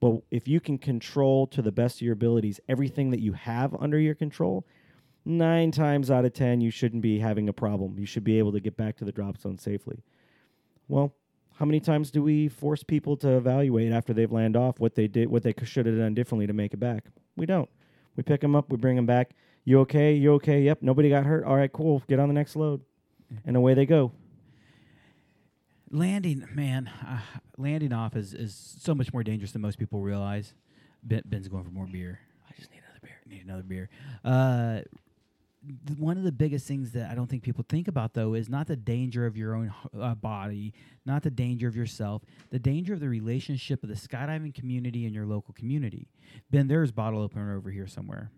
[0.00, 3.74] But if you can control to the best of your abilities everything that you have
[3.78, 4.66] under your control,
[5.24, 7.98] nine times out of ten, you shouldn't be having a problem.
[7.98, 10.02] You should be able to get back to the drop zone safely.
[10.88, 11.12] Well,
[11.58, 15.08] how many times do we force people to evaluate after they've land off what they
[15.08, 17.06] did, what they should have done differently to make it back?
[17.36, 17.68] We don't.
[18.14, 19.32] We pick them up, we bring them back.
[19.64, 20.14] You okay?
[20.14, 20.62] You okay?
[20.62, 20.82] Yep.
[20.82, 21.44] Nobody got hurt.
[21.44, 22.02] All right, cool.
[22.08, 22.80] Get on the next load,
[23.44, 24.12] and away they go.
[25.90, 27.20] landing, man, uh,
[27.56, 30.54] landing off is, is so much more dangerous than most people realize.
[31.02, 32.20] Ben, Ben's going for more beer.
[32.48, 33.16] I just need another beer.
[33.26, 33.88] Need another beer.
[34.24, 34.80] Uh,
[35.86, 38.48] th- one of the biggest things that I don't think people think about though is
[38.48, 40.74] not the danger of your own uh, body,
[41.06, 45.14] not the danger of yourself, the danger of the relationship of the skydiving community and
[45.14, 46.08] your local community.
[46.50, 48.30] Ben, there's bottle opener over here somewhere.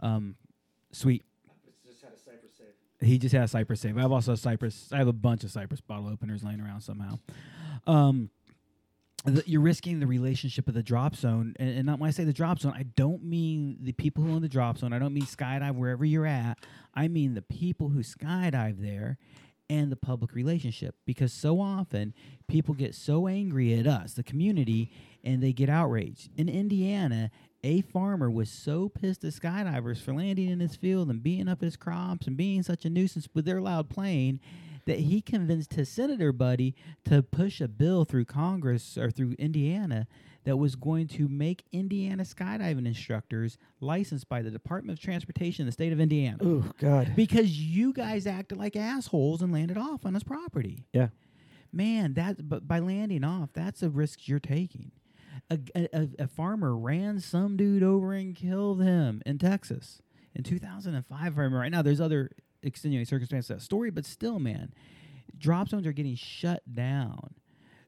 [0.00, 0.36] Um,
[0.92, 1.24] sweet.
[3.00, 3.98] He just had a CYPRES save.
[3.98, 4.92] I have also a CYPRES.
[4.92, 7.18] I have a bunch of CYPRES bottle openers laying around somehow.
[7.86, 8.30] Um,
[9.24, 12.24] the, you're risking the relationship of the drop zone, and, and not when I say
[12.24, 14.92] the drop zone, I don't mean the people who own the drop zone.
[14.92, 16.58] I don't mean skydive wherever you're at.
[16.94, 19.18] I mean the people who skydive there,
[19.70, 20.94] and the public relationship.
[21.04, 22.14] Because so often
[22.46, 24.90] people get so angry at us, the community,
[25.22, 26.30] and they get outraged.
[26.36, 27.30] In Indiana,
[27.64, 31.60] a farmer was so pissed at skydivers for landing in his field and beating up
[31.60, 34.40] his crops and being such a nuisance with their loud plane
[34.86, 36.74] that he convinced his senator buddy
[37.04, 40.06] to push a bill through Congress or through Indiana
[40.44, 45.66] that was going to make Indiana skydiving instructors licensed by the Department of Transportation in
[45.66, 46.38] the state of Indiana.
[46.40, 47.12] Oh God.
[47.14, 50.86] Because you guys acted like assholes and landed off on his property.
[50.92, 51.08] Yeah.
[51.70, 54.90] Man, that but by landing off, that's a risk you're taking.
[55.50, 60.02] A, a, a- farmer ran some dude over and killed him in Texas
[60.34, 61.02] in 2005.
[61.04, 62.30] If I remember right now, there's other
[62.62, 64.72] extenuating circumstances that story, but still, man,
[65.38, 67.34] drop zones are getting shut down.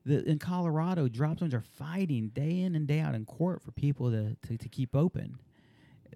[0.07, 3.73] The, in Colorado, drop zones are fighting day in and day out in court for
[3.73, 5.37] people to, to, to keep open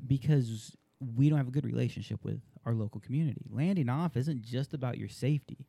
[0.06, 0.74] because
[1.14, 3.42] we don't have a good relationship with our local community.
[3.50, 5.66] Landing off isn't just about your safety;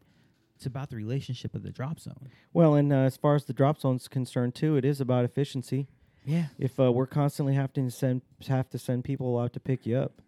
[0.56, 2.30] it's about the relationship of the drop zone.
[2.54, 5.88] Well, and uh, as far as the drop zone's concerned too, it is about efficiency.
[6.26, 9.86] Yeah, If uh, we're constantly having to send have to send people out to pick
[9.86, 10.22] you up,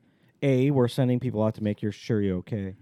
[0.43, 2.75] a we're sending people out to make your sure you're okay.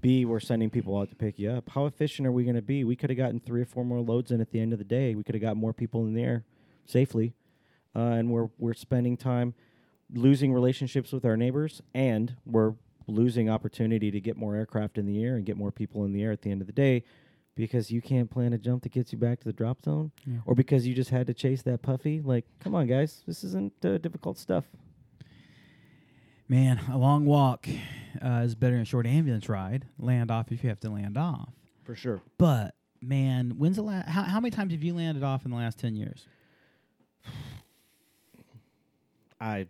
[0.00, 1.70] B we're sending people out to pick you up.
[1.70, 2.84] How efficient are we going to be?
[2.84, 4.84] We could have gotten three or four more loads in at the end of the
[4.84, 5.14] day.
[5.14, 6.44] We could have got more people in the air
[6.86, 7.34] safely,
[7.96, 9.54] uh, and we're we're spending time
[10.12, 12.74] losing relationships with our neighbors, and we're
[13.10, 16.22] losing opportunity to get more aircraft in the air and get more people in the
[16.22, 17.04] air at the end of the day
[17.56, 20.38] because you can't plan a jump that gets you back to the drop zone Yeah.
[20.46, 23.72] or because you just had to chase that puffy like come on guys this isn't
[23.84, 24.64] uh, difficult stuff
[26.48, 27.68] man, a long walk
[28.24, 29.86] uh, is better than a short ambulance ride.
[30.00, 31.50] Land off if you have to land off.
[31.84, 34.08] for sure But man, when's the last?
[34.08, 36.26] How, how many times have you landed off in the last ten years?
[39.40, 39.66] i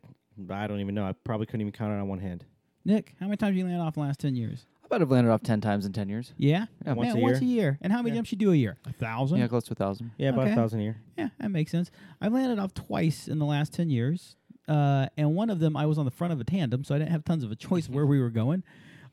[0.51, 2.45] i don't even know i probably couldn't even count it on one hand
[2.91, 4.67] Nick, how many times have you landed off in the last ten years?
[4.85, 6.33] I bet I've landed off 10 times in 10 years.
[6.37, 7.63] Yeah, Yeah, once Man, a once a year.
[7.63, 7.79] year.
[7.81, 8.17] And how many Yeah.
[8.17, 8.77] jumps you do a year?
[8.87, 9.39] A thousand.
[9.39, 10.11] Yeah, close to a 1,000.
[10.19, 10.53] yeah about Okay.
[10.53, 11.93] a thousand a year Yeah, that makes sense.
[12.21, 14.35] I've landed off twice in the last 10 years.
[14.67, 16.99] Uh, and one of them, I was on the front of a tandem, so I
[16.99, 18.65] didn't have tons of a choice where we were going.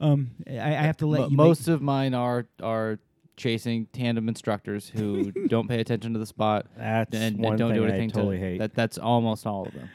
[0.01, 2.97] Um, I, I have to let Mo- you most of mine are are
[3.35, 7.69] chasing tandem instructors who don't pay attention to the spot that's and, and one don't
[7.69, 8.73] thing do anything i totally to hate that.
[8.73, 9.89] That's almost all of them.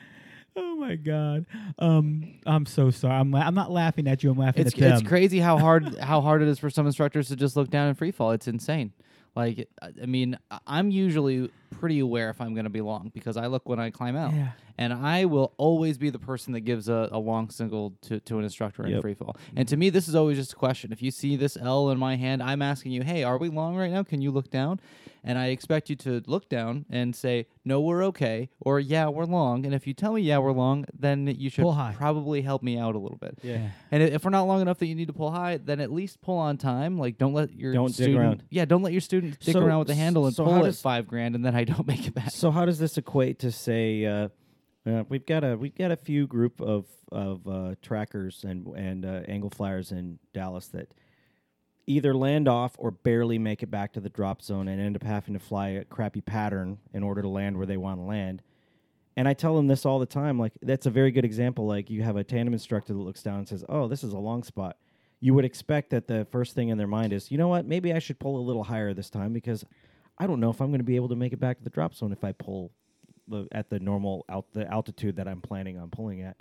[0.82, 1.46] Oh my god.
[1.78, 3.14] Um, I'm so sorry.
[3.14, 4.30] I'm, la- I'm not laughing at you.
[4.32, 4.92] I'm laughing It's at them.
[4.98, 7.88] it's crazy how hard how hard it is for some instructors to just look down
[7.88, 8.32] and free fall.
[8.32, 8.92] It's insane.
[9.36, 13.10] Like I I mean, I- I'm usually pretty aware if I'm going to be long
[13.14, 14.50] because I look when I climb out, Yeah.
[14.78, 18.38] And I will always be the person that gives a, a long single to, to
[18.38, 19.02] an instructor in Yep.
[19.02, 19.36] free fall.
[19.56, 20.92] And to me, this is always just a question.
[20.92, 23.76] If you see this L in my hand, I'm asking you, hey, are we long
[23.76, 24.02] right now?
[24.02, 24.80] Can you look down?
[25.24, 29.24] And I expect you to look down and say, no, we're okay, or yeah, we're
[29.24, 29.64] long.
[29.64, 31.64] And if you tell me yeah, we're long, then you should
[31.96, 33.38] probably help me out a little bit.
[33.40, 35.92] yeah And if we're not long enough that you need to pull high, then at
[35.92, 36.98] least pull on time.
[36.98, 38.42] Like don't let your Don't dig around.
[38.50, 40.64] Yeah, don't let your student stick So- around with the handle and so pull at
[40.64, 42.32] does- five grand, and then I don't make it back.
[42.32, 44.28] so how does this equate to say uh,
[44.86, 49.04] uh, we've got a we've got a few group of of uh, trackers and and
[49.04, 50.92] uh, angle flyers in Dallas that
[51.86, 55.02] either land off or barely make it back to the drop zone and end up
[55.02, 58.42] having to fly a crappy pattern in order to land where they want to land.
[59.16, 60.38] And I tell them this all the time.
[60.38, 61.66] Like that's a very good example.
[61.66, 64.18] Like you have a tandem instructor that looks down and says, "Oh, this is a
[64.18, 64.76] long spot."
[65.20, 67.66] You would expect that the first thing in their mind is, "You know what?
[67.66, 69.64] Maybe I should pull a little higher this time because
[70.18, 71.70] I don't know if I'm going to be able to make it back to the
[71.70, 72.72] drop zone if I pull
[73.52, 76.40] at the normal out the altitude that I'm planning on pulling at."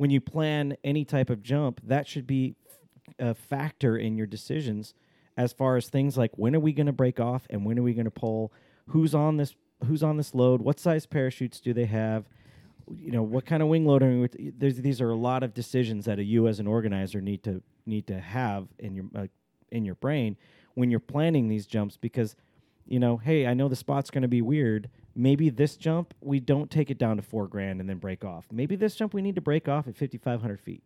[0.00, 2.54] when you plan any type of jump, that should be
[3.18, 4.94] a factor in your decisions
[5.36, 7.82] as far as things like when are we going to break off and when are
[7.82, 8.50] we going to pull,
[8.86, 9.54] who's on this
[9.84, 12.24] who's on this load, what size parachutes do they have,
[12.90, 14.52] you know, what kind of wing load are we?
[14.56, 17.62] There's, these are a lot of decisions that a you as an organizer need to
[17.84, 19.26] need to have in your uh,
[19.70, 20.38] in your brain
[20.76, 22.36] when you're planning these jumps because
[22.86, 24.88] you know, hey, I know the spot's going to be weird.
[25.20, 28.46] Maybe this jump we don't take it down to four grand and then break off.
[28.50, 30.82] Maybe this jump we need to break off at 5,500 feet.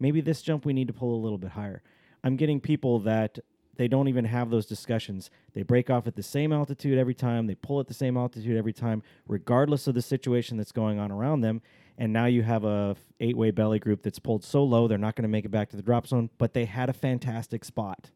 [0.00, 1.82] Maybe this jump we need to pull a little bit higher.
[2.22, 3.40] I'm getting people that
[3.76, 5.28] they don't even have those discussions.
[5.52, 7.46] They break off at the same altitude every time.
[7.46, 11.12] They pull at the same altitude every time, regardless of the situation that's going on
[11.12, 11.60] around them.
[11.98, 15.24] And now you have a eight-way belly group that's pulled so low they're not going
[15.24, 18.08] to make it back to the drop zone, but they had a fantastic spot,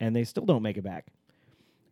[0.00, 1.08] and they still don't make it back.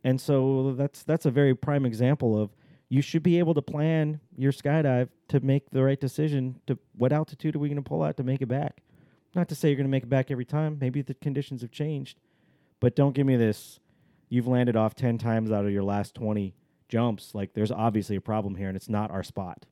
[0.03, 2.49] And so that's that's a very prime example of
[2.89, 7.11] you should be able to plan your skydive to make the right decision to what
[7.11, 8.81] altitude are we going to pull out to make it back.
[9.35, 10.77] Not to say you're going to make it back every time.
[10.79, 12.19] Maybe the conditions have changed.
[12.79, 13.79] But don't give me this
[14.29, 16.55] you've landed off 10 times out of your last 20
[16.89, 17.35] jumps.
[17.35, 19.65] Like there's obviously a problem here and it's not our spot.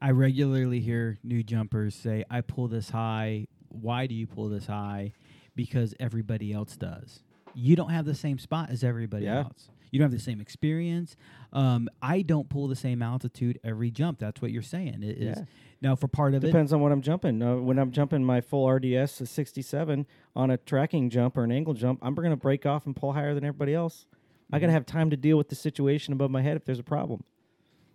[0.00, 3.46] I regularly hear new jumpers say, I pull this high.
[3.68, 5.12] Why do you pull this high?
[5.54, 7.22] Because everybody else does.
[7.54, 9.44] You don't have the same spot as everybody Yeah.
[9.44, 9.70] else.
[9.90, 11.16] You don't have the same experience.
[11.52, 14.18] Um, I don't pull the same altitude every jump.
[14.20, 15.02] That's what you're saying.
[15.02, 15.44] It is Yeah.
[15.82, 16.46] now for part of it.
[16.46, 17.42] Depends on what I'm jumping.
[17.42, 20.06] Uh, when I'm jumping my full RDS of 67
[20.36, 23.12] on a tracking jump or an angle jump, I'm going to break off and pull
[23.14, 24.06] higher than everybody else.
[24.52, 26.78] I got to have time to deal with the situation above my head if there's
[26.80, 27.24] a problem.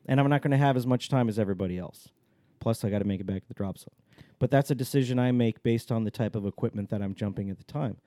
[0.06, 2.10] And I'm not going to have as much time as everybody else.
[2.60, 3.90] Plus, I got to make it back to the drop zone.
[4.40, 7.50] But that's a decision I make based on the type of equipment that I'm jumping
[7.50, 7.98] at the time.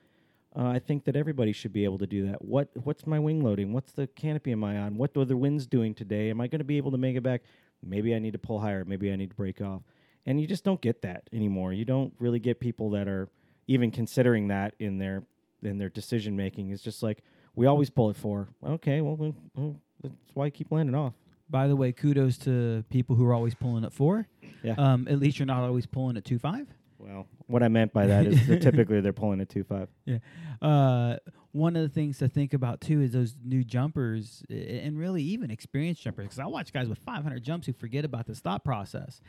[0.56, 2.44] Uh, I think that everybody should be able to do that.
[2.44, 3.72] What What's my wing loading?
[3.72, 4.96] What's the canopy am I on?
[4.96, 6.30] What are the winds doing today?
[6.30, 7.42] Am I going to be able to make it back?
[7.84, 8.84] Maybe I need to pull higher.
[8.84, 9.82] Maybe I need to break off.
[10.26, 11.72] And you just don't get that anymore.
[11.72, 13.28] You don't really get people that are
[13.66, 15.24] even considering that in their
[15.62, 16.70] in their decision making.
[16.70, 17.22] It's just like
[17.54, 18.48] we always pull it for.
[18.64, 21.14] Okay, well, well that's why I keep landing off.
[21.50, 24.26] By the way, kudos to people who are always pulling at four.
[24.62, 24.74] Yeah.
[24.76, 26.66] Um, at least you're not always pulling at two five.
[26.98, 29.88] Well, what I meant by that is that typically they're pulling a two five.
[30.04, 30.18] Yeah.
[30.60, 31.16] Uh,
[31.52, 35.50] one of the things to think about too is those new jumpers and really even
[35.50, 36.26] experienced jumpers.
[36.26, 39.20] Because I watch guys with 500 jumps who forget about this thought process.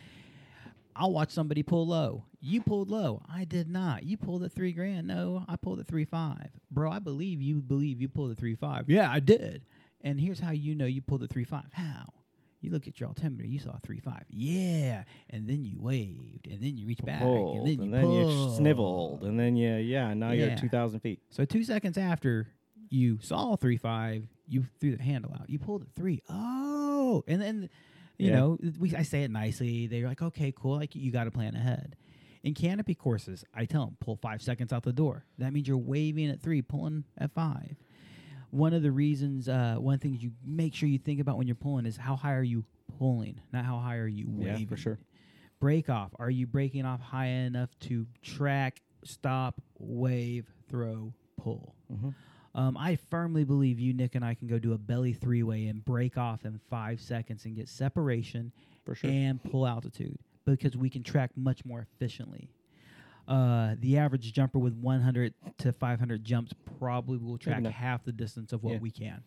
[0.96, 2.26] I'll watch somebody pull low.
[2.42, 3.22] You pulled low.
[3.32, 4.04] I did not.
[4.04, 5.08] You pulled at three grand.
[5.08, 6.50] No, I pulled at three five.
[6.72, 8.90] Bro, I believe you believe you pulled at three five.
[8.90, 9.64] Yeah, I did.
[10.02, 11.72] And here's how you know you pulled at three five.
[11.72, 12.06] How?
[12.62, 14.24] You look at your altimeter, you saw three five.
[14.30, 15.04] Yeah.
[15.30, 16.48] And then you waved.
[16.48, 17.22] And then you reached back.
[17.22, 20.14] Pulled, and then you and then you sniveled, and then you yeah.
[20.14, 21.22] Now you're at two thousand feet.
[21.30, 22.48] So two seconds after
[22.90, 25.50] you saw three five, you threw the handle out.
[25.50, 26.22] You pulled a three.
[26.30, 27.70] Oh, and then
[28.18, 28.36] you Yeah.
[28.40, 29.88] know we I say it nicely.
[29.88, 30.76] They're like, okay, cool.
[30.78, 31.96] Like you got to plan ahead.
[32.44, 35.26] In canopy courses, I tell them pull five seconds out the door.
[35.38, 37.76] That means you're waving at three, pulling at five.
[38.52, 41.38] One of the reasons, uh, one of the things you make sure you think about
[41.38, 42.66] when you're pulling is how high are you
[42.98, 44.62] pulling, not how high are you waving.
[44.62, 45.00] Yeah, for sure.
[45.60, 46.12] Break off.
[46.18, 51.76] Are you breaking off high enough to track, stop, wave, throw, pull?
[51.92, 52.14] Mhm.
[52.56, 55.68] Um, I firmly believe you, Nick, and I can go do a belly three way
[55.68, 58.52] and break off in five seconds and get separation
[58.86, 59.10] For sure.
[59.12, 62.50] and pull altitude because we can track much more efficiently.
[63.30, 68.52] Uh, the average jumper with 100 to 500 jumps probably will track half the distance
[68.54, 68.80] of what Yeah.
[68.80, 69.22] we can.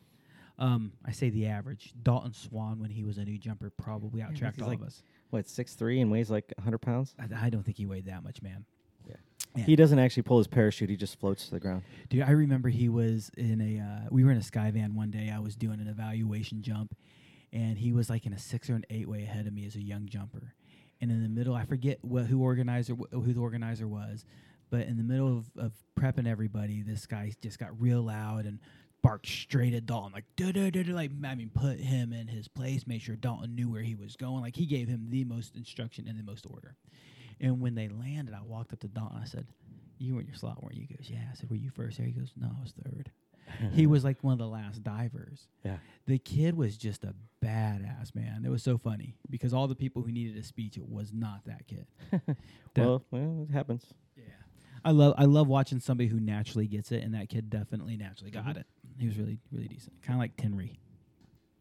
[0.59, 1.95] Um, I say the average.
[2.03, 5.03] Dalton Swan, when he was a new jumper, probably he's outtracked all like- of us.
[5.31, 7.15] What six three and weighs like hundred pounds?
[7.19, 8.67] I, I don't think he weighed that much, man.
[9.09, 9.65] Yeah.
[9.65, 10.91] He doesn't actually pull his parachute.
[10.91, 11.83] He just floats to the ground.
[12.09, 13.81] Dude, I remember he was in a.
[13.81, 15.31] Uh, we were in a Skyvan one day.
[15.31, 16.95] I was doing an evaluation jump,
[17.53, 19.75] and he was like in a six or an eight way ahead of me as
[19.77, 20.55] a young jumper.
[21.03, 24.25] And in the middle, I forget what who organizer who the organizer was,
[24.71, 28.61] but in the middle of, of prepping everybody, this guy just got real loud and
[29.03, 32.47] barked straight at Dalton, like duh, duh, duh, like I mean, put him in his
[32.47, 34.43] place, made sure Dalton knew where he was going.
[34.43, 36.77] Like he gave him the most instruction and the most order.
[37.41, 39.19] And when they landed, I walked up to Dalton.
[39.21, 39.49] I said,
[39.99, 41.99] "You were in your slot, weren't you?" He goes, "Yeah." I said, "Were you first
[41.99, 43.11] there?" He goes, "No, I was third.
[43.59, 43.91] He mm-hmm.
[43.91, 45.49] was like one of the last divers.
[45.65, 45.77] Yeah.
[46.07, 47.15] The kid was just a
[47.45, 48.43] badass man.
[48.45, 51.45] It was so funny because all the people who needed a speech, it was not
[51.47, 51.87] that kid.
[52.75, 53.85] Well, well, it happens.
[54.17, 54.25] yeah.
[54.83, 58.31] I love I love watching somebody who naturally gets it, and that kid definitely naturally
[58.31, 58.61] got mm-hmm.
[58.61, 58.67] it.
[58.99, 60.79] He was really really decent, kind of like Tinry.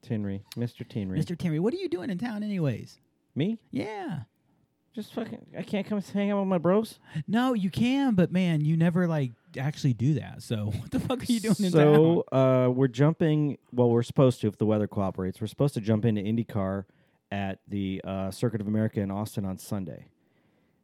[0.07, 0.88] Tinry, Mr.
[0.88, 1.19] Tinry.
[1.19, 1.35] Mr.
[1.35, 2.97] Tinry, what are you doing in town, anyways?
[3.35, 3.59] Me?
[3.72, 4.22] Yeah.
[4.93, 5.45] Just fucking.
[5.57, 6.99] I can't come hang out with my bros.
[7.27, 10.43] No, you can, but man, you never like actually do that.
[10.43, 13.57] So what the fuck are you doing in so uh, we're jumping.
[13.72, 15.39] Well, we're supposed to if the weather cooperates.
[15.39, 16.84] We're supposed to jump into IndyCar
[17.31, 20.07] at the uh, Circuit of America in Austin on Sunday.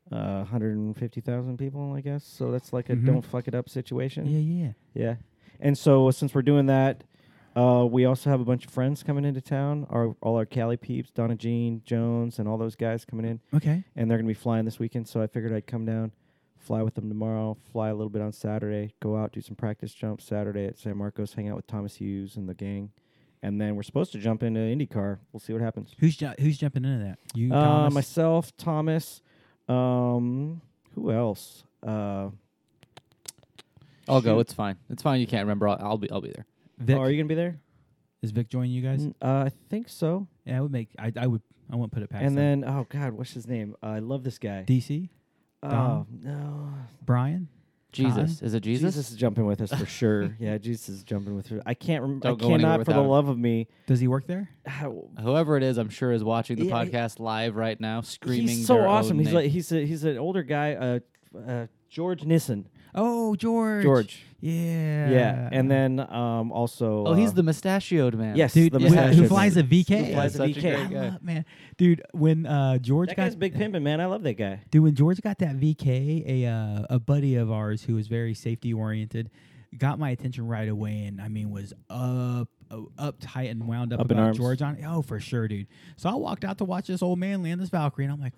[0.10, 2.24] Uh, 150,000 people, I guess.
[2.24, 3.06] So that's like a Mhm.
[3.06, 4.26] don't fuck it up situation.
[4.26, 4.72] Yeah, yeah.
[4.94, 5.16] Yeah.
[5.60, 7.04] And so since we're doing that,
[7.58, 9.88] uh, we also have a bunch of friends coming into town.
[9.90, 13.84] Our all our Cali peeps, Donna Jean, Jones, and all those guys coming in, Okay.
[13.96, 15.08] and they're gonna be flying this weekend.
[15.08, 16.12] So I figured I'd come down,
[16.58, 19.94] fly with them tomorrow, fly a little bit on Saturday, go out do some practice
[19.94, 22.92] jumps Saturday at San Marcos, hang out with Thomas Hughes and the gang,
[23.42, 25.18] and then we're supposed to jump into IndyCar.
[25.34, 25.96] We'll see what happens.
[26.00, 27.20] Who's ju- who's jumping into that?
[27.34, 27.94] You, Uh, Thomas?
[27.94, 29.22] myself, Thomas,
[29.68, 30.62] um,
[30.94, 31.64] who else?
[31.82, 32.30] Uh,
[34.10, 34.40] I'll go.
[34.40, 34.78] It's fine.
[34.90, 35.20] It's fine.
[35.20, 35.68] You can't remember.
[35.68, 36.10] I'll, I'll be.
[36.12, 36.46] I'll be there.
[36.80, 36.96] Vic.
[36.96, 37.60] oh, are you gonna be there?
[38.22, 39.02] Is Vic joining you guys?
[39.04, 40.28] N- Uh, I think so.
[40.46, 40.90] Yeah, I would make.
[40.98, 41.42] I, I would.
[41.72, 42.24] I wouldn't put it past.
[42.24, 42.62] And them.
[42.62, 43.76] then, oh God, what's his name?
[43.84, 44.64] Uh, I love this guy.
[44.68, 45.10] DC,
[45.64, 46.08] oh Dom?
[46.24, 46.70] no,
[47.06, 47.50] Brian.
[47.94, 48.42] Jesus.
[48.42, 48.94] Is it Jesus?
[48.96, 50.36] Jesus is jumping with us for sure.
[50.40, 51.62] Yeah, Jesus is jumping with her.
[51.66, 52.28] I can't remember.
[52.28, 53.08] I Don't go anywhere cannot, for the him.
[53.08, 53.68] love of me.
[53.88, 54.50] Does he work there?
[54.66, 58.50] How, Whoever it is, I'm sure is watching the Yeah, podcast live right now, screaming.
[58.50, 59.18] he's so awesome.
[59.18, 59.36] He's name.
[59.36, 60.74] like he's a, he's an older guy.
[60.76, 61.00] Uh,
[61.38, 62.68] uh, George Nissen.
[62.96, 63.84] Oh, George.
[63.84, 64.24] George.
[64.40, 65.10] Yeah.
[65.10, 67.06] Yeah, and then um also.
[67.08, 68.36] oh, he's uh, the mustachioed man.
[68.36, 69.66] yes, dude the who- who flies man.
[69.66, 70.06] a VK.
[70.08, 70.62] Who flies a Such a VK.
[70.62, 71.10] great guy.
[71.10, 71.46] love- man,
[71.78, 72.04] dude.
[72.14, 74.00] When uh, George That got guy's big pimping, man.
[74.00, 74.62] I love that guy.
[74.70, 78.34] Dude, when George got that VK, a uh, a buddy of ours who was very
[78.36, 79.32] safety oriented,
[79.78, 84.00] got my attention right away, and I mean was up, uh, uptight and wound up,
[84.02, 84.38] Up in about arms.
[84.38, 84.78] George on.
[84.86, 85.66] Oh, for sure, dude.
[85.96, 88.34] So I walked out to watch this old man land this Valkyrie, and I'm like,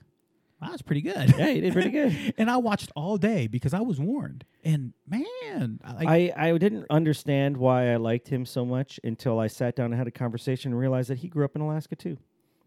[0.61, 1.33] wow, that's pretty good.
[1.37, 2.33] Yeah, he did pretty good.
[2.37, 4.45] and I watched all day because I was warned.
[4.63, 9.39] And man, I, like, I, I didn't understand why I liked him so much until
[9.39, 11.95] I sat down and had a conversation and realized that he grew up in Alaska
[11.95, 12.17] too.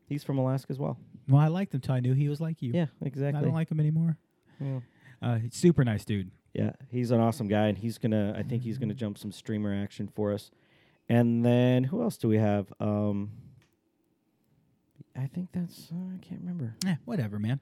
[0.09, 0.99] He's from Alaska as well.
[1.29, 2.73] well, I liked him till I knew he was like you.
[2.75, 3.39] Yeah, exactly.
[3.39, 4.17] I don't like him anymore.
[4.61, 4.81] Yeah.
[5.23, 6.31] Uh, he's super nice dude.
[6.53, 8.35] Yeah, he's an awesome guy, and he's gonna.
[8.37, 10.51] I think he's gonna jump some streamer action for us.
[11.09, 12.73] And then who else do we have?
[12.79, 13.31] Um,
[15.17, 15.89] I think that's.
[15.93, 16.75] Uh, I can't remember.
[16.87, 17.61] Eh, whatever, man.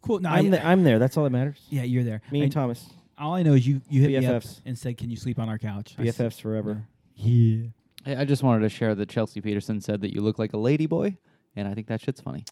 [0.00, 0.20] Cool.
[0.20, 0.98] No, I'm I, the, I'm there.
[0.98, 1.60] That's all that matters.
[1.70, 2.22] yeah, you're there.
[2.30, 4.96] Me I- and Thomas, all I know is you you hit me up and said,
[4.96, 6.84] "Can you sleep on our couch?" I s- BFFs forever.
[7.16, 7.68] Yeah.
[8.04, 10.56] Hey, I just wanted to share that Chelsea Peterson said that you look like a
[10.58, 11.16] lady boy,
[11.54, 12.44] and I think that shit's funny.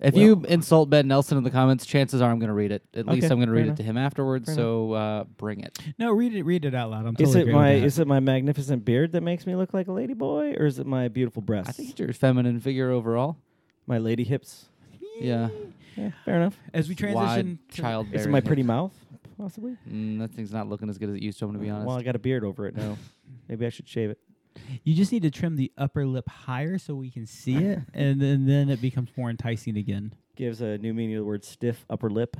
[0.00, 2.72] If Well- you insult Ben Nelson in the comments, chances are I'm going to read
[2.72, 2.82] it.
[2.94, 3.74] At least I'm going to read enough.
[3.74, 4.46] it to him afterwards.
[4.46, 5.78] Fair so uh, bring it.
[5.98, 6.42] No, read it.
[6.44, 7.04] Read it out loud.
[7.06, 7.86] I'm Is totally it my with that.
[7.86, 10.78] is it my magnificent beard that makes me look like a lady boy, or is
[10.78, 11.68] it my beautiful breasts?
[11.68, 13.36] I think it's your feminine figure overall.
[13.86, 14.66] my lady hips.
[15.20, 15.48] Yeah.
[15.96, 16.56] Yeah, fair enough.
[16.72, 18.06] as we transition child.
[18.12, 18.94] Is it my pretty mouth?
[19.36, 19.76] Possibly.
[19.90, 21.44] Mm, that thing's not looking as good as it used to.
[21.44, 21.86] I'm going to be honest.
[21.88, 22.96] Well, I got a beard over it now.
[23.48, 24.18] Maybe I should shave it.
[24.84, 28.20] You just need to trim the upper lip higher so we can see it, and
[28.20, 30.12] then then it becomes more enticing again.
[30.36, 32.36] Gives a new meaning to the word stiff upper lip.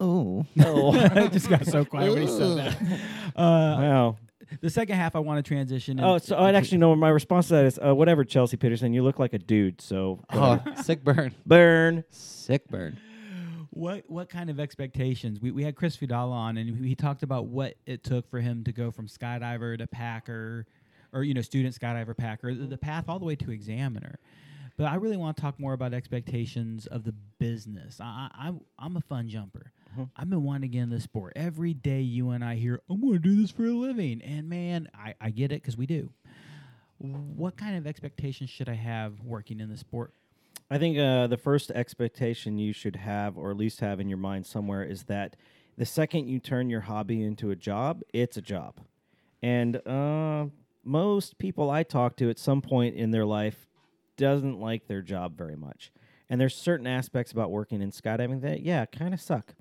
[0.00, 0.44] oh.
[0.54, 0.92] No.
[1.14, 2.76] I just got so quiet when he said that.
[3.36, 4.16] Uh, wow.
[4.60, 5.98] the second half, I want to transition.
[6.00, 8.92] Oh, and- so I'd actually know my response to that is uh, whatever, Chelsea Peterson.
[8.92, 11.34] You look like a dude, so Oh, sick burn.
[11.46, 12.04] burn.
[12.10, 12.98] Sick burn.
[13.78, 15.40] What what kind of expectations?
[15.40, 18.64] We we had Chris Fidala on, and he talked about what it took for him
[18.64, 20.66] to go from skydiver to packer,
[21.12, 24.18] or you know, student skydiver packer, the, the path all the way to examiner.
[24.76, 28.00] But I really want to talk more about expectations of the business.
[28.00, 29.70] I, I I'm I'm a fun jumper.
[29.96, 30.10] Mhm.
[30.16, 31.34] I've been wanting to get in the sport.
[31.36, 34.48] Every day you and I hear, I'm going to do this for a living, and
[34.48, 36.10] man, I I get it because we do.
[36.98, 40.14] What kind of expectations should I have working in the sport?
[40.70, 44.18] I think uh, the first expectation you should have, or at least have in your
[44.18, 45.36] mind somewhere, is that
[45.78, 48.80] the second you turn your hobby into a job, it's a job.
[49.42, 50.46] And uh,
[50.84, 53.68] most people I talk to at some point in their life
[54.16, 55.92] doesn't like their job very much.
[56.28, 59.54] And there's certain aspects about working in skydiving that, yeah, kind of suck.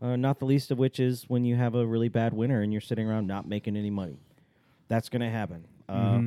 [0.00, 2.72] Uh, not the least of which is when you have a really bad winter and
[2.72, 4.20] you're sitting around not making any money.
[4.88, 5.66] That's going to happen.
[5.88, 6.18] Uh,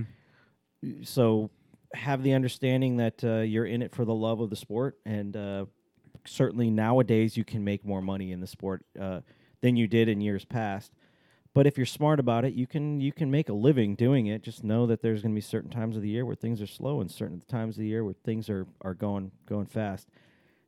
[1.03, 1.49] so
[1.93, 5.35] have the understanding that uh, you're in it for the love of the sport, and
[5.35, 5.65] uh,
[6.25, 9.21] certainly nowadays you can make more money in the sport uh,
[9.61, 10.91] than you did in years past.
[11.53, 14.41] But if you're smart about it, you can you can make a living doing it.
[14.41, 16.67] Just know that there's going to be certain times of the year where things are
[16.67, 20.07] slow, and certain times of the year where things are are going going fast.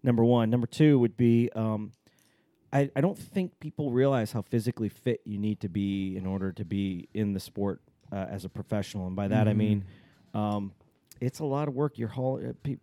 [0.03, 1.49] Number one, number two would be.
[1.55, 1.93] Um,
[2.73, 6.51] I, I don't think people realize how physically fit you need to be in order
[6.51, 7.81] to be in the sport
[8.11, 9.85] uh, as a professional, and by that I mean
[10.33, 10.71] um,
[11.23, 11.97] it's a lot of work.
[11.97, 12.39] You're haul.
[12.45, 12.73] Uh,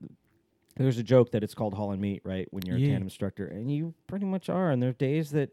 [0.77, 2.49] there's a joke that it's called haul and meet, right?
[2.51, 2.87] When you're Yeah.
[2.87, 4.71] a tandem instructor, and you pretty much are.
[4.71, 5.51] And there are days that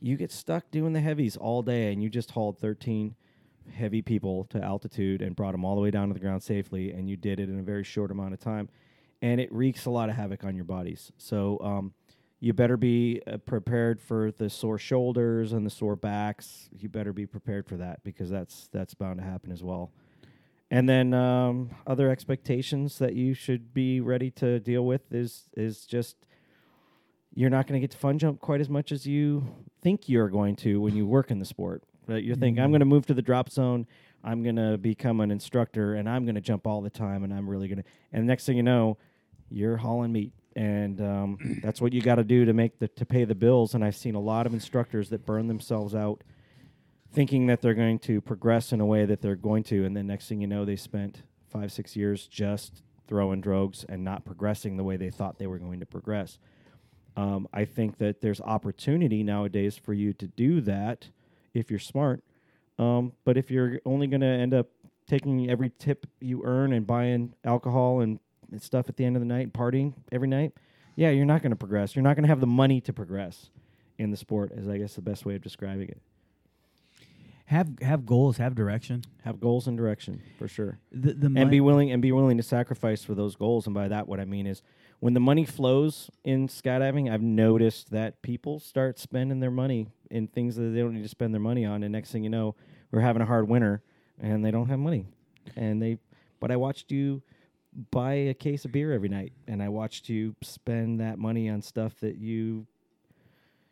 [0.00, 3.14] you get stuck doing the heavies all day, and you just hauled 13
[3.72, 6.90] heavy people to altitude and brought them all the way down to the ground safely,
[6.92, 8.68] and you did it in a very short amount of time,
[9.22, 11.12] and it wreaks a lot of havoc on your bodies.
[11.18, 11.92] So um,
[12.40, 16.68] you better be uh, prepared for the sore shoulders and the sore backs.
[16.78, 19.90] You better be prepared for that because that's that's bound to happen as well.
[20.70, 25.86] And then um, other expectations that you should be ready to deal with is is
[25.86, 26.16] just
[27.34, 30.28] you're not going to get to fun jump quite as much as you think you're
[30.28, 31.82] going to when you work in the sport.
[32.06, 32.22] Right?
[32.22, 33.86] You think I'm going to move to the drop zone,
[34.24, 37.32] I'm going to become an instructor, and I'm going to jump all the time, and
[37.32, 37.84] I'm really going to.
[38.12, 38.98] And next thing you know,
[39.50, 43.06] you're hauling meat, and um, that's what you got to do to make the to
[43.06, 43.74] pay the bills.
[43.74, 46.24] And I've seen a lot of instructors that burn themselves out,
[47.12, 50.06] thinking that they're going to progress in a way that they're going to, and then
[50.06, 54.76] next thing you know, they spent five six years just throwing drogues and not progressing
[54.76, 56.38] the way they thought they were going to progress.
[57.16, 61.08] Um, I think that there's opportunity nowadays for you to do that
[61.54, 62.22] if you're smart.
[62.78, 64.68] Um, but if you're only going to end up
[65.08, 68.20] taking every tip you earn and buying alcohol and,
[68.60, 70.54] stuff at the end of the night, and partying every night,
[70.96, 71.94] yeah, you're not going to progress.
[71.94, 73.50] You're not going to have the money to progress
[73.98, 74.52] in the sport.
[74.52, 76.00] Is I guess the best way of describing it.
[77.48, 79.04] Have have goals, have direction.
[79.24, 80.80] Have goals and direction for sure.
[80.92, 83.64] The the and be willing and be willing to sacrifice for those goals.
[83.64, 84.60] And by that, what I mean is,
[85.00, 90.26] when the money flows in skydiving, I've noticed that people start spending their money in
[90.26, 91.82] things that they don't need to spend their money on.
[91.82, 92.54] And next thing you know,
[92.90, 93.80] we're having a hard winter,
[94.20, 95.06] and they don't have money.
[95.56, 95.96] And they,
[96.40, 97.22] but I watched you
[97.90, 101.62] buy a case of beer every night, and I watched you spend that money on
[101.62, 102.66] stuff that you.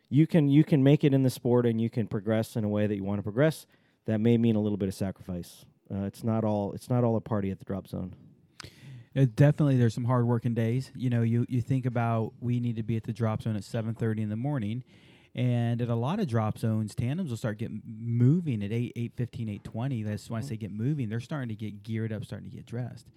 [0.09, 2.69] You can you can make it in the sport and you can progress in a
[2.69, 3.65] way that you want to progress.
[4.05, 5.65] That may mean a little bit of sacrifice.
[5.93, 8.15] Uh, it's not all it's not all a party at the drop zone.
[9.15, 10.91] Uh, definitely, there's some hard working days.
[10.95, 13.63] You know, you you think about we need to be at the drop zone at
[13.63, 14.83] 7:30 in the morning,
[15.33, 19.49] and at a lot of drop zones, tandems will start getting moving at 8, 8:15,
[19.49, 20.03] 8:20.
[20.03, 21.09] That's when I say get moving.
[21.09, 23.07] They're starting to get geared up, starting to get dressed.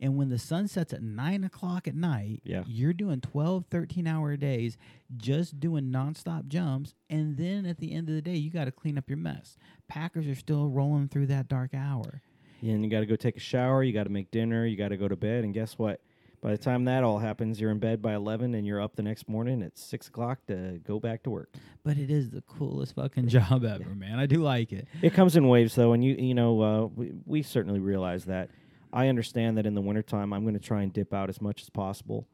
[0.00, 2.64] And when the sun sets at 9 o'clock at night, Yeah.
[2.66, 4.78] you're doing 12, 13 hour days
[5.16, 6.94] just doing nonstop jumps.
[7.10, 9.56] And then at the end of the day, you got to clean up your mess.
[9.88, 12.22] Packers are still rolling through that dark hour.
[12.62, 13.82] And you got to go take a shower.
[13.82, 14.64] You got to make dinner.
[14.66, 15.44] You got to go to bed.
[15.44, 16.00] And guess what?
[16.42, 19.02] By the time that all happens, you're in bed by eleven, and you're up the
[19.02, 21.52] next morning at six o'clock to go back to work.
[21.84, 24.18] But it is the coolest fucking job ever, man.
[24.18, 24.88] I do like it.
[25.02, 28.48] It comes in waves, though, and you you know uh, we, we certainly realize that.
[28.92, 31.62] I understand that in the wintertime, I'm going to try and dip out as much
[31.62, 32.26] as possible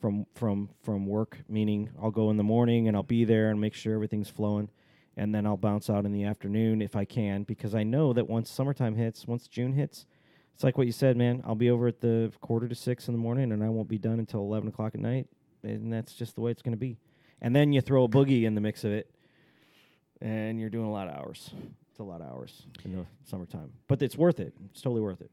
[0.00, 1.38] from from from work.
[1.48, 4.68] Meaning, I'll go in the morning and I'll be there and make sure everything's flowing,
[5.16, 8.28] and then I'll bounce out in the afternoon if I can, because I know that
[8.28, 10.06] once summertime hits, once June hits,
[10.54, 11.42] it's like what you said, man.
[11.46, 13.98] I'll be over at the quarter to six in the morning, and I won't be
[13.98, 15.28] done until eleven o'clock at night,
[15.62, 16.98] and that's just the way it's going to be.
[17.40, 19.10] And then you throw a boogie in the mix of it,
[20.20, 21.50] and you're doing a lot of hours.
[21.90, 24.52] It's a lot of hours in the summertime, but it's worth it.
[24.70, 25.30] It's totally worth it.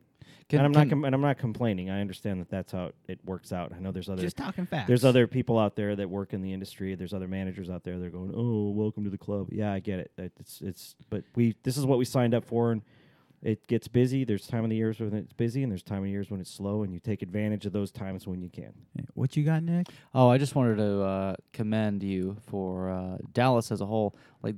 [0.47, 1.89] Can- and I'm not com- and I'm not complaining.
[1.89, 3.71] I understand that that's how it, it works out.
[3.75, 4.87] I know there's other Just talking facts.
[4.87, 6.95] there's other people out there that work in the industry.
[6.95, 7.99] There's other managers out there.
[7.99, 10.11] They're going, "Oh, welcome to the club." Yeah, I get it.
[10.15, 12.81] That- It's it's but we this is what we signed up for, and
[13.41, 14.25] it gets busy.
[14.25, 16.41] There's time of the years when it's busy, and there's time of the years when
[16.41, 18.73] it's slow, and you take advantage of those times when you can.
[19.13, 19.87] What you got, Nick?
[20.13, 24.15] Oh, I just wanted to uh, commend you for uh, Dallas as a whole.
[24.43, 24.55] Like,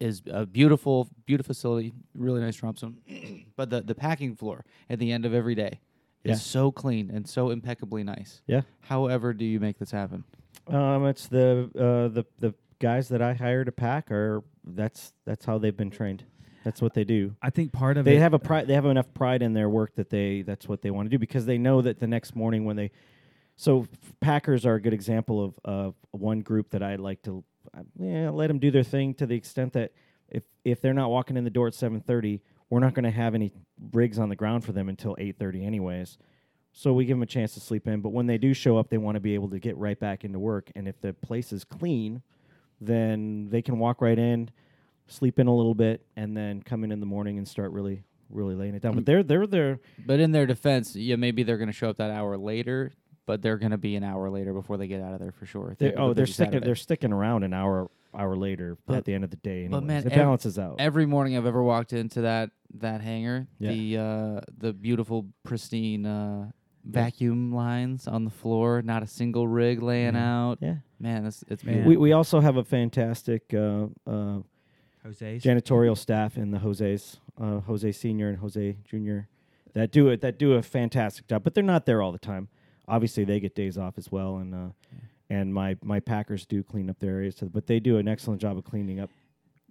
[0.00, 2.96] is a beautiful, beautiful facility, really nice drop zone.
[3.56, 5.80] but the the packing floor at the end of every day
[6.24, 6.34] is Yeah.
[6.36, 8.42] so clean and so impeccably nice.
[8.46, 8.62] Yeah.
[8.80, 10.24] However, do you make this happen?
[10.68, 15.44] Um, it's the uh, the the guys that I hire to pack are that's that's
[15.44, 16.24] how they've been trained.
[16.64, 17.36] That's what they do.
[17.40, 18.20] I think part of they it.
[18.20, 18.66] have a pride.
[18.66, 21.18] They have enough pride in their work that they that's what they want to do
[21.18, 22.90] because they know that the next morning when they,
[23.54, 23.88] so f-
[24.20, 27.44] Packers are a good example of of one group that I like to,
[27.98, 29.92] yeah, let them do their thing to the extent that
[30.28, 33.10] if if they're not walking in the door at seven thirty, we're not going to
[33.10, 33.52] have any
[33.92, 36.18] rigs on the ground for them until eight thirty anyways.
[36.72, 38.00] So we give them a chance to sleep in.
[38.02, 40.24] But when they do show up, they want to be able to get right back
[40.24, 40.70] into work.
[40.76, 42.22] And if the place is clean,
[42.82, 44.50] then they can walk right in,
[45.06, 48.02] sleep in a little bit, and then come in in the morning and start really,
[48.28, 48.94] really laying it down.
[48.94, 49.06] But mm.
[49.06, 52.10] they're they're they're But in their defense, yeah, maybe they're going to show up that
[52.10, 52.92] hour later,
[53.26, 55.46] but they're going to be an hour later before they get out of there for
[55.46, 55.74] sure.
[55.78, 59.24] they're oh they're sticking they're sticking around an hour hour later But- at the end
[59.24, 59.68] of the day.
[59.68, 60.76] but man, it ev- balances out.
[60.78, 62.50] Every morning I've ever walked into that
[62.80, 63.72] that hangar, Yeah.
[63.72, 66.50] the uh, the beautiful, pristine uh,
[66.84, 70.58] vacuum lines on the floor, not a single rig laying out.
[70.60, 70.76] yeah.
[70.98, 71.84] Man, that's it's Man.
[71.84, 74.38] We we also have a fantastic uh, uh,
[75.04, 75.42] Jose's.
[75.42, 79.28] janitorial staff in the Jose's, uh, Jose Senior and Jose Junior,
[79.74, 81.42] that do it that do a fantastic job.
[81.44, 82.48] But they're not there all the time.
[82.88, 84.68] Obviously, they get days off as well, and uh,
[85.28, 87.36] and my my Packers do clean up their areas.
[87.42, 89.10] But they do an excellent job of cleaning up.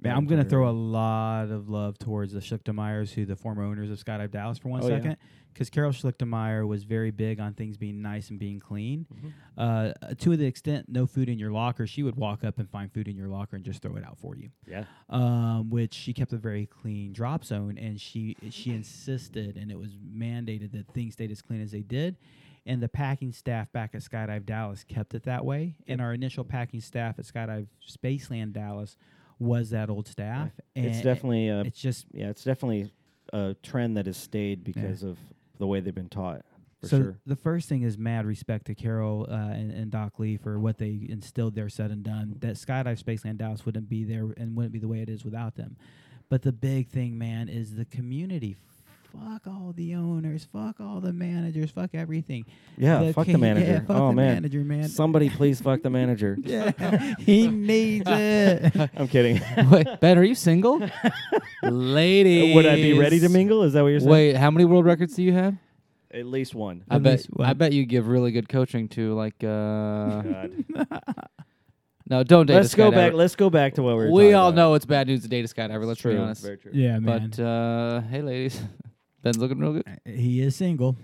[0.02, 3.64] Man, I'm going to throw a lot of love towards the Schlichtemeyers, who the former
[3.64, 5.16] owners of Skydive Dallas, for one Oh, yeah.
[5.54, 9.06] because Carol Schlichtemeyer was very big on things being nice and being clean.
[9.16, 9.28] Mm-hmm.
[9.58, 12.92] Uh, to the extent no food in your locker, she would walk up and find
[12.92, 14.50] food in your locker and just throw it out for you.
[14.68, 14.84] Yeah.
[15.10, 19.80] Um, which she kept a very clean drop zone, and she she insisted, and it
[19.80, 22.18] was mandated that things stayed as clean as they did.
[22.66, 25.76] And the packing staff back at Skydive Dallas kept it that way.
[25.88, 28.98] And our initial packing staff at Skydive Spaceland Dallas
[29.38, 30.52] was that old staff.
[30.76, 32.92] And It's definitely uh, it's just yeah, it's definitely
[33.34, 35.18] a trend that has stayed because of
[35.60, 36.44] the way they've been taught.
[36.84, 37.20] So sure.
[37.26, 40.78] the first thing is mad respect to Carol uh, and, and Doc Lee for what
[40.78, 42.36] they instilled there, said and done.
[42.40, 45.56] That Skydive Spaceland Dallas wouldn't be there and wouldn't be the way it is without
[45.56, 45.78] them.
[46.30, 48.56] But the big thing, man, is the community.
[49.18, 50.48] Fuck all the owners.
[50.52, 51.72] Fuck all the managers.
[51.72, 52.46] Fuck everything.
[52.78, 53.66] Yeah, fuck the manager.
[53.66, 54.34] Yeah, fuck Oh, the man.
[54.36, 54.90] manager, man.
[54.90, 56.38] Somebody please fuck the manager.
[56.44, 58.76] yeah, he needs it.
[58.98, 59.42] I'm kidding.
[59.72, 60.82] Wait, Ben, are you single?
[61.64, 62.56] Ladies.
[62.56, 63.64] Would I be ready to mingle?
[63.64, 64.12] Is that what you're saying?
[64.12, 65.56] Wait, how many world records do you have?
[66.14, 66.84] At least one.
[66.90, 70.52] I At bet least I bet you give really good coaching to like uh God.
[72.08, 72.96] No, don't date let's a go skydiver.
[72.96, 73.14] back.
[73.14, 74.12] Let's go back to what we were.
[74.12, 74.56] we talking all about.
[74.56, 76.14] know it's bad news to date a skydiver, let's True.
[76.14, 76.44] be honest.
[76.44, 76.72] Very true.
[76.74, 77.30] yeah, man.
[77.36, 78.62] But uh hey ladies.
[79.26, 79.84] Ben's looking real good.
[79.88, 80.96] Uh, he is single,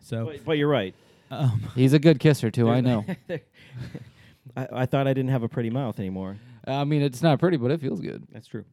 [0.00, 0.92] so But, but you're right.
[1.30, 3.04] um, He's a good kisser too, I know.
[4.56, 6.36] I, I thought I didn't have a pretty mouth anymore.
[6.66, 8.26] I mean it's not pretty, but it feels good.
[8.32, 8.64] That's true.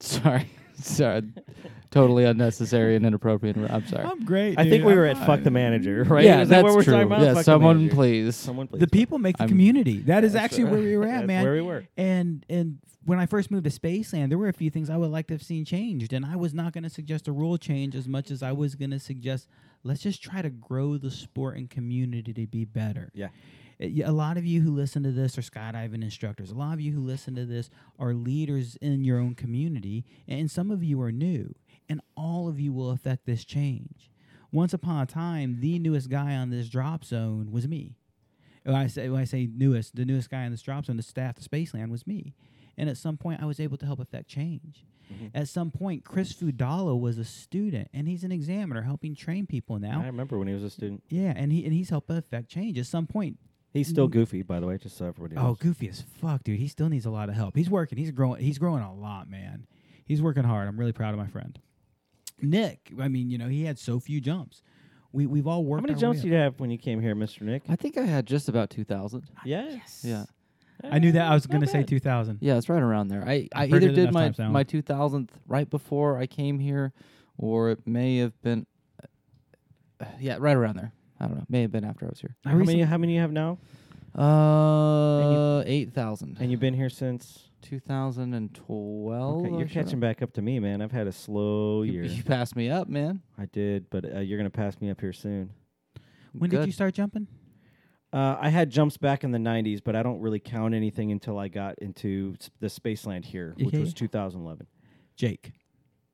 [0.00, 0.48] Sorry.
[0.80, 1.24] sorry.
[1.90, 3.58] totally unnecessary and inappropriate.
[3.58, 4.04] I'm sorry.
[4.06, 4.58] I'm great.
[4.58, 5.26] I think we I'm were at fine.
[5.26, 6.24] fuck the manager, right?
[6.24, 6.92] Yeah, Is that that's what we're true.
[6.94, 7.20] talking about?
[7.20, 7.94] Yeah, Fuck the someone manager.
[7.96, 8.36] please.
[8.36, 8.80] Someone please.
[8.80, 9.98] The people make the I'm- community.
[10.00, 10.72] That is That's actually right.
[10.72, 11.42] where we were at, That's man.
[11.44, 11.84] where we were.
[11.98, 15.10] And and when I first moved to Spaceland, there were a few things I would
[15.10, 17.94] like to have seen changed, and I was not going to suggest a rule change
[17.94, 19.48] as much as I was going to suggest
[19.84, 23.10] let's just try to grow the sport and community to be better.
[23.14, 23.28] Yeah.
[23.78, 26.50] Eh, y- A lot of you who listen to this are skydiving instructors.
[26.50, 30.50] A lot of you who listen to this are leaders in your own community, and
[30.50, 31.54] some of you are new,
[31.88, 34.10] and all of you will affect this change.
[34.50, 37.94] Once upon a time, the newest guy on this drop zone was me.
[38.64, 41.02] When I say when I say newest, the newest guy on this drop zone, the
[41.04, 42.34] staff to Spaceland was me.
[42.78, 44.84] And at some point, I was able to help affect change.
[45.34, 49.78] At some point, Chris Fudalo was a student, and he's an examiner helping train people
[49.78, 50.02] now.
[50.02, 51.04] I remember when he was a student.
[51.08, 52.76] Yeah, and he and he's helped affect change.
[52.76, 53.38] At some point,
[53.72, 55.44] He's still goofy, by the way, just so everybody Mm.
[55.44, 56.58] oh, goofy as fuck, dude.
[56.58, 57.56] He still needs a lot of help.
[57.56, 57.98] He's working.
[57.98, 58.42] He's growing.
[58.42, 59.66] He's growing a lot, man.
[60.04, 60.66] He's working hard.
[60.66, 61.58] I'm really proud of my friend.
[62.40, 64.62] Nick, I mean, you know, he had so few jumps.
[65.12, 65.82] We we've all worked.
[65.82, 67.42] How many our jumps way did you have when you came here, Mr.
[67.42, 67.62] Nick?
[67.68, 69.24] I think I had just about 2000.
[69.44, 69.78] Yeah.
[70.02, 70.24] Yeah.
[70.84, 70.92] Up.
[70.92, 71.30] I knew that.
[71.30, 72.38] I was going to say 2,000.
[72.40, 73.22] Yeah, it's right around there.
[73.26, 76.92] I, I I've either did my times my 2000th right before I came here,
[77.38, 78.66] or it may have been,
[80.00, 80.92] uh, yeah, right around there.
[81.20, 81.44] I don't know.
[81.48, 82.36] May have been after I was here.
[82.44, 82.66] I How many?
[82.66, 83.58] recently- How many you have now?
[84.14, 86.38] Uh, 8,000.
[86.40, 87.42] And you've been here since.
[87.62, 89.44] 2012.
[89.46, 90.80] Okay, you're catching back up to me, man.
[90.80, 92.04] I've had a slow You, year.
[92.04, 93.20] you passed me up, man.
[93.38, 95.50] I did, but uh, you're gonna pass me up here soon.
[96.32, 96.58] When Good.
[96.60, 97.26] did you start jumping?
[98.12, 101.38] Uh, I had jumps back in the '90s, but I don't really count anything until
[101.38, 103.78] I got into s- the Spaceland here, which Okay.
[103.80, 104.66] was 2011.
[105.16, 105.52] Jake.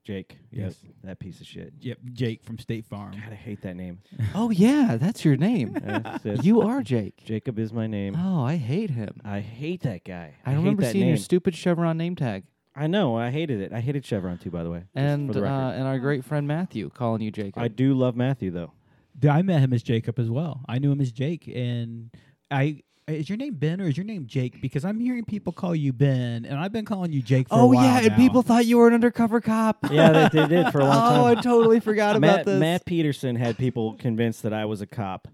[0.05, 0.85] Jake, Yes.
[1.05, 1.74] that piece of shit.
[1.81, 3.12] Yep, Jake from State Farm.
[3.12, 4.01] God, I hate that name.
[4.35, 5.74] Oh yeah, that's your name.
[5.81, 6.44] That's it.
[6.44, 7.23] you are Jake.
[7.24, 8.16] Jacob is my name.
[8.19, 9.20] Oh, I hate him.
[9.24, 10.35] I hate that guy.
[10.44, 11.10] I, hate remember that seeing name.
[11.10, 12.43] your stupid Chevron name tag,
[12.74, 13.16] I know.
[13.16, 13.73] I hated it.
[13.73, 14.78] I hated Chevron too, by the way.
[14.81, 17.62] just and for the uh, and our great friend Matthew calling you Jacob.
[17.62, 18.73] I do love Matthew though.
[19.18, 20.62] Dude, I met him as Jacob as well.
[20.68, 22.10] I knew him as Jake, and
[22.51, 24.60] I is your name Ben or is your name Jake?
[24.62, 27.59] Because I'm hearing people call you Ben, and I've been calling you Jake for a
[27.59, 27.64] while.
[27.64, 28.16] oh while yeah, and now.
[28.16, 29.78] people thought you were an undercover cop.
[29.90, 31.20] Yeah, they, they did for a long oh, time.
[31.20, 31.26] oh.
[31.26, 32.60] I totally forgot about Matt, this.
[32.60, 35.28] Matt Peterson had people convinced that I was a cop,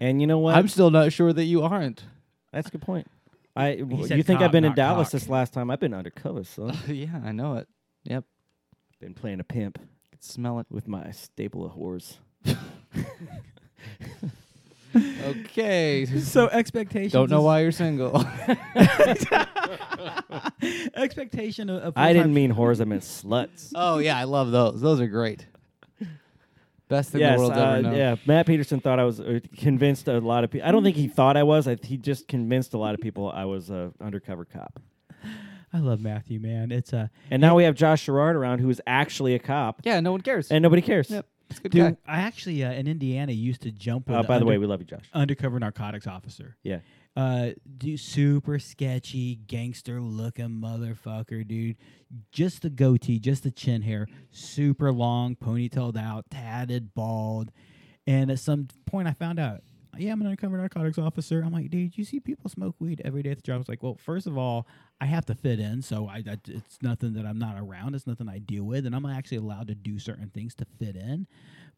[0.00, 0.54] and you know what?
[0.54, 2.04] I'm still not sure that you aren't.
[2.52, 3.06] That's a good point.
[3.54, 5.12] I w- said you think cop, I've been in Dallas cock.
[5.12, 5.70] this last time?
[5.70, 7.68] I've been undercover, so yeah, I know it.
[8.04, 8.24] Yep,
[9.00, 10.66] been playing a pimp I can smell it.
[10.70, 12.16] with my staple of whores.
[14.94, 16.06] Okay.
[16.20, 17.12] So expectations.
[17.12, 18.18] Don't know is- why you're single.
[20.94, 21.82] expectation of.
[21.82, 22.80] of I full-time- didn't mean whores.
[22.80, 23.72] I meant sluts.
[23.74, 24.80] oh yeah, I love those.
[24.80, 25.46] Those are great.
[26.88, 27.96] Best thing yes, the world's uh, ever known.
[27.96, 28.16] yeah.
[28.26, 30.68] Matt Peterson thought I was uh, convinced a lot of people.
[30.68, 31.66] I don't think he thought I was.
[31.66, 34.78] I, he just convinced a lot of people I was a undercover cop.
[35.72, 36.70] I love Matthew, man.
[36.70, 40.00] It's a And now we have Josh Sherrard around, who is actually a cop, Yeah,
[40.00, 40.50] no one cares.
[40.50, 41.08] and nobody cares.
[41.08, 41.24] Yep.
[41.52, 41.96] It's a good dude.
[42.06, 42.12] guy.
[42.12, 44.16] I actually uh, in Indiana used to jump with.
[44.16, 45.04] Uh, by the way, under- we love you, Josh.
[45.12, 46.56] undercover narcotics officer.
[46.62, 46.80] Yeah.
[47.14, 51.76] Uh, dude, super sketchy, gangster looking motherfucker, dude.
[52.30, 57.52] Just the goatee, just the chin hair, super long, ponytailed out, tatted, bald.
[58.06, 59.60] And at some point, I found out
[59.98, 61.42] yeah, I'm an undercover narcotics officer.
[61.44, 63.56] I'm like, dude, you see people smoke weed every day at the job.
[63.56, 64.66] I was like, well, first of all,
[65.02, 67.96] I have to fit in, so I, I it's nothing that I'm not around.
[67.96, 70.94] It's nothing I deal with, and I'm actually allowed to do certain things to fit
[70.94, 71.26] in.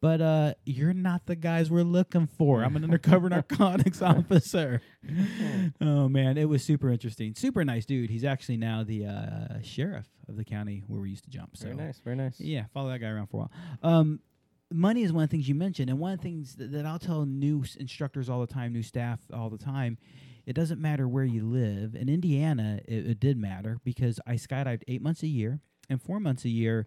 [0.02, 2.62] But uh, you're not the guys we're looking for.
[2.62, 4.82] I'm an undercover narcotics officer.
[5.80, 7.34] oh man, it was super interesting.
[7.34, 8.10] Super nice dude.
[8.10, 11.56] He's actually now the uh, sheriff of the county where we used to jump.
[11.56, 12.00] So Very nice.
[12.04, 12.38] Very nice.
[12.38, 13.50] yeah, follow that guy around for a while.
[13.82, 14.20] Um,
[14.70, 16.84] money is one of the things you mentioned, and one of the things that, that
[16.84, 19.96] I'll tell new s- instructors all the time, new staff all the time.
[20.46, 21.94] It doesn't matter where you live.
[21.94, 26.20] In Indiana, it, it did matter because I skydived eight months a year, and four
[26.20, 26.86] months a year,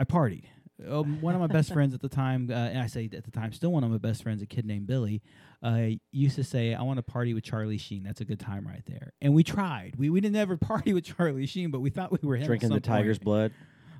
[0.00, 0.44] I partied.
[0.88, 3.30] Um, one of my best friends at the time, uh, and I say at the
[3.30, 5.22] time, still one of my best friends, a kid named Billy,
[5.62, 8.02] uh, used to say, "I want to party with Charlie Sheen.
[8.02, 9.94] That's a good time right there." And we tried.
[9.96, 12.46] We we didn't ever party with Charlie Sheen, but we thought we were him at
[12.46, 13.52] Drinking the some tiger's blood,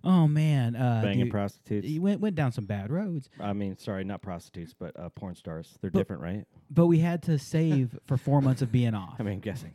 [0.05, 1.87] Oh man, uh, banging dude, prostitutes.
[1.87, 5.35] he went went down some bad roads, I mean, sorry, not prostitutes, but uh, porn
[5.37, 5.79] stars.
[5.81, 6.45] They're But- different, right?
[6.71, 9.17] but we had to save for four months of being off.
[9.21, 9.75] I mean, guessing.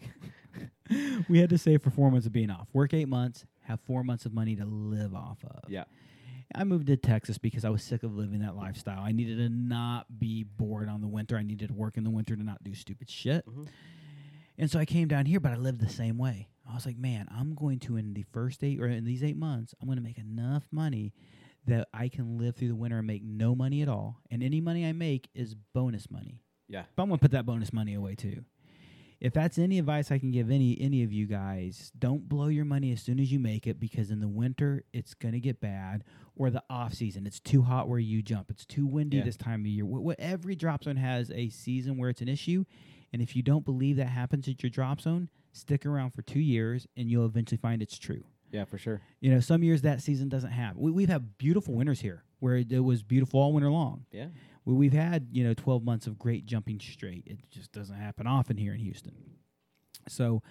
[1.30, 2.68] we had to save for four months of being off.
[2.74, 5.70] Work eight months, have four months of money to live off of.
[5.70, 5.84] Yeah.
[6.56, 9.02] I moved to Texas because I was sick of living that lifestyle.
[9.02, 11.38] I needed to not be bored on the winter.
[11.38, 13.46] I needed to work in the winter to not do stupid shit.
[13.46, 13.68] Mhm.
[14.58, 16.48] And so I came down here, but I lived the same way.
[16.70, 19.38] I was like, man, I'm going to in the first eight or in these eight
[19.38, 21.14] months, I'm going to make enough money
[21.66, 24.22] that I can live through the winter and make no money at all.
[24.32, 26.42] And any money I make is bonus money.
[26.70, 26.84] Yeah.
[26.96, 28.44] But I'm gonna put that bonus money away too.
[29.20, 32.66] If that's any advice I can give any any of you guys, don't blow your
[32.66, 36.04] money as soon as you make it because in the winter it's gonna get bad,
[36.36, 39.24] or the off season it's too hot where you jump, it's too windy Yeah.
[39.24, 39.86] this time of year.
[39.86, 42.64] Wh- wh- every drop zone has a season where it's an issue,
[43.12, 46.40] and if you don't believe that happens at your drop zone, stick around for two
[46.40, 48.24] years and you'll eventually find it's true.
[48.52, 49.02] Yeah, for sure.
[49.20, 50.78] You know, some years that season doesn't have.
[50.78, 54.06] We, we've had beautiful winters here where it, it was beautiful all winter long.
[54.12, 54.28] Yeah.
[54.66, 57.24] We, we've had you know 12 months of great jumping straight.
[57.26, 59.14] It just doesn't happen often here in Houston.
[60.08, 60.42] So,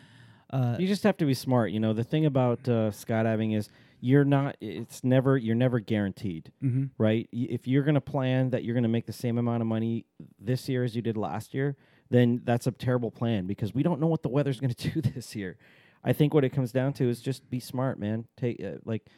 [0.51, 1.71] uh, You just have to be smart.
[1.73, 3.71] You know, the thing about uh, skydiving is
[4.01, 4.57] you're not.
[4.61, 5.37] It's never.
[5.37, 6.91] You're never guaranteed, mhm.
[6.99, 7.29] right?
[7.33, 10.05] If you're going to plan that you're going to make the same amount of money
[10.39, 11.77] this year as you did last year,
[12.11, 15.01] then that's a terrible plan because we don't know what the weather's going to do
[15.01, 15.57] this year.
[16.05, 18.27] I think what it comes down to is just be smart, man.
[18.37, 19.09] Take uh, like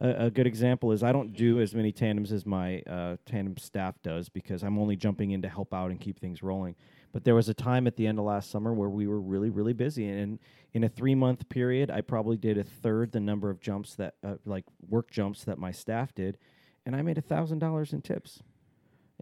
[0.00, 3.56] a, a good example is I don't do as many tandems as my uh, tandem
[3.56, 6.74] staff does because I'm only jumping in to help out and keep things rolling.
[7.12, 9.48] But there was a time at the end of last summer where we were really,
[9.48, 10.40] really busy, and
[10.72, 14.16] in a three month period, I probably did a third the number of jumps that,
[14.24, 16.38] uh, like work jumps that my staff did,
[16.84, 18.42] and I made a thousand dollars in tips,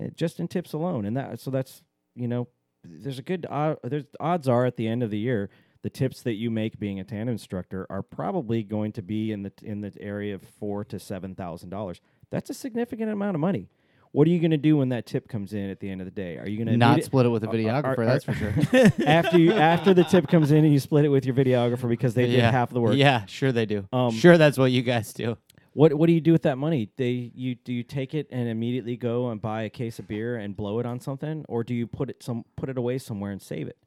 [0.01, 1.05] uh, just in tips alone.
[1.05, 1.83] And that, so that's
[2.15, 2.49] you know,
[2.85, 5.51] there's a good uh, there's odds are at the end of the year,
[5.83, 9.43] the tips that you make being a tandem instructor are probably going to be in
[9.43, 12.01] the in the area of four to seven thousand dollars.
[12.31, 13.69] That's a significant amount of money.
[14.13, 16.05] What are you going to do when that tip comes in at the end of
[16.05, 16.37] the day?
[16.37, 18.35] Are you going to Not split it with a are- are- videographer, are- that's for
[18.35, 18.53] sure.
[19.07, 22.13] after you after the tip comes in and you split it with your videographer because
[22.13, 22.51] they did yeah.
[22.51, 22.95] half the work.
[22.95, 23.89] Yeah, sure they do.
[23.91, 25.39] Um, sure, that's what you guys do.
[25.75, 26.91] What what do you do with that money?
[26.97, 30.37] They you do you take it and immediately go and buy a case of beer
[30.37, 33.31] and blow it on something, or do you put it some put it away somewhere
[33.31, 33.79] and save it,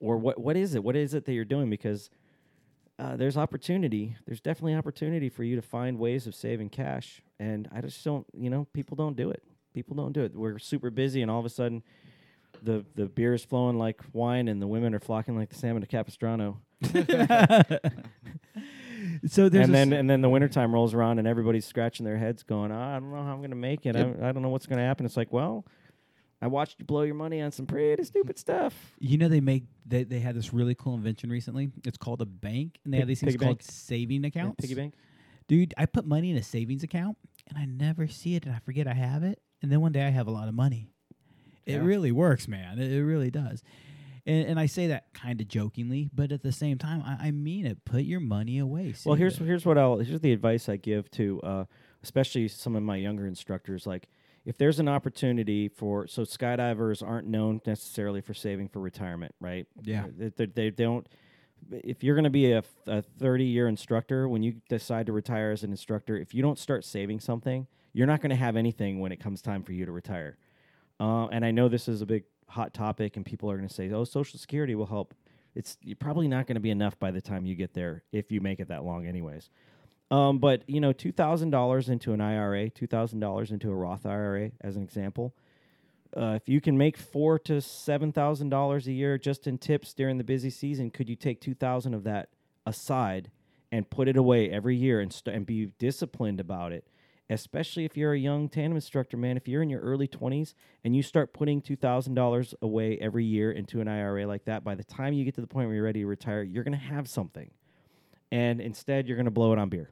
[0.00, 0.82] or what what is it?
[0.82, 1.68] What is it that you're doing?
[1.68, 2.08] Because
[2.98, 4.16] uh, there's opportunity.
[4.26, 8.26] There's definitely opportunity for you to find ways of saving cash, and I just don't.
[8.32, 9.42] You know, people don't do it.
[9.74, 10.34] People don't do it.
[10.34, 11.82] We're super busy, and all of a sudden,
[12.62, 15.82] the the beer is flowing like wine, and the women are flocking like the salmon
[15.82, 16.60] to Capistrano.
[19.26, 22.16] so there's and then s- and then the wintertime rolls around and everybody's scratching their
[22.18, 23.96] heads going, oh, I don't know how I'm going to make it.
[23.96, 25.06] I, don't- I don't know what's going to happen.
[25.06, 25.64] It's like, well,
[26.40, 28.74] I watched you blow your money on some pretty stupid stuff.
[28.98, 31.70] you know they make they, they had this really cool invention recently.
[31.84, 33.70] It's called a bank, and they have these things piggy called bank?
[33.70, 34.60] saving Yeah, accounts.
[34.60, 34.94] piggy bank.
[35.48, 37.16] Dude, I put money in a savings account,
[37.48, 40.04] and I never see it, and I forget I have it, and then one day
[40.06, 40.88] I have a lot of money.
[41.66, 41.78] It Yeah.
[41.84, 42.78] really works, man.
[42.80, 43.62] It, it really does.
[44.24, 47.30] And, and I say that kind of jokingly, but at the same time, I, I
[47.30, 47.84] mean it.
[47.84, 48.94] Put your money away.
[49.04, 49.44] Well, here's it.
[49.44, 51.64] here's what I'll here's the advice I give to uh,
[52.02, 53.86] especially some of my younger instructors.
[53.86, 54.08] Like,
[54.44, 59.66] if there's an opportunity for so skydivers aren't known necessarily for saving for retirement, right?
[59.82, 60.06] Yeah.
[60.16, 61.06] they, they, they don't.
[61.70, 65.52] If you're going to be a, a 30 year instructor, when you decide to retire
[65.52, 68.98] as an instructor, if you don't start saving something, you're not going to have anything
[68.98, 70.36] when it comes time for you to retire.
[70.98, 73.74] Uh, and I know this is a big hot topic, and people are going to
[73.74, 75.14] say, "Oh, Social Security will help."
[75.54, 78.40] It's probably not going to be enough by the time you get there if you
[78.40, 79.50] make it that long, anyways.
[80.10, 83.74] Um, but you know, two thousand dollars into an IRA, two thousand dollars into a
[83.74, 85.34] Roth IRA, as an example.
[86.14, 89.94] Uh, if you can make four to seven thousand dollars a year just in tips
[89.94, 92.28] during the busy season, could you take two thousand of that
[92.66, 93.30] aside
[93.70, 96.86] and put it away every year and st- and be disciplined about it?
[97.32, 99.36] Especially if you're a young tandem instructor, man.
[99.36, 100.54] If you're in your early 20s
[100.84, 104.64] and you start putting two thousand dollars away every year into an IRA like that,
[104.64, 106.76] by the time you get to the point where you're ready to retire, you're gonna
[106.76, 107.50] have something,
[108.30, 109.90] and instead you're gonna blow it on beer,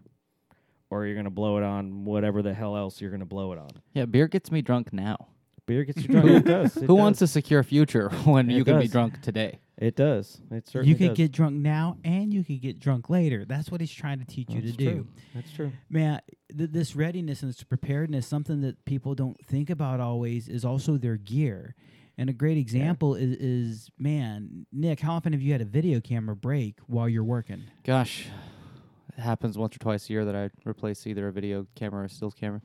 [0.91, 3.71] or you're gonna blow it on whatever the hell else you're gonna blow it on.
[3.95, 5.29] Yeah, beer gets me drunk now.
[5.67, 6.27] Beer gets you drunk.
[6.31, 6.77] it does.
[6.77, 7.31] It Who wants does.
[7.31, 9.61] a secure future when It you can be drunk today?
[9.81, 10.41] It does.
[10.51, 11.17] It certainly You could does.
[11.17, 13.47] get drunk now and you could get drunk later.
[13.47, 14.91] That's what he's trying to teach you That's to do.
[14.93, 15.07] true.
[15.35, 15.73] That's true.
[15.89, 16.21] Man,
[16.57, 20.99] th- this readiness and this preparedness, something that people don't think about always, is also
[20.99, 21.75] their gear.
[22.19, 26.01] And a great example is, is, man, Nick, how often have you had a video
[26.01, 27.65] camera break while you're working?
[27.83, 28.29] Gosh,
[29.17, 32.05] it happens once or twice a year that I replace either a video camera or
[32.05, 32.61] a stills camera.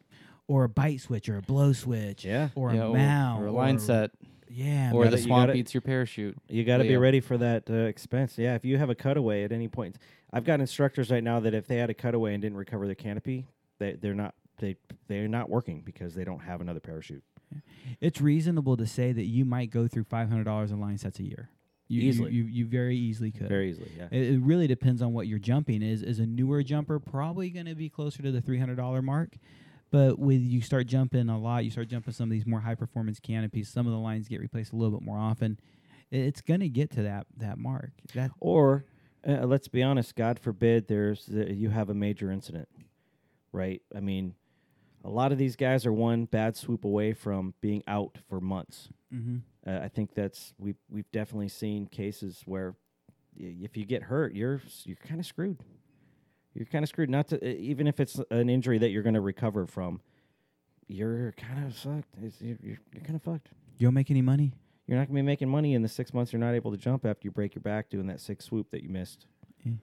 [0.49, 2.49] Or a bite switch or a blow switch Yeah.
[2.55, 4.11] or yeah, a or, mount or a line set,
[4.55, 5.11] Yeah, or man.
[5.11, 6.37] the you swamp gotta- eats your parachute.
[6.47, 8.37] You got to be ready for that uh, expense.
[8.37, 9.97] Yeah, if you have a cutaway at any point,
[10.31, 12.95] I've got instructors right now that if they had a cutaway and didn't recover their
[12.95, 13.47] canopy,
[13.79, 14.77] they they're not they
[15.07, 17.23] they're not working because they don't have another parachute.
[17.99, 21.19] it's reasonable to say that you might go through five hundred dollars in line sets
[21.19, 21.49] a year.
[21.87, 22.31] You, you- Easily.
[22.31, 23.47] you, you, very easily could.
[23.47, 23.91] Very easily.
[23.95, 24.07] Yeah.
[24.09, 26.01] It, it really depends on what your jumping is.
[26.01, 29.35] Is a newer jumper probably going to be closer to the three hundred dollar mark?
[29.95, 32.75] But with you start jumping a lot, you start jumping some of these more high
[32.75, 33.69] performance canopies.
[33.69, 35.57] Some of the lines get replaced a little bit more often.
[36.11, 37.91] It's going to get to that that mark.
[38.13, 38.83] That Or
[39.25, 42.67] uh, let's be honest, God forbid there's uh, you have a major incident,
[43.53, 43.81] right?
[43.95, 44.35] I mean,
[45.05, 48.89] a lot of these guys are one bad swoop away from being out for months.
[49.13, 49.37] mm-hmm.
[49.65, 52.75] Uh, I think that's we've we've definitely seen cases where
[53.37, 55.63] if you get hurt, you're you're kind of screwed.
[56.55, 57.09] You're kind of screwed.
[57.09, 59.99] Not to even if it's an injury that you're going to recover from,
[60.87, 62.07] you're kind of sucked.
[62.23, 63.49] It's, you're you're, you're kind of fucked.
[63.77, 64.53] you don't make any money.
[64.87, 66.77] You're not going to be making money in the six months you're not able to
[66.77, 69.25] jump after you break your back doing that six swoop that you missed.
[69.63, 69.73] Yeah.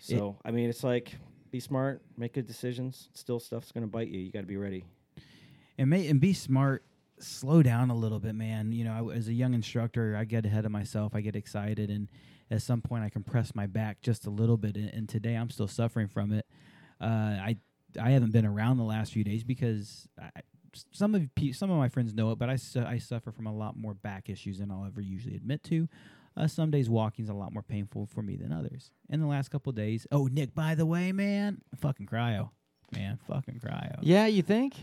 [0.00, 1.12] So I mean, it's like
[1.50, 3.08] be smart, make good decisions.
[3.12, 4.20] Still, stuff's going to bite you.
[4.20, 4.84] You got to be ready.
[5.78, 6.84] and may and be smart.
[7.18, 8.72] Slow down a little bit, man.
[8.72, 11.14] You know, I as a young instructor, I get ahead of myself.
[11.14, 12.08] I get excited, and
[12.50, 14.76] at some point, I compress my back just a little bit.
[14.76, 16.46] And, and today, I'm still suffering from it.
[17.00, 17.56] Uh, I
[18.00, 20.30] I haven't been around the last few days because I,
[20.74, 23.32] s- some of pe- some of my friends know it, but I su- I suffer
[23.32, 25.88] from a lot more back issues than I'll ever usually admit to.
[26.36, 28.90] Uh, some days walking's a lot more painful for me than others.
[29.08, 32.50] In the last couple days, oh Nick, by the way, man, fucking cryo,
[32.92, 34.74] man, fucking cryo, Yeah, you think?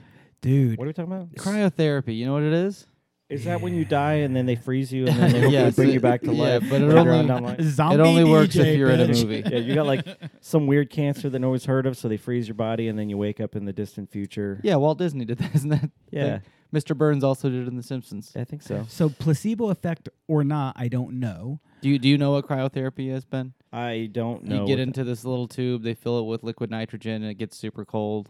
[0.42, 0.78] dude.
[0.78, 1.34] What are we talking about?
[1.36, 2.18] Cryotherapy.
[2.18, 2.86] You know what it is?
[3.30, 5.76] Is that when you die and then they freeze you and then they hopefully Yes,
[5.76, 6.64] bring you back to yeah, life?
[6.70, 9.08] but it later only- on down the it only works DJ, if you're in a
[9.10, 9.44] movie.
[9.46, 10.06] yeah, you got like
[10.42, 13.10] some weird cancer that no one's heard of, so they freeze your body and then
[13.10, 14.62] you wake up in the distant future.
[14.64, 15.92] Yeah, Walt Disney did that, isn't that?
[16.10, 16.42] Yeah, thing?
[16.74, 16.98] Mr.
[16.98, 18.32] Burns also did it in The Simpsons.
[18.36, 18.86] I think so.
[18.90, 21.60] So placebo effect or not, I don't know.
[21.82, 23.54] Do you do you know what cryotherapy is, Ben?
[23.74, 24.62] I don't know.
[24.62, 27.36] you get what into this little tube, they fill it with liquid nitrogen, and it
[27.36, 28.30] gets super cold,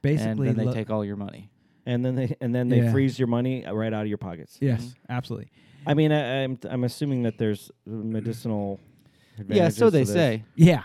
[0.00, 1.50] Basically, and then they lo- take all your money.
[1.88, 2.92] The- and then they and then they Yeah.
[2.92, 4.58] freeze your money uh, right out of your pockets.
[4.60, 5.50] yes, absolutely.
[5.86, 8.80] I mean, I, I'm I'm assuming that there's medicinal.
[9.36, 10.44] Yeah, advantages so to they this, say.
[10.56, 10.82] Yeah,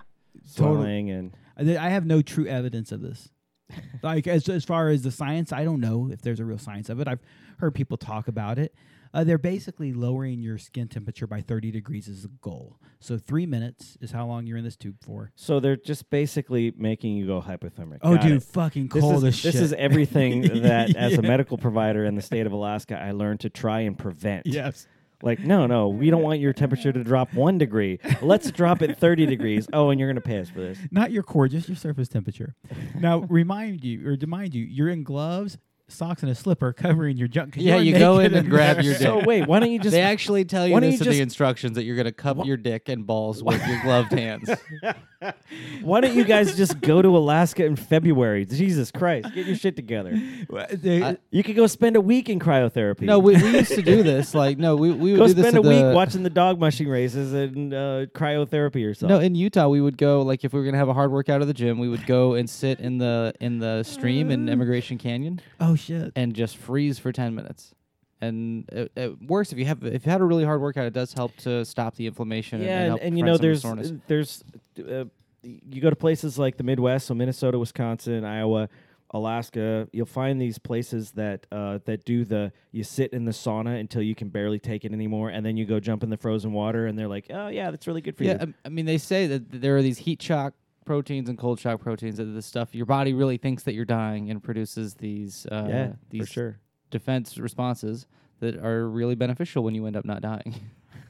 [0.56, 0.76] totally.
[0.76, 3.30] swelling and I th- I have no true evidence of this.
[4.04, 6.90] like as as far as the science, I don't know if there's a real science
[6.90, 7.08] of it.
[7.08, 7.22] I've
[7.58, 8.74] heard people talk about it.
[9.14, 12.80] Uh, they're basically lowering your skin temperature by 30 degrees is the goal.
[13.00, 15.32] So three minutes is how long you're in this tube for.
[15.36, 18.00] so they're just basically making you go hypothermic.
[18.02, 18.44] Oh, Got dude, it.
[18.44, 19.54] fucking This cold is, as shit.
[19.54, 23.42] this is everything that, as a medical provider in the state of Alaska, I learned
[23.42, 24.48] to try and prevent.
[24.48, 24.88] yes.
[25.22, 27.98] Like, no, no, we don't want your temperature to drop one degree.
[28.22, 29.68] Let's drop it 30 degrees.
[29.72, 30.78] Oh, and you're going to pay us for this.
[30.92, 32.56] Not your core, just your surface temperature.
[33.00, 35.58] now, remind you or remind you, you're in gloves,
[35.94, 37.56] socks, and a slipper covering your junk.
[37.58, 39.92] Yeah, you're go in and grab your So, wait, why don't you just.
[39.92, 42.06] they actually tell you why don't this you in the just- instructions that you're going
[42.06, 44.50] to cup your dick and balls with your gloved hands.
[45.82, 48.46] Why don't you guys just go to Alaska in February?
[48.46, 50.12] Jesus Christ, get your shit together.
[50.54, 53.04] I- You could go spend a week in cryotherapy.
[53.04, 54.34] no, we, we used to do this.
[54.34, 56.60] Like, no, we, we would go do this spend a at week watching the dog
[56.60, 59.10] mushing races and uh, cryotherapy yourself.
[59.10, 61.42] No, in Utah we would go like if we were gonna have a hard workout
[61.42, 64.98] at the gym, we would go and sit in the in the stream in Emigration
[64.98, 66.12] Canyon oh shit.
[66.16, 67.74] and just freeze for ten minutes.
[68.22, 70.86] And it, it works if you have if you had a really hard workout.
[70.86, 72.60] It does help to stop the inflammation.
[72.62, 74.44] and- yeah, and, and, help and you prevent know some of the there's soreness.
[74.78, 75.06] there's uh,
[75.72, 78.70] you go to places like the Midwest, so Minnesota, Wisconsin, Iowa,
[79.12, 79.88] Alaska.
[79.92, 84.02] You'll find these places that uh, that do the you sit in the sauna until
[84.02, 86.88] you can barely take it anymore, and then you go jump in the frozen water,
[86.88, 88.54] and they're like, oh yeah, that's really good for Yeah, you.
[88.64, 90.54] I, I mean they say that there are these heat shock
[90.86, 94.30] proteins and cold shock proteins that the stuff your body really thinks that you're dying
[94.30, 96.60] and produces these uh, yeah, these sure.
[96.92, 98.08] defense responses
[98.40, 100.56] that are really beneficial when you end up not dying.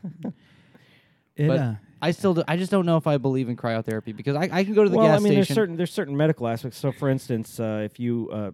[1.36, 4.16] It, but uh, I still, do, I just don't know if I believe in cryotherapy
[4.16, 6.16] because I, I can go to the well, gas I mean, there's certain there's certain
[6.16, 6.78] medical aspects.
[6.78, 8.52] So, for instance, uh, if you uh,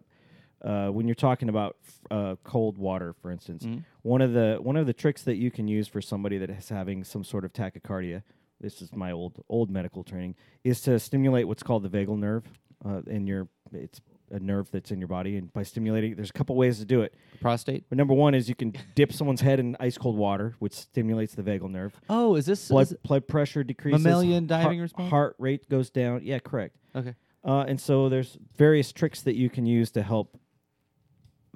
[0.66, 3.84] uh, when you're talking about f- uh, cold water, for instance, Mhm.
[4.04, 6.70] one of the one of the tricks that you can use for somebody that is
[6.70, 8.24] having some sort of tachycardia,
[8.62, 12.44] this is my old old medical training, is to stimulate what's called the vagal nerve
[12.86, 16.34] uh, in your it's a nerve that's in your body, and by stimulating, there's a
[16.34, 17.16] couple ways to do it.
[17.42, 17.86] prostate.
[17.90, 21.34] But number one is you can dip someone's head in ice cold water, which stimulates
[21.34, 22.00] the vagal nerve.
[22.10, 24.04] Oh, is this Blood is blood pressure decreases.
[24.04, 25.10] Mammalian heart- diving response?
[25.10, 26.22] Heart rate goes down.
[26.24, 26.76] Yeah, correct.
[26.96, 27.16] okay?
[27.44, 30.38] Uh, and so there's various tricks that you can use to help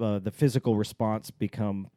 [0.02, 1.90] uh, the physical response become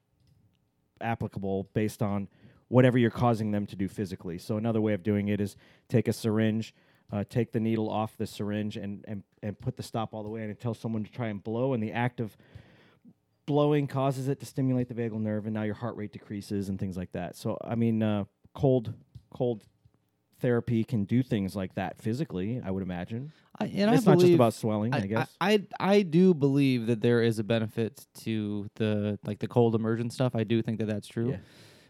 [1.01, 2.29] applicable based on
[2.69, 4.39] whatever you're causing them to do physically.
[4.39, 5.57] So another way of doing it is
[5.89, 6.75] take a syringe,
[7.13, 10.29] uh, take the needle off the syringe, and, and and put the stop all the
[10.29, 11.73] way in and tell someone to try and blow.
[11.73, 12.37] And the act of
[13.47, 16.79] blowing causes it to stimulate the vagal nerve, and now your heart rate decreases and
[16.79, 17.37] things like that.
[17.37, 18.25] So I mean, uh,
[18.55, 18.93] cold
[19.31, 19.63] cold
[20.41, 22.61] therapy can do things like that physically.
[22.65, 25.35] I would imagine I, and it's I not just about swelling, I, guess.
[25.41, 29.75] I, I I do believe that there is a benefit to the like the cold
[29.75, 30.35] immersion stuff.
[30.35, 31.31] I do think that that's true.
[31.31, 31.37] Yeah.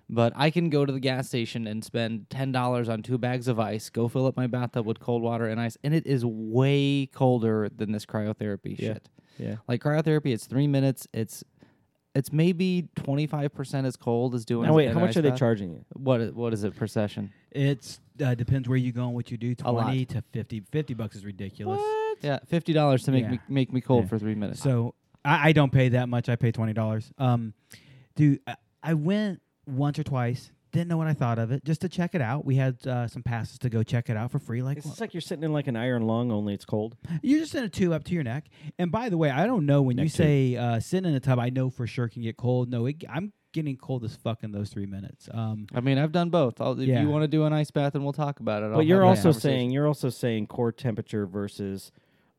[0.09, 3.49] But I can go to the gas station and spend ten dollars on two bags
[3.49, 6.25] of ice, go fill up my bathtub with cold water and ice, and it is
[6.25, 8.93] way colder than this cryotherapy Yeah.
[8.95, 9.09] shit.
[9.39, 9.57] yeah.
[9.67, 11.09] Like cryotherapy, it's three minutes.
[11.13, 11.43] It's
[12.15, 14.69] it's maybe twenty five percent as cold as doing.
[14.69, 15.85] Now wait, how much ice are they charging you?
[15.95, 17.33] What what is it per session?
[17.51, 19.57] It's uh, depends where you go and what you do.
[19.65, 19.83] A lot.
[19.83, 20.61] Twenty to 50.
[20.71, 21.79] 50 bucks is ridiculous.
[21.81, 22.19] What?
[22.23, 23.31] Yeah, fifty dollars to make Yeah.
[23.33, 24.09] me make me cold Yeah.
[24.09, 24.61] for three minutes.
[24.63, 26.29] So I, I don't pay that much.
[26.29, 27.11] I pay twenty dollars.
[27.19, 27.53] Um,
[28.15, 28.55] dude, I,
[28.85, 30.51] I went once or twice.
[30.73, 31.65] Didn't know what I thought of it.
[31.65, 32.45] Just to check it out.
[32.45, 34.63] We had uh, some passes to go check it out for free.
[34.63, 36.97] Like It's just like you're sitting in like an iron lung, only it's cold.
[37.23, 38.47] you're just in a tube up to your neck.
[38.79, 40.17] And by the way, I don't know when you Neck tube.
[40.27, 41.39] say uh, sitting in a tub.
[41.39, 42.69] I know for sure can get cold.
[42.71, 45.31] No, it, I'm getting cold as fuck in those three minutes.
[45.33, 46.61] Um, I mean, I've done both.
[46.61, 47.01] I'll, if Yeah.
[47.01, 48.67] you want to do an ice bath, and we'll talk about it.
[48.67, 49.41] I'll But you're have that also conversation.
[49.51, 51.91] saying you're also saying core temperature versus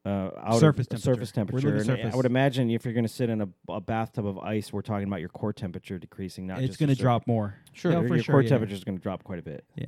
[0.07, 1.67] uh, outer Surface surface temperature.
[1.67, 1.91] We're temperature.
[1.91, 4.71] looking I would imagine if you're going to sit in a, a bathtub of ice,
[4.71, 7.55] we're talking about your core temperature decreasing, not it's going to drop more.
[7.73, 8.49] Sure, No, your, for your sure, core yeah.
[8.49, 9.65] temperature is going to drop quite a bit.
[9.75, 9.85] Yeah.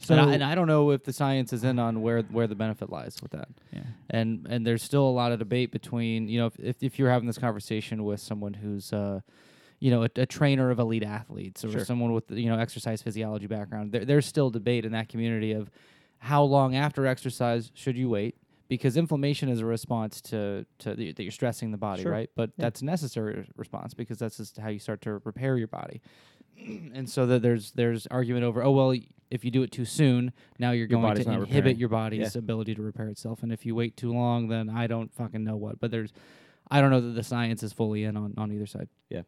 [0.00, 2.22] So, So and, I, and I don't know if the science is in on where
[2.22, 3.48] where the benefit lies with that.
[3.72, 3.80] yeah.
[4.10, 7.10] And and there's still a lot of debate between you know if if, if you're
[7.10, 9.20] having this conversation with someone who's uh
[9.80, 11.84] you know a, a trainer of elite athletes or Sure.
[11.84, 15.70] someone with you know exercise physiology background, there, there's still debate in that community of
[16.18, 18.34] how long after exercise should you wait
[18.68, 22.12] because inflammation is a response to to the, that you're stressing the body, Sure.
[22.12, 22.30] right?
[22.34, 26.00] But that's a necessary response because that's just how you start to repair your body.
[26.94, 28.94] and so that there's there's argument over oh well
[29.30, 31.76] if you do it too soon now you're Your going to inhibit repairing.
[31.78, 35.12] your body's ability to repair itself and if you wait too long then I don't
[35.12, 36.12] fucking know what but there's
[36.70, 39.22] I don't know that the science is fully in on, on either side Yeah.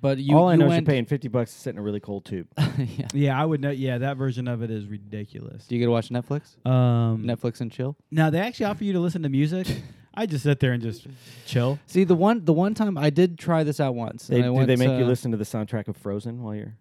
[0.00, 1.82] But you All I you know is you're paying 50 bucks to sit in a
[1.82, 2.46] really cold tube.
[2.78, 3.70] yeah Yeah, I would know.
[3.70, 5.66] Yeah, that version of it is ridiculous.
[5.66, 8.92] do you get to watch Netflix Um, Netflix and chill Now they actually offer you
[8.94, 9.66] to listen to music.
[10.18, 11.06] I just sit there and just
[11.44, 11.78] chill.
[11.86, 14.48] see the one the one time I did try this out once they, and I
[14.48, 16.74] do went, they make you uh, listen to the soundtrack of Frozen while you're?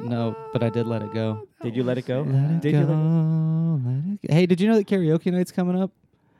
[0.00, 2.22] no but I did let it go Did you let it go?
[2.22, 2.86] let it did go, you?
[2.86, 4.34] Let it, let it go.
[4.34, 5.90] hey did you know that karaoke night's coming up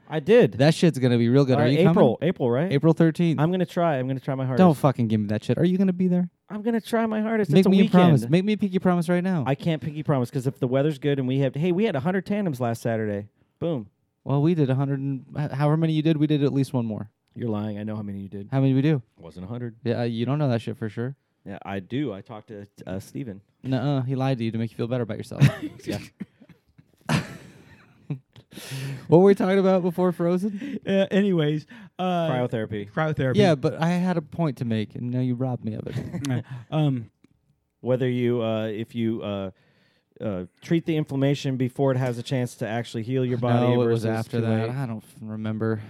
[0.08, 0.52] I did.
[0.54, 1.90] that shit's gonna be real good All are right, you coming?
[1.90, 2.70] April, April, right?
[2.72, 3.96] April 13th I'm gonna try.
[3.98, 4.58] I'm gonna try my hardest.
[4.58, 5.58] Don't fucking give me that shit.
[5.58, 6.28] Are you gonna be there?
[6.50, 7.50] I'm gonna try my hardest.
[7.50, 7.90] Make it's me a weekend.
[7.92, 8.28] promise.
[8.28, 9.44] Make me a pinky promise right now.
[9.46, 11.94] I can't pinky promise because if the weather's good and we have, hey, we had
[11.94, 13.28] 100 tandems last Saturday.
[13.58, 13.88] Boom.
[14.24, 17.10] well, we did 100 and however many you did, we did at least one more.
[17.34, 17.78] You're lying.
[17.78, 18.48] I know how many you did.
[18.52, 19.02] How many we do?
[19.18, 19.76] wasn't 100.
[19.84, 21.16] Yeah, uh, you don't know that shit for sure.
[21.44, 22.12] Yeah, I do.
[22.12, 23.40] I talked to uh, Steven.
[23.64, 25.42] Nuh-uh, he lied to you to make you feel better about yourself.
[25.84, 25.98] Yeah.
[29.08, 30.80] What were we talking about before Frozen?
[30.86, 31.66] Uh, anyways,
[31.98, 32.90] uh, Cryotherapy.
[32.90, 33.36] cryotherapy.
[33.36, 36.44] Yeah, but I had a point to make, and now you robbed me of it.
[36.70, 37.10] um,
[37.80, 39.50] Whether you, uh, if you uh,
[40.20, 43.74] uh, treat the inflammation before it has a chance to actually heal your body.
[43.74, 44.70] no, it was after that.
[44.70, 45.80] I don't f- remember.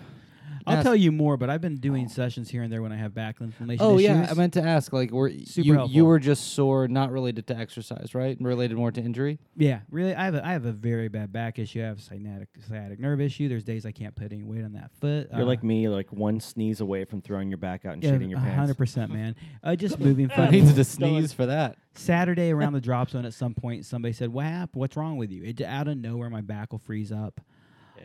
[0.67, 0.85] I'll Yes.
[0.85, 3.41] tell you more, but I've been doing sessions here and there when I have back
[3.41, 4.05] inflammation Oh issues.
[4.05, 4.93] yeah, I meant to ask.
[4.93, 5.95] Like, were Super you helpful.
[5.95, 8.37] you were just sore, not related to exercise, right?
[8.41, 9.39] Related more to injury.
[9.57, 10.15] Yeah, really.
[10.15, 11.83] I have a I have a very bad back issue.
[11.83, 13.49] I have a sciatic sciatic nerve issue.
[13.49, 15.29] There's days I can't put any weight on that foot.
[15.33, 18.13] You're Uh, like me, like one sneeze away from throwing your back out and yeah,
[18.13, 18.57] shitting your pants.
[18.57, 19.35] hundred percent, man.
[19.63, 20.61] Uh, just moving I funny.
[20.63, 21.77] needed to sneeze for that.
[21.95, 24.81] Saturday around the drop zone, at some point, somebody said, "What happened?
[24.81, 27.41] What's wrong with you?" It out of nowhere, my back will freeze up.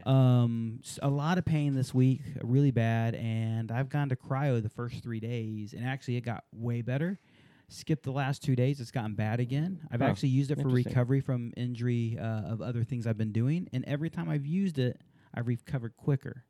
[0.09, 4.69] Um, a lot of pain this week, really bad, and I've gone to cryo the
[4.69, 7.19] first three days, and actually it got way better.
[7.67, 9.81] Skipped the last two days, it's gotten bad again.
[9.91, 12.23] I've Huh, actually used it for recovery from injury uh,
[12.53, 14.99] of other things I've been doing, and every time I've used it,
[15.33, 16.43] I've recovered quicker.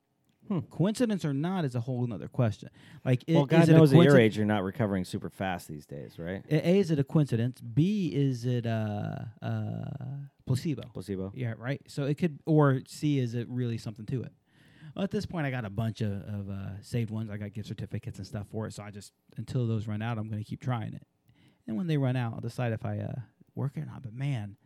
[0.72, 2.70] Coincidence or not is a whole other question.
[3.06, 5.68] Like, well, God is it a knows at your age you're not recovering super fast
[5.68, 6.44] these days, right?
[6.50, 7.62] A, A, is it a coincidence?
[7.62, 9.86] B, is it uh, uh,
[10.50, 10.84] placebo?
[10.94, 11.32] Placebo.
[11.36, 11.82] Yeah, right.
[11.88, 14.34] So it could, or C, is it really something to it?
[14.96, 17.30] Well, at this point, I got a bunch of, of uh, saved ones.
[17.30, 18.74] I got gift certificates and stuff for it.
[18.74, 21.06] So I just until those run out, I'm going to keep trying it.
[21.68, 23.14] And when they run out, I'll decide if I uh,
[23.56, 24.02] work it or not.
[24.02, 24.58] But man,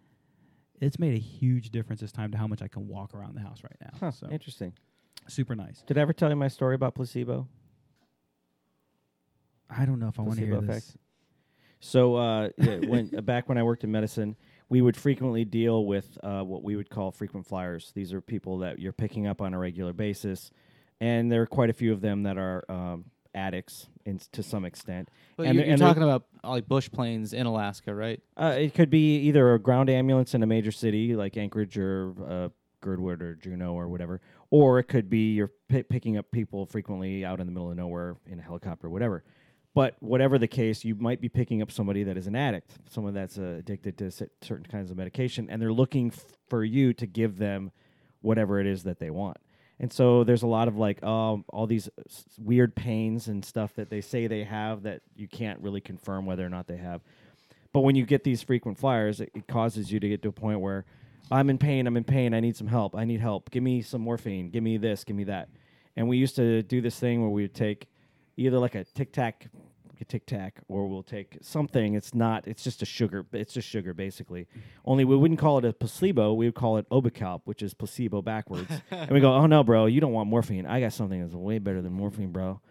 [0.79, 3.41] it's made a huge difference this time to how much I can walk around the
[3.41, 3.91] house right now.
[3.99, 4.73] Huh, So Interesting.
[5.27, 5.83] super nice.
[5.85, 7.47] Did I ever tell you my story about placebo?
[9.69, 10.97] I don't know if I want to hear Placebo this.
[11.79, 14.35] So uh, yeah, when uh, back when I worked in medicine,
[14.73, 17.91] we would frequently deal with uh, what we would call frequent flyers.
[17.93, 20.49] These are people that you're picking up on a regular basis,
[20.99, 23.05] and there are quite a few of them that are um,
[23.35, 25.09] addicts in, to some extent.
[25.37, 28.19] But And you're, you're and talking about like bush planes in Alaska, right?
[28.35, 32.11] Uh, it could be either a ground ambulance in a major city like Anchorage or
[32.27, 32.49] uh,
[32.81, 37.23] Girdwood or Juneau or whatever, or it could be you're pi picking up people frequently
[37.23, 39.23] out in the middle of nowhere in a helicopter, or whatever.
[39.73, 43.13] But whatever the case, you might be picking up somebody that is an addict, someone
[43.13, 47.07] that's uh, addicted to certain kinds of medication, and they're looking f- for you to
[47.07, 47.71] give them
[48.21, 49.37] whatever it is that they want.
[49.79, 53.73] And so there's a lot of like um, all these s- weird pains and stuff
[53.75, 57.01] that they say they have that you can't really confirm whether or not they have.
[57.73, 60.31] But when you get these frequent flyers, it, it causes you to get to a
[60.33, 60.85] point where
[61.31, 63.49] I'm in pain, I'm in pain, I need some help, I need help.
[63.49, 65.49] Give me some morphine, give me this, give me that.
[65.95, 67.87] And we used to do this thing where we would take
[68.37, 69.47] either like a tic tac,
[69.99, 71.93] a tic tac, or we'll take something.
[71.95, 72.47] It's not.
[72.47, 73.25] It's just a sugar.
[73.31, 74.47] It's just sugar basically.
[74.85, 76.33] Only we wouldn't call it a placebo.
[76.33, 78.71] We would call it Obicalp, which is placebo backwards.
[78.91, 80.65] and we go, oh no, bro, you don't want morphine.
[80.65, 82.61] I got something that's way better than morphine, bro.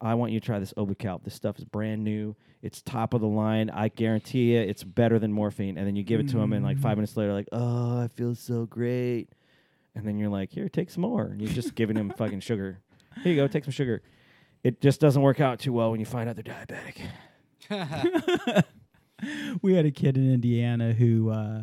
[0.00, 1.22] I want you to try this Obicalp.
[1.22, 2.34] This stuff is brand new.
[2.60, 3.70] It's top of the line.
[3.70, 5.78] I guarantee you, it's better than morphine.
[5.78, 6.98] And then you give it to them, and like five mm.
[6.98, 9.28] minutes later, like, oh, I feel so great.
[9.94, 11.26] And then you're like, here, take some more.
[11.26, 12.80] And you're just giving him fucking sugar.
[13.22, 14.02] Here you go, take some sugar.
[14.64, 17.02] It just doesn't work out too well when you find out they're diabetic.
[19.62, 21.62] we had a kid in Indiana who uh,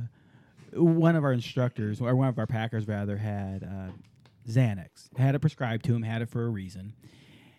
[0.74, 3.92] one of our instructors or one of our packers rather had uh,
[4.48, 5.16] Xanax.
[5.18, 6.94] Had it prescribed to him, had it for a reason.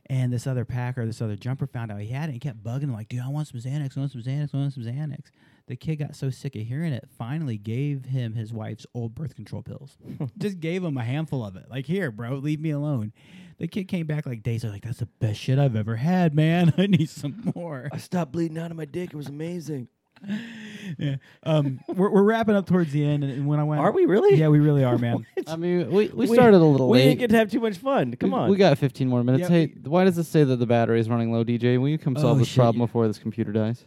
[0.06, 2.84] And this other packer, this other jumper found out he had it and kept bugging
[2.84, 5.26] him like, dude, I want some Xanax, I want some Xanax, I want some Xanax.
[5.68, 9.36] The kid got so sick of hearing it, finally gave him his wife's old birth
[9.36, 9.96] control pills.
[10.38, 11.66] Just gave him a handful of it.
[11.70, 13.12] Like, here, bro, leave me alone.
[13.60, 16.34] The kid came back like days later, like, that's the best shit I've ever had,
[16.34, 16.72] man.
[16.78, 17.90] I need some more.
[17.92, 19.10] I stopped bleeding out of my dick.
[19.12, 19.88] It was amazing.
[20.98, 21.16] yeah.
[21.42, 24.06] Um, we're, we're wrapping up towards the end, and, and when I went, Are we
[24.06, 24.38] really?
[24.38, 25.26] Yeah, we really are, man.
[25.46, 27.04] I mean, we, we started a little we late.
[27.04, 28.16] didn't get to have too much fun.
[28.16, 28.50] Come we, on.
[28.50, 29.42] We got 15 more minutes.
[29.42, 31.78] Yeah, hey, why does it say that the battery is running low, DJ?
[31.78, 32.86] Will you come solve Oh, this shit, problem yeah.
[32.86, 33.84] before this computer dies?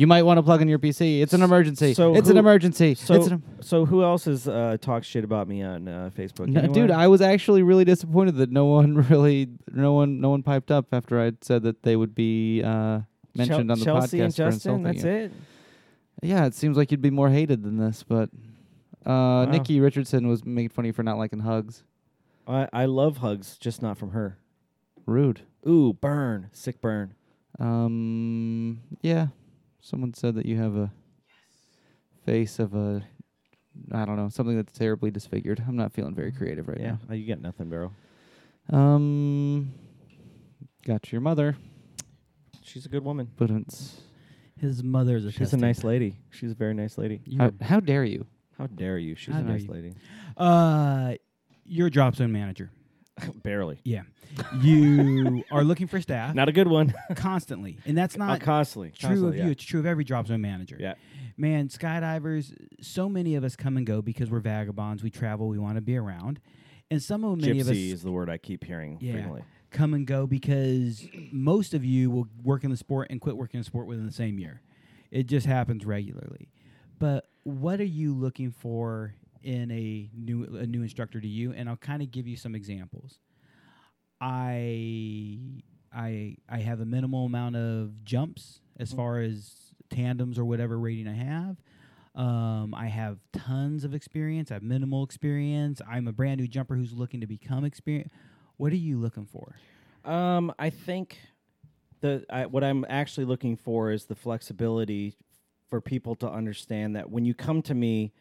[0.00, 1.20] You might want to plug in your PC.
[1.20, 1.92] It's an emergency.
[1.92, 2.94] So it's an emergency.
[2.94, 6.46] so, it's an, so who else has uh, talked shit about me on uh, Facebook?
[6.46, 10.42] No, dude, I was actually really disappointed that no one really, no one, no one
[10.42, 13.00] piped up after I said that they would be uh,
[13.34, 14.82] mentioned Chel- on the Chelsea podcast and for Justin.
[14.84, 15.10] That's you.
[15.10, 15.32] it.
[16.22, 18.30] Yeah, it seems like you'd be more hated than this, but
[19.04, 19.44] uh, Wow.
[19.44, 21.84] Nikki Richardson was made funny for not liking hugs.
[22.48, 24.38] I, I love hugs, just not from her.
[25.04, 25.42] Rude.
[25.68, 27.12] Ooh, burn, sick burn.
[27.58, 29.26] Um, yeah.
[29.80, 30.90] Someone said that you have a
[32.24, 33.02] face of a,
[33.92, 35.62] I don't know, something that's terribly disfigured.
[35.66, 36.98] I'm not feeling very creative right now.
[37.08, 37.90] yeah, you got nothing, bro.
[38.70, 39.72] Um,
[40.86, 41.56] got your mother,
[42.62, 43.28] She's a good woman.
[43.36, 44.00] but it's
[44.60, 46.16] His mother is a She's a nice lady.
[46.30, 47.20] She's a very nice lady.
[47.38, 48.26] how, how dare you?
[48.58, 49.16] How dare you?
[49.16, 49.72] She's How a nice you.
[49.72, 49.94] lady.
[50.36, 51.14] Uh,
[51.64, 52.70] you're a drop zone manager.
[53.42, 53.80] Barely.
[53.84, 54.02] Yeah,
[54.60, 56.94] you are looking for staff Not a good one.
[57.14, 58.90] constantly, and that's Uh, not constantly.
[58.90, 59.44] true constantly, of you.
[59.46, 59.50] yeah.
[59.52, 60.76] It's true of every drop zone manager.
[60.78, 60.94] Yeah.
[61.36, 62.54] man, skydivers.
[62.80, 65.02] So many of us come and go because we're vagabonds.
[65.02, 65.48] We travel.
[65.48, 66.40] We want to be around,
[66.90, 69.12] and some of many of us Gypsy is the word I keep hearing Yeah.
[69.14, 69.42] frequently.
[69.70, 73.58] come and go because most of you will work in the sport and quit working
[73.58, 74.62] in the sport within the same year.
[75.12, 76.48] It just happens regularly.
[76.98, 81.52] But what are you looking for in a new a new instructor to you?
[81.52, 83.18] And I'll kind of give you some examples.
[84.20, 85.62] I
[85.92, 91.08] I I have a minimal amount of jumps as far as tandems or whatever rating
[91.08, 91.56] I have.
[92.14, 94.50] Um, I have tons of experience.
[94.50, 95.80] I have minimal experience.
[95.88, 98.14] I'm a brand new jumper who's looking to become experienced.
[98.56, 99.54] What are you looking for?
[100.04, 101.18] Um, I think
[102.00, 105.16] the I, what I'm actually looking for is the flexibility
[105.68, 108.12] for people to understand that when you come to me,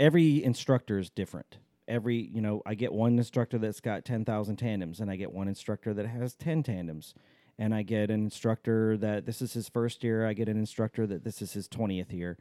[0.00, 1.58] every instructor is different.
[1.86, 5.32] Every you know, I get one instructor that's got ten thousand tandems, and I get
[5.32, 7.14] one instructor that has ten tandems,
[7.58, 10.26] and I get an instructor that this is his first year.
[10.26, 12.38] I get an instructor that this is his twentieth year.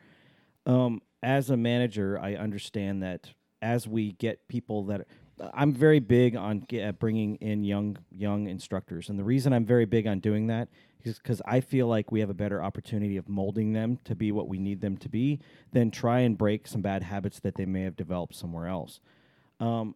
[0.65, 3.31] Um, as a manager, I understand that
[3.61, 5.07] as we get people that
[5.53, 9.65] I'm very big on ge- uh, bringing in young young instructors, and the reason I'm
[9.65, 10.69] very big on doing that
[11.03, 14.47] because I feel like we have a better opportunity of molding them to be what
[14.47, 15.39] we need them to be
[15.71, 18.99] than try and break some bad habits that they may have developed somewhere else.
[19.59, 19.95] Um,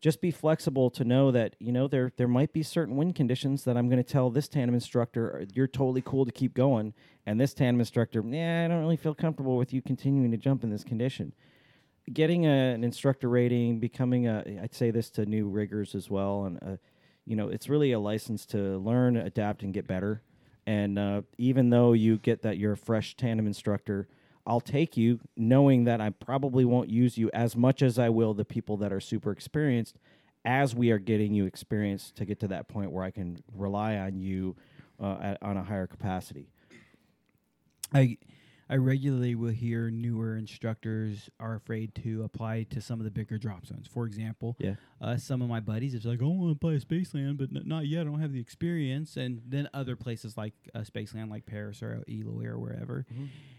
[0.00, 3.62] just be flexible to know that you know there there might be certain wind conditions
[3.64, 6.92] that I'm going to tell this tandem instructor "Uh, you're totally cool to keep going,
[7.24, 10.64] and this tandem instructor, yeah, I don't really feel comfortable with you continuing to jump
[10.64, 11.32] in this condition
[12.12, 16.44] getting a, an instructor rating, becoming a, I'd say this to new riggers as well,
[16.44, 16.76] and uh,
[17.26, 20.22] you know, it's really a license to learn, adapt, and get better.
[20.66, 24.08] And uh, even though you get that you're a fresh tandem instructor,
[24.46, 28.34] I'll take you knowing that I probably won't use you as much as I will
[28.34, 29.98] the people that are super experienced
[30.44, 33.96] as we are getting you experience to get to that point where I can rely
[33.96, 34.56] on you
[35.00, 36.48] uh, at, on a higher capacity.
[37.94, 38.18] I
[38.72, 43.36] I regularly will hear newer instructors are afraid to apply to some of the bigger
[43.36, 43.86] drop zones.
[43.86, 44.76] For example, Yeah.
[44.98, 47.50] uh, some of my buddies it's like, "Oh, I want to apply to Spaceland, but
[47.54, 48.00] n- not yet.
[48.00, 52.02] I don't have the experience." And then other places like uh, Spaceland, like Paris or
[52.08, 53.04] Eloy or wherever.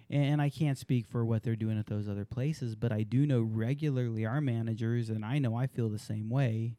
[0.09, 3.27] And I can't speak for what they're doing at those other places, but I do
[3.27, 6.75] know regularly our managers, and I know I feel the same way.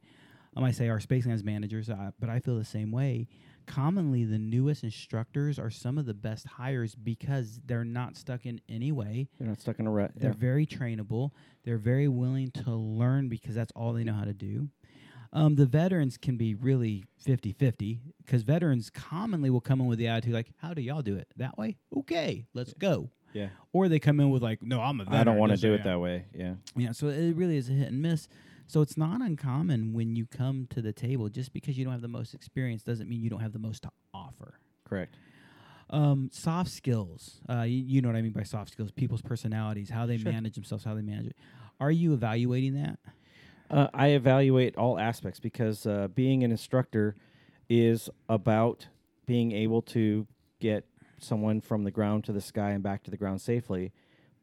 [0.55, 3.27] I might say our Spacelands managers, uh, but I feel the same way.
[3.65, 8.61] Commonly, the newest instructors are some of the best hires because they're not stuck in
[8.69, 9.27] any way.
[9.39, 10.11] You're not stuck in a rut.
[10.15, 11.31] They're very trainable.
[11.63, 14.69] They're very willing to learn because that's all they know how to do.
[15.33, 19.99] Um, the veterans can be really 50 50 because veterans commonly will come in with
[19.99, 21.27] the attitude like, How do y'all do it?
[21.35, 21.77] That way?
[21.97, 23.09] Okay, let's go.
[23.33, 23.49] Yeah.
[23.73, 25.19] Or they come in with, like, No, I'm a veteran.
[25.19, 26.25] I don't want to do it that way.
[26.33, 26.53] Yeah.
[26.77, 28.29] yeah, so it really is a hit and miss.
[28.67, 31.29] So it's not uncommon when you come to the table.
[31.29, 33.83] Just because you don't have the most experience doesn't mean you don't have the most
[33.83, 34.59] to offer.
[34.85, 35.15] Correct.
[35.89, 37.41] Um, soft skills.
[37.47, 38.91] Uh, you, you know what I mean by soft skills.
[38.91, 40.31] People's personalities, how they Sure.
[40.31, 41.35] manage themselves, how they manage it.
[41.79, 42.99] Are you evaluating that?
[43.69, 47.15] Uh, I evaluate all aspects because uh, being an instructor
[47.69, 48.87] is about
[49.25, 50.27] being able to
[50.59, 50.85] get
[51.19, 53.91] someone from the ground to the sky and back to the ground safely,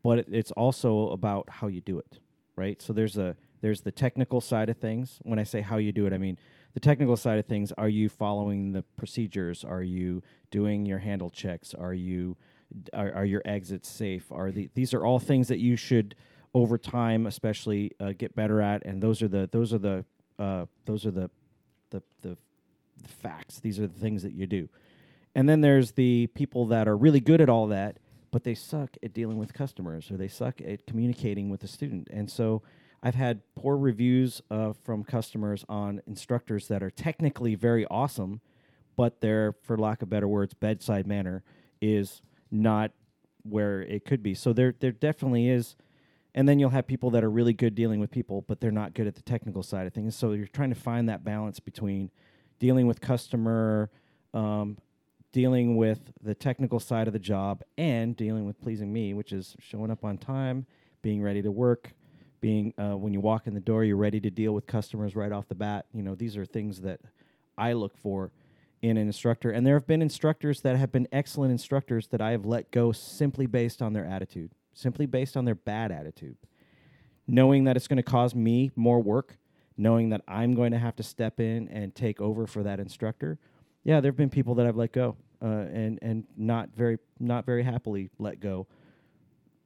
[0.02, 2.18] but it, it's also about how you do it,
[2.56, 2.80] right?
[2.82, 5.18] So there's a there's the technical side of things.
[5.22, 6.36] When I say how you do it, I mean
[6.74, 7.72] the technical side of things.
[7.78, 9.64] Are you following the procedures?
[9.64, 11.72] Are you doing your handle checks?
[11.72, 12.36] Are you
[12.92, 14.30] are, are your exits safe?
[14.30, 16.14] Are the these are all things that you should
[16.54, 20.04] over time, especially uh, get better at, and those are the those are the
[20.38, 21.30] uh, those are the
[21.90, 22.36] the, the
[23.00, 23.60] the facts.
[23.60, 24.68] These are the things that you do.
[25.34, 27.98] And then there's the people that are really good at all that,
[28.30, 32.08] but they suck at dealing with customers or they suck at communicating with the student.
[32.10, 32.62] And so
[33.02, 38.40] I've had poor reviews uh, from customers on instructors that are technically very awesome,
[38.96, 41.42] but their, for lack of better words, bedside manner
[41.80, 42.92] is not
[43.42, 44.34] where it could be.
[44.34, 45.74] So there, there definitely is.
[46.34, 48.94] And then you'll have people that are really good dealing with people, but they're not
[48.94, 50.14] good at the technical side of things.
[50.14, 52.10] So you're trying to find that balance between
[52.58, 53.90] dealing with customer,
[54.32, 54.78] um,
[55.32, 59.56] dealing with the technical side of the job, and dealing with pleasing me, which is
[59.58, 60.66] showing up on time,
[61.02, 61.92] being ready to work,
[62.42, 65.32] being uh, when you walk in the door, you're ready to deal with customers right
[65.32, 65.86] off the bat.
[65.94, 67.00] You know, these are things that
[67.56, 68.32] I look for
[68.82, 69.50] in an instructor.
[69.50, 72.92] And there have been instructors that have been excellent instructors that I have let go
[72.92, 76.36] simply based on their attitude, simply based on their bad attitude.
[77.28, 79.38] Knowing that it's going to cause me more work,
[79.78, 83.38] knowing that I'm going to have to step in and take over for that instructor.
[83.84, 87.46] Yeah, there have been people that I've let go uh, and and not very not
[87.46, 88.66] very happily let go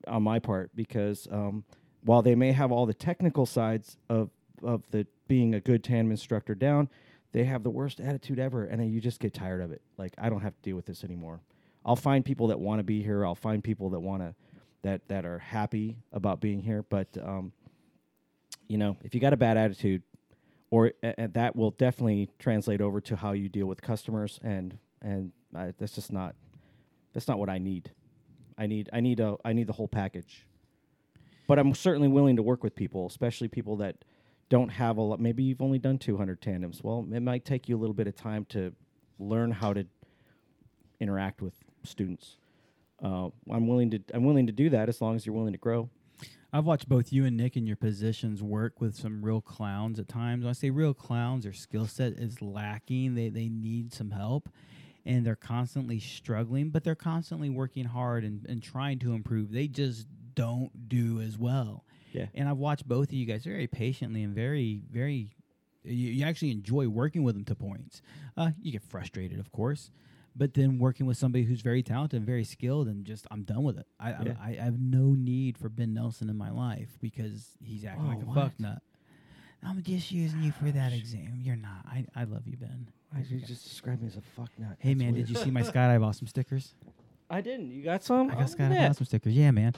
[0.07, 1.65] on my part because um,
[2.07, 4.31] while they may have all the technical sides of
[4.62, 6.89] of the being a good tandem instructor down,
[7.33, 9.83] they have the worst attitude ever, and then you just get tired of it.
[9.99, 11.41] Like I don't have to deal with this anymore.
[11.85, 13.27] I'll find people that want to be here.
[13.27, 14.35] I'll find people that want to
[14.83, 16.85] that that are happy about being here.
[16.89, 17.53] But um,
[18.69, 20.03] you know, if you got a bad attitude,
[20.70, 25.95] or that will definitely translate over to how you deal with customers, and and that's
[25.95, 26.37] just not
[27.12, 27.91] that's not what I need.
[28.57, 30.47] I need I need a I need the whole package.
[31.47, 34.05] But I'm certainly willing to work with people, especially people that
[34.48, 35.20] don't have a lot.
[35.20, 36.82] Maybe you've only done 200 tandems.
[36.82, 38.73] Well, it might take you a little bit of time to
[39.18, 39.86] learn how to
[41.01, 41.55] interact with
[41.85, 42.36] students.
[43.02, 45.59] Uh, I'm willing to I'm willing to do that as long as you're willing to
[45.59, 45.90] grow.
[46.52, 50.09] I've watched both you and Nick in your positions work with some real clowns at
[50.09, 50.44] times.
[50.44, 53.14] When I say real clowns, their skill set is lacking.
[53.14, 54.48] They they need some help,
[55.05, 59.52] and they're constantly struggling, but they're constantly working hard and, and trying to improve.
[59.52, 60.06] They just
[60.36, 61.84] don't do as well.
[62.12, 62.26] Yeah.
[62.34, 65.30] And I've watched both of you guys very patiently and very very.
[65.82, 68.02] You, you actually enjoy working with them to points.
[68.36, 69.90] Uh, you get frustrated, of course,
[70.34, 73.62] but then working with somebody who's very talented and very skilled and just I'm done
[73.64, 73.86] with it.
[74.00, 74.34] I Yeah.
[74.40, 78.10] I, I have no need for Ben Nelson in my life because he's acting Whoa,
[78.14, 78.34] like a what?
[78.34, 78.82] fuck nut.
[79.62, 81.40] I'm just using you for that exam.
[81.42, 81.84] You're not.
[81.86, 82.88] I, I love you, Ben.
[83.10, 84.76] Why did you just describe me as a fuck nut?
[84.78, 85.26] Hey That's man, weird.
[85.26, 86.74] did you see my skydive awesome stickers?
[87.28, 87.70] I didn't.
[87.73, 88.31] You got some?
[88.31, 89.35] I Oh, got at skydive awesome stickers.
[89.35, 89.74] Yeah, man.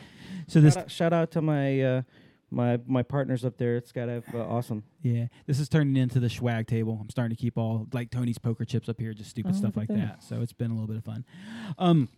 [0.48, 2.02] So this Shout out, shout out to my uh,
[2.50, 3.76] my my partners up there.
[3.76, 4.82] It's got to have uh, awesome.
[5.02, 6.98] Yeah, this is turning into the swag table.
[7.00, 9.76] I'm starting to keep all like Tony's poker chips up here, just stupid Oh, stuff
[9.76, 9.96] like that.
[9.96, 10.22] that.
[10.22, 11.24] So it's been a little bit of fun.
[11.78, 12.08] Um,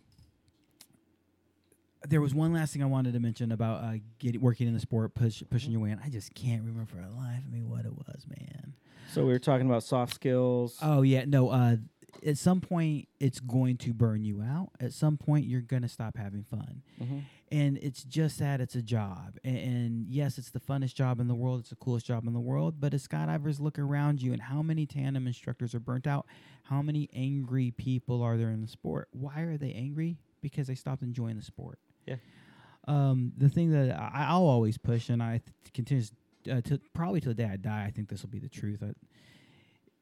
[2.07, 4.79] there was one last thing I wanted to mention about uh, getting working in the
[4.79, 5.99] sport, push, pushing your way in.
[6.03, 8.73] I just can't remember for the life of me what it was, man.
[9.13, 10.77] So we were talking about soft skills.
[10.81, 11.49] Oh yeah, no.
[11.49, 11.75] Uh,
[12.25, 14.69] at some point, it's going to burn you out.
[14.79, 16.81] At some point, you're gonna stop having fun.
[16.99, 17.23] Mhm.
[17.53, 21.27] and it's just that it's a job and, and yes it's the funnest job in
[21.27, 24.31] the world it's the coolest job in the world but as skydivers look around you
[24.31, 26.25] and how many tandem instructors are burnt out
[26.63, 30.75] how many angry people are there in the sport why are they angry because they
[30.75, 31.77] stopped enjoying the sport
[32.07, 32.15] Yeah.
[32.87, 36.05] um, the thing that I, i'll always push and i th- continue
[36.49, 38.81] uh, to probably till the day i die i think this will be the truth
[38.81, 38.93] uh,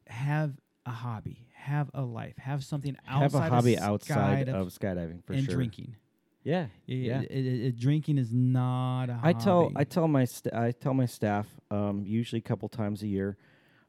[0.08, 0.54] have
[0.86, 4.68] a hobby have a life have something outside Have a hobby of outside skydive of
[4.70, 5.56] skydiving for and sure.
[5.56, 5.96] drinking
[6.44, 6.96] Yeah, yeah.
[7.20, 7.22] yeah.
[7.22, 9.72] It, it, it- drinking is not a I tell.
[9.76, 13.38] I tell my st- I tell my staff um, usually a couple times a year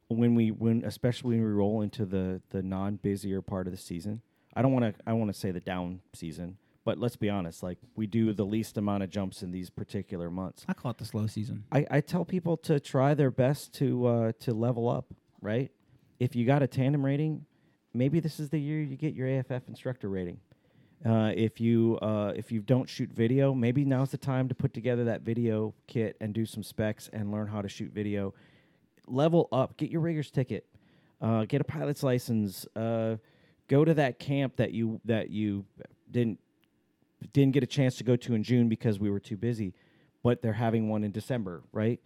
[0.09, 3.79] when we when especially when we roll into the the non busier part of the
[3.79, 4.21] season.
[4.55, 7.63] I don't want to I want to say the down season, but let's be honest.
[7.63, 10.65] Like we do the least amount of jumps in these particular months.
[10.69, 11.65] I call it the slow season.
[11.71, 15.07] I, I tell people to try their best to uh, to level up.
[15.41, 15.71] Right,
[16.19, 17.47] if you got a tandem rating,
[17.93, 20.39] maybe this is the year you get your AFF instructor rating.
[21.05, 24.75] Uh, if you uh, if you don't shoot video, maybe now's the time to put
[24.75, 28.35] together that video kit and do some specs and learn how to shoot video.
[29.07, 30.67] Level up, get your rigger's ticket,
[31.23, 32.67] uh, get a pilot's license.
[32.77, 33.17] Uh,
[33.69, 35.65] go to that camp that you that you
[36.11, 36.39] didn't
[37.33, 39.73] didn't get a chance to go to in June because we were too busy,
[40.23, 42.01] but they're having one in December, right?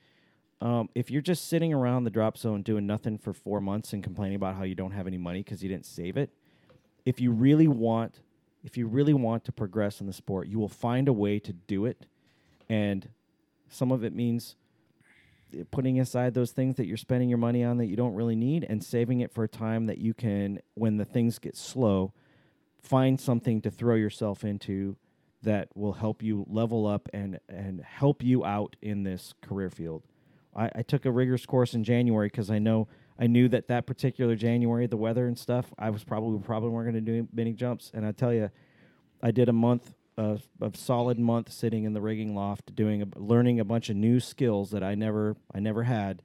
[0.65, 4.03] Um, if you're just sitting around the drop zone doing nothing for four months and
[4.03, 6.31] complaining about how you don't have any money because you didn't save it,
[7.05, 8.20] if you really want,
[8.65, 11.53] if you really want to progress in the sport, you will find a way to
[11.53, 12.07] do it,
[12.70, 13.11] and
[13.69, 14.57] some of it means
[15.53, 18.36] uh, putting aside those things that you're spending your money on that you don't really
[18.36, 22.15] need and saving it for a time that you can, when the things get slow,
[22.81, 24.97] find something to throw yourself into
[25.43, 30.03] that will help you level up and and help you out in this career field.
[30.56, 33.86] I, I took a rigger's course in January because I know I knew that that
[33.86, 37.52] particular January, the weather and stuff, I was probably probably weren't going to do many
[37.52, 37.90] jumps.
[37.94, 38.51] And I tell you,
[39.22, 43.06] I did a month of a solid month sitting in the rigging loft, doing a,
[43.18, 46.22] learning a bunch of new skills that I never I never had,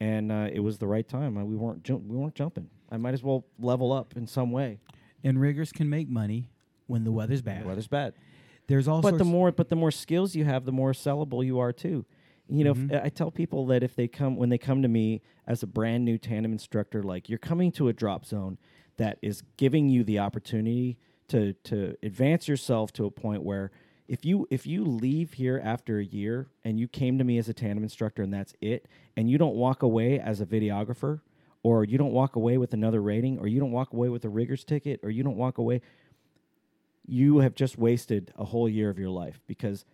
[0.00, 1.36] and uh, it was the right time.
[1.36, 2.70] Uh, we weren't jump, we weren't jumping.
[2.90, 4.78] I might as well level up in some way.
[5.24, 6.50] And riggers can make money
[6.86, 7.64] when the weather's bad.
[7.64, 8.12] The weather's bad.
[8.66, 11.58] There's all but the more but the more skills you have the more sellable you
[11.58, 12.06] are too
[12.48, 13.04] you know if- Mhm.
[13.04, 16.04] i tell people that if they come when they come to me as a brand
[16.04, 18.58] new tandem instructor like you're coming to a drop zone
[18.96, 20.96] that is giving you the opportunity
[21.28, 23.70] to to advance yourself to a point where
[24.08, 27.48] if you if you leave here after a year and you came to me as
[27.48, 31.20] a tandem instructor and that's it and you don't walk away as a videographer
[31.62, 34.28] or you don't walk away with another rating or you don't walk away with a
[34.28, 35.80] rigger's ticket or you don't walk away
[37.06, 39.84] you have just wasted a whole year of your life because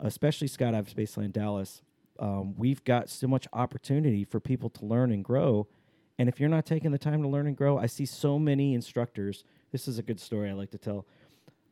[0.00, 1.82] especially skydive spaceland dallas
[2.18, 5.66] um, we've got so much opportunity for people to learn and grow.
[6.18, 8.74] And if you're not taking the time to learn and grow i see so many
[8.74, 11.06] instructors this is a good story i like to tell.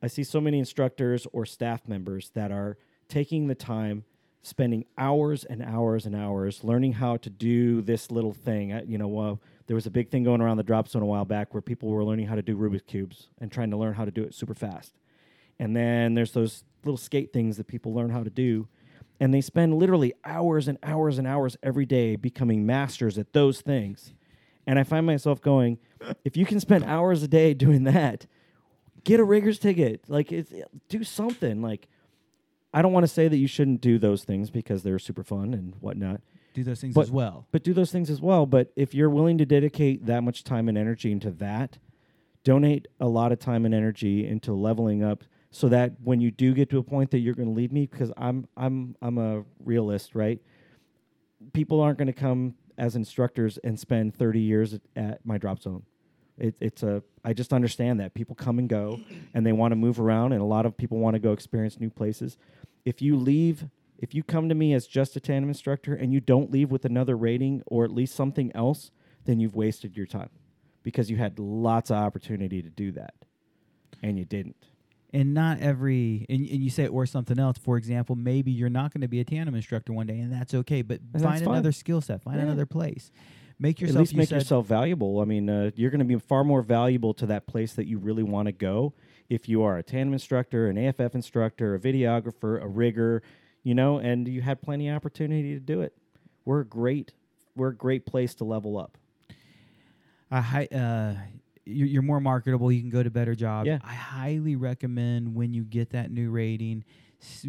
[0.02, 2.76] I see so many instructors or staff members that are
[3.08, 4.04] taking the time
[4.42, 8.72] spending hours and hours and hours learning how to do this little thing.
[8.72, 9.36] I, you know uh,
[9.68, 11.88] there was a big thing going around the drop zone a while back where people
[11.88, 14.34] were learning how to do rubik's cubes and trying to learn how to do it
[14.34, 14.98] super fast.
[15.60, 18.66] And then there's those little skate things that people learn how to do.
[19.22, 23.60] And they spend literally hours and hours and hours every day becoming masters at those
[23.60, 24.12] things.
[24.66, 25.78] And I find myself going,
[26.24, 28.26] if you can spend hours a day doing that,
[29.04, 30.02] get a rigger's ticket.
[30.08, 30.52] Like, it's,
[30.88, 31.62] do something.
[31.62, 31.86] Like,
[32.74, 35.54] I don't want to say that you shouldn't do those things because they're super fun
[35.54, 36.20] and whatnot.
[36.52, 37.46] do those things But- as well.
[37.52, 38.44] But do those things as well.
[38.44, 41.78] But if you're willing to dedicate that much time and energy into that,
[42.42, 46.54] donate a lot of time and energy into leveling up so that when you do
[46.54, 49.44] get to a point that you're going to leave me because I'm I'm I'm a
[49.62, 50.40] realist, right?
[51.52, 55.82] People aren't going to come as instructors and spend 30 years at, my drop zone.
[56.38, 58.98] It, it's a I just understand that people come and go
[59.34, 61.78] and they want to move around and a lot of people want to go experience
[61.78, 62.38] new places.
[62.86, 63.68] If you leave
[63.98, 66.86] if you come to me as just a tandem instructor and you don't leave with
[66.86, 68.90] another rating or at least something else,
[69.26, 70.30] then you've wasted your time
[70.82, 73.14] because you had lots of opportunity to do that
[74.02, 74.56] and you didn't.
[75.14, 77.58] And not every and, and you say or something else.
[77.58, 80.54] For example, maybe you're not going to be a tandem instructor one day, and that's
[80.54, 80.80] okay.
[80.80, 82.22] But that's find another skill set.
[82.22, 82.44] Find Yeah.
[82.44, 83.10] another place.
[83.58, 85.20] Make yourself At least you make yourself valuable.
[85.20, 87.98] I mean, uh, you're going to be far more valuable to that place that you
[87.98, 88.94] really want to go
[89.28, 93.22] if you are a tandem instructor, an AFF instructor, a videographer, a rigger,
[93.62, 95.94] you know, and you had plenty of opportunity to do it.
[96.44, 97.12] We're a great,
[97.54, 98.98] we're a great place to level up.
[100.30, 101.14] I uh,
[101.64, 102.70] you're, you're more marketable.
[102.72, 103.66] You can go to better jobs.
[103.66, 103.78] Yeah.
[103.84, 106.84] I highly recommend when you get that new rating,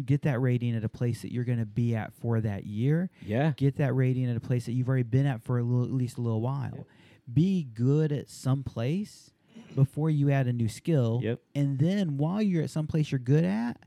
[0.04, 3.10] get that rating at a place that you're going to be at for that year.
[3.24, 3.52] Yeah.
[3.56, 5.92] Get that rating at a place that you've already been at for a little, at
[5.92, 6.86] least a little while.
[7.32, 9.30] Be good at some place
[9.74, 11.20] before you add a new skill.
[11.22, 11.40] Yep.
[11.54, 13.78] And then while you're at some place you're good at,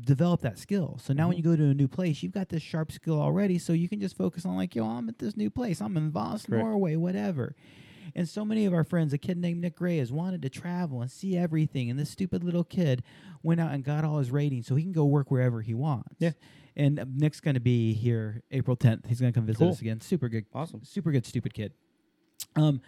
[0.00, 0.98] develop that skill.
[1.00, 1.48] So now when Mm-hmm.
[1.48, 3.58] you go to a new place, you've got this sharp skill already.
[3.58, 5.80] So you can just focus on like, yo, I'm at this new place.
[5.80, 6.48] I'm in Voss.
[6.48, 7.54] Norway, whatever.
[8.16, 11.02] And so many of our friends, a kid named Nick Gray, has wanted to travel
[11.02, 11.90] and see everything.
[11.90, 13.02] And this stupid little kid
[13.42, 16.14] went out and got all his ratings so he can go work wherever he wants.
[16.20, 16.30] Yeah.
[16.76, 19.06] And uh, Nick's going to be here April 10th.
[19.06, 19.70] He's going to come visit Cool.
[19.70, 20.00] us again.
[20.00, 20.44] Super good.
[20.54, 20.84] Awesome.
[20.84, 21.72] Super good, stupid kid.
[22.56, 22.80] Um,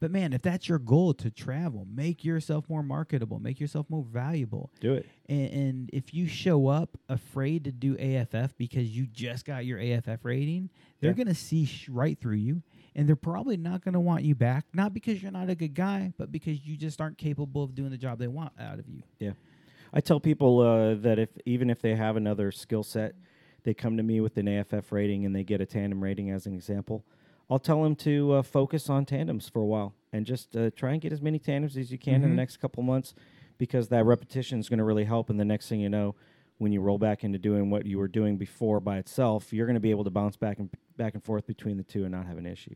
[0.00, 4.04] but man, if that's your goal to travel, make yourself more marketable, make yourself more
[4.04, 4.70] valuable.
[4.80, 5.06] Do it.
[5.28, 9.80] And, and if you show up afraid to do AFF because you just got your
[9.80, 11.16] AFF rating, they're Yeah.
[11.16, 12.62] going to see sh- right through you.
[12.98, 15.72] And they're probably not going to want you back, not because you're not a good
[15.72, 18.88] guy, but because you just aren't capable of doing the job they want out of
[18.88, 19.04] you.
[19.20, 19.34] Yeah.
[19.92, 23.14] I tell people uh, that if even if they have another skill set,
[23.62, 26.44] they come to me with an AFF rating and they get a tandem rating as
[26.46, 27.04] an example.
[27.48, 30.90] I'll tell them to uh, focus on tandems for a while and just uh, try
[30.90, 32.30] and get as many tandems as you can in Mhm.
[32.30, 33.14] the next couple months
[33.58, 35.30] because that repetition is going to really help.
[35.30, 36.16] And the next thing you know,
[36.58, 39.74] when you roll back into doing what you were doing before by itself, you're going
[39.74, 42.26] to be able to bounce back and back and forth between the two and not
[42.26, 42.74] have an issue.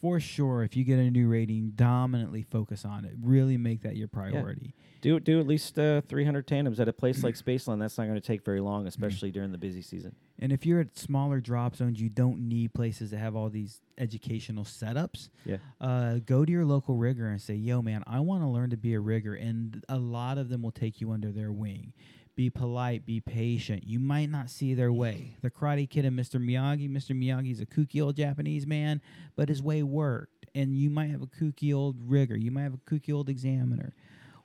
[0.00, 3.12] For sure, if you get a new rating, dominantly focus on it.
[3.22, 4.74] Really make that your priority.
[5.02, 7.80] Do do at least uh, 300 tandems at a place like Spaceland.
[7.80, 10.14] That's not going to take very long, especially during the busy season.
[10.38, 13.82] And if you're at smaller drop zones, you don't need places that have all these
[13.98, 15.28] educational setups.
[15.44, 15.56] Yeah.
[15.80, 18.78] Uh, go to your local rigger and say, "Yo, man, I want to learn to
[18.78, 21.92] be a rigger," and a lot of them will take you under their wing.
[22.40, 23.84] Be polite, be patient.
[23.86, 25.36] You might not see their way.
[25.42, 26.42] The Karate Kid and Mr.
[26.42, 26.90] Miyagi.
[26.90, 27.14] Mr.
[27.14, 29.02] Miyagi's a kooky old Japanese man,
[29.36, 30.46] but his way worked.
[30.54, 32.38] And you might have a kooky old rigger.
[32.38, 33.92] You might have a kooky old examiner.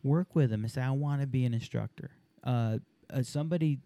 [0.04, 2.12] Work with him and say, "I want to be an instructor."
[2.44, 3.80] Uh, uh, somebody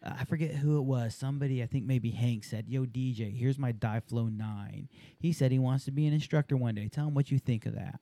[0.00, 1.16] I forget who it was.
[1.16, 3.74] Somebody, I think maybe Hank said, "Yo, DJ, here's my
[4.06, 4.88] Flow 9."
[5.18, 6.86] He said he wants to be an instructor one day.
[6.86, 7.98] Tell him what you think of that.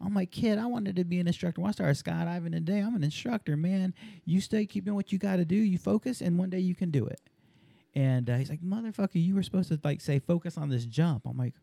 [0.00, 1.60] I'm like, kid, I wanted to be an instructor.
[1.60, 3.94] When I started skydiving today, I'm an instructor, man.
[4.24, 5.56] You stay keep doing what you got to do.
[5.56, 7.20] You focus, and one day you can do it.
[7.94, 11.26] And uh, he's like, motherfucker, you were supposed to like say focus on this jump.
[11.26, 11.54] I'm like,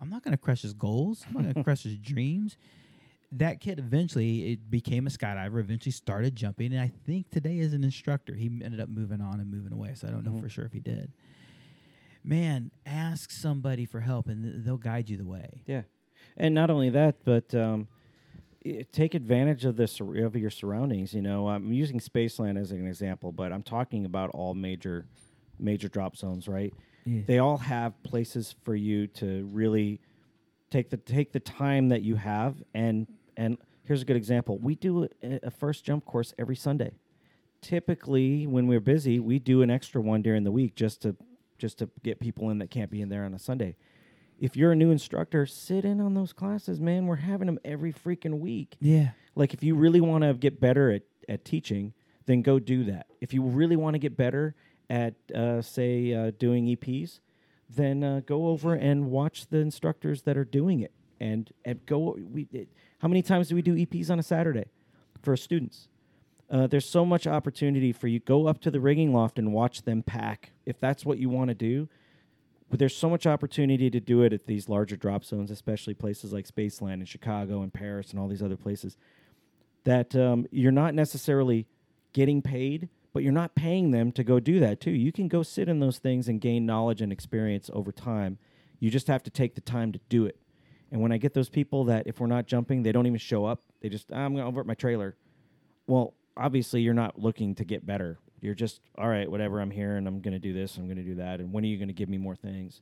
[0.00, 1.24] I'm not gonna crush his goals.
[1.28, 2.56] I'm not gonna crush his dreams
[3.32, 7.72] that kid eventually it became a skydiver eventually started jumping and i think today as
[7.72, 10.40] an instructor he ended up moving on and moving away so i don't know Mhm.
[10.42, 11.12] for sure if he did
[12.24, 15.82] man ask somebody for help and th- they'll guide you the way Yeah,
[16.40, 17.86] and not only that, but um,
[18.92, 21.12] take advantage of the sur- of your surroundings.
[21.14, 25.06] You know, I'm using Spaceland as an example, but I'm talking about all major
[25.58, 26.72] major drop zones, right?
[27.04, 27.22] Yeah.
[27.26, 30.00] They all have places for you to really
[30.70, 33.06] take the take the time that you have and
[33.36, 34.58] and here's a good example.
[34.58, 36.92] We do a, a first jump course every Sunday.
[37.60, 41.16] Typically, when we're busy, we do an extra one during the week just to
[41.58, 43.76] just to get people in that can't be in there on a Sunday
[44.40, 47.06] if you're a new instructor, sit in on those classes, man.
[47.06, 48.76] We're having them every freaking week.
[48.80, 51.92] yeah Like, if you really want to get better at, at teaching,
[52.26, 53.06] then go do that.
[53.20, 54.54] If you really want to get better
[54.88, 57.20] at, uh, say, uh, doing EPs,
[57.68, 60.92] then uh, go over and watch the instructors that are doing it.
[61.20, 62.68] And, and go, we, it,
[62.98, 64.70] how many times do we do EPs on a Saturday
[65.22, 65.88] for students?
[66.50, 68.18] Uh, there's so much opportunity for you.
[68.20, 70.50] Go up to the rigging loft and watch them pack.
[70.64, 71.88] If that's what you want to do,
[72.70, 76.32] but there's so much opportunity to do it at these larger drop zones, especially places
[76.32, 78.96] like Spaceland and Chicago and Paris and all these other places,
[79.84, 81.66] that um, you're not necessarily
[82.12, 84.92] getting paid, but you're not paying them to go do that too.
[84.92, 88.38] You can go sit in those things and gain knowledge and experience over time.
[88.78, 90.38] You just have to take the time to do it.
[90.92, 93.44] And when I get those people that if we're not jumping, they don't even show
[93.44, 93.62] up.
[93.80, 95.16] They just "Ah, I'm going to over at my trailer.
[95.86, 98.18] Well, obviously you're not looking to get better.
[98.40, 99.60] You're just all right, whatever.
[99.60, 100.76] I'm here and I'm going to do this.
[100.76, 101.40] I'm going to do that.
[101.40, 102.80] And when are you going to give me more things?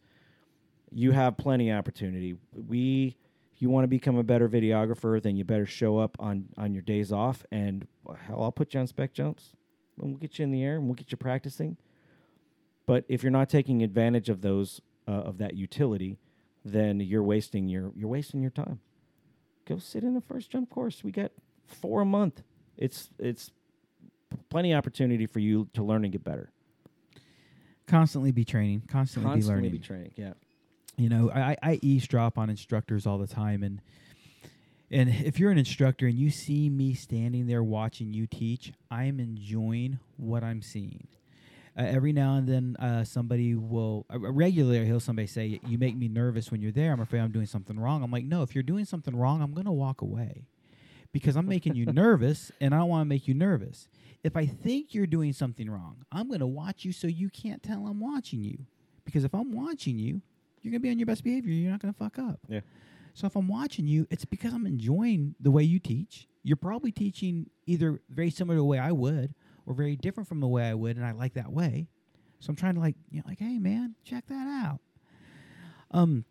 [0.90, 2.36] You have plenty of opportunity.
[2.54, 3.16] We,
[3.54, 6.72] if you want to become a better videographer, then you better show up on on
[6.72, 7.44] your days off.
[7.50, 7.86] And
[8.26, 9.54] hell, I'll put you on spec jumps.
[10.00, 11.76] And we'll get you in the air and we'll get you practicing.
[12.86, 16.18] But if you're not taking advantage of those uh, of that utility,
[16.64, 18.80] then you're wasting your you're wasting your time.
[19.66, 21.04] Go sit in a first jump course.
[21.04, 21.32] We got
[21.66, 22.42] four a month.
[22.76, 23.50] it's it's
[24.50, 26.50] plenty of opportunity for you to learn and get better.
[27.86, 28.82] Constantly be training.
[28.88, 29.70] Constantly, Constantly be learning.
[29.72, 30.12] be training.
[30.16, 30.32] Yeah.
[30.96, 33.80] you know I, I eavesdrop on instructors all the time and
[34.90, 39.20] and if you're an instructor and you see me standing there watching you teach i'm
[39.20, 41.06] enjoying what i'm seeing
[41.78, 45.96] uh, every now and then uh, somebody will uh, regularly he'll somebody say you make
[45.96, 48.54] me nervous when you're there i'm afraid i'm doing something wrong i'm like no if
[48.54, 50.46] you're doing something wrong i'm going to walk away
[51.12, 53.88] because i'm making you nervous and i don't want to make you nervous
[54.24, 57.62] if i think you're doing something wrong i'm going to watch you so you can't
[57.62, 58.58] tell i'm watching you
[59.04, 60.20] because if i'm watching you
[60.62, 61.52] you're gonna be on your best behavior.
[61.52, 62.40] You're not gonna fuck up.
[62.48, 62.60] Yeah.
[63.14, 66.28] So if I'm watching you, it's because I'm enjoying the way you teach.
[66.44, 69.34] You're probably teaching either very similar to the way I would,
[69.66, 71.88] or very different from the way I would, and I like that way.
[72.40, 74.80] So I'm trying to like, you know, like, hey man, check that out.
[75.90, 76.24] Um,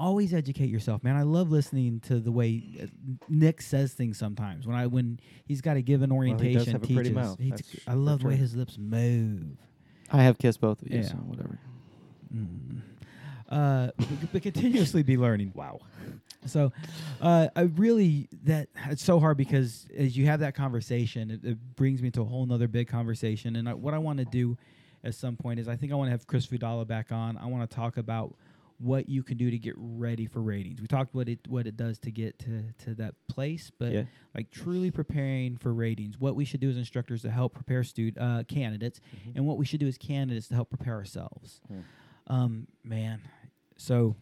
[0.00, 1.14] always educate yourself, man.
[1.14, 2.86] I love listening to the way uh,
[3.28, 4.66] Nick says things sometimes.
[4.66, 7.36] When I when he's got to give an he orientation, pretty teaches.
[7.38, 9.56] He's- That's- I love the way his lips move.
[10.10, 11.06] I have kissed both of you, Yeah.
[11.08, 11.58] so whatever.
[12.34, 12.80] Mm.
[13.48, 15.52] Uh, but, but continuously be learning.
[15.54, 15.80] Wow.
[16.46, 16.72] So,
[17.20, 21.58] uh, I really that it's so hard because as you have that conversation, it, it
[21.76, 23.56] brings me to a whole nother big conversation.
[23.56, 24.56] And I, what I want to do
[25.04, 27.36] at some point is I think I want to have Chris Fudala back on.
[27.36, 28.34] I want to talk about
[28.82, 30.80] what you can do to get ready for ratings.
[30.80, 34.04] We talked what it what it does to get to to that place, but Yeah.
[34.34, 36.18] like truly preparing for ratings.
[36.18, 38.98] What we should do as instructors to help prepare student uh, candidates,
[39.34, 41.60] and what we should do as candidates to help prepare ourselves.
[41.68, 41.80] Hmm.
[42.26, 43.20] Um, man,
[43.76, 44.16] so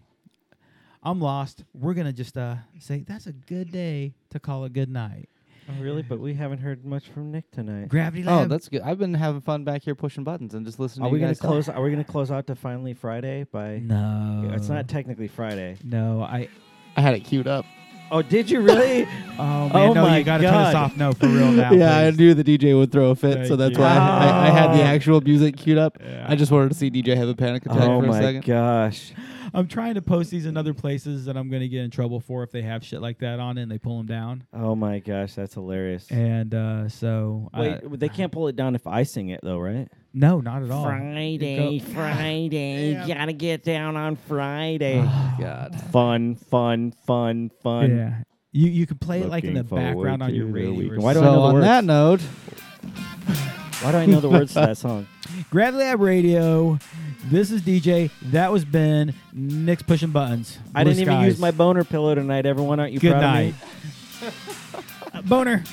[1.03, 1.63] I'm lost.
[1.73, 5.29] We're gonna just uh say that's a good day to call a good night.
[5.71, 6.03] Oh, really?
[6.03, 7.89] But we haven't heard much from Nick tonight.
[7.89, 8.45] Gravity oh, Lab.
[8.47, 8.81] Oh, that's good.
[8.83, 11.25] I've been having fun back here pushing buttons and just listening Are to we you
[11.25, 11.51] gonna guys talk.
[11.51, 11.69] close?
[11.69, 13.79] Are we gonna close out to finally Friday by?
[13.79, 14.45] no.
[14.49, 15.77] Yeah, it's not technically Friday.
[15.85, 16.49] No, I.
[16.97, 17.65] I had it queued up.
[18.11, 19.07] Oh, did you really?
[19.41, 20.85] Oh man, Oh no, my you gotta turn us God.
[20.93, 20.97] off.
[20.97, 21.71] No, for real now.
[21.75, 22.19] yeah, I please.
[22.19, 23.83] knew the DJ would throw a fit, Thank so that's you.
[23.85, 24.87] why I, I, I had the Oh.
[24.87, 25.99] actual music queued up.
[26.03, 26.25] Yeah.
[26.29, 28.45] I just wanted to see DJ have a panic attack oh for a my second.
[28.45, 29.13] gosh!
[29.55, 32.43] I'm trying to post these in other places that I'm gonna get in trouble for
[32.43, 34.45] if they have shit like that on it and they pull them down.
[34.53, 36.11] Oh my gosh, that's hilarious.
[36.11, 39.59] And uh, so Wait, uh, they can't pull it down if I sing it though,
[39.59, 39.89] right?
[40.15, 40.85] no, not at all.
[40.85, 43.07] Friday, Go- Friday, Yeah.
[43.07, 45.01] gotta get down on Friday.
[45.05, 45.81] Oh, God.
[45.93, 47.97] fun, fun, fun, fun.
[47.97, 48.15] Yeah,
[48.53, 50.99] you you can play it like in the background on your radio.
[51.01, 51.65] Why do I so know the on words?
[51.67, 52.21] that note,
[53.83, 55.07] Why do I know the words to that song?
[55.51, 56.79] Grad Lab Radio.
[57.27, 58.11] This is DJ.
[58.23, 59.15] That was Ben.
[59.33, 60.59] Nick's pushing buttons.
[60.75, 62.45] I Blue didn't even use my boner pillow tonight.
[62.47, 63.55] Everyone, aren't you Good proud night.
[64.23, 65.21] of me?
[65.29, 65.65] Boner.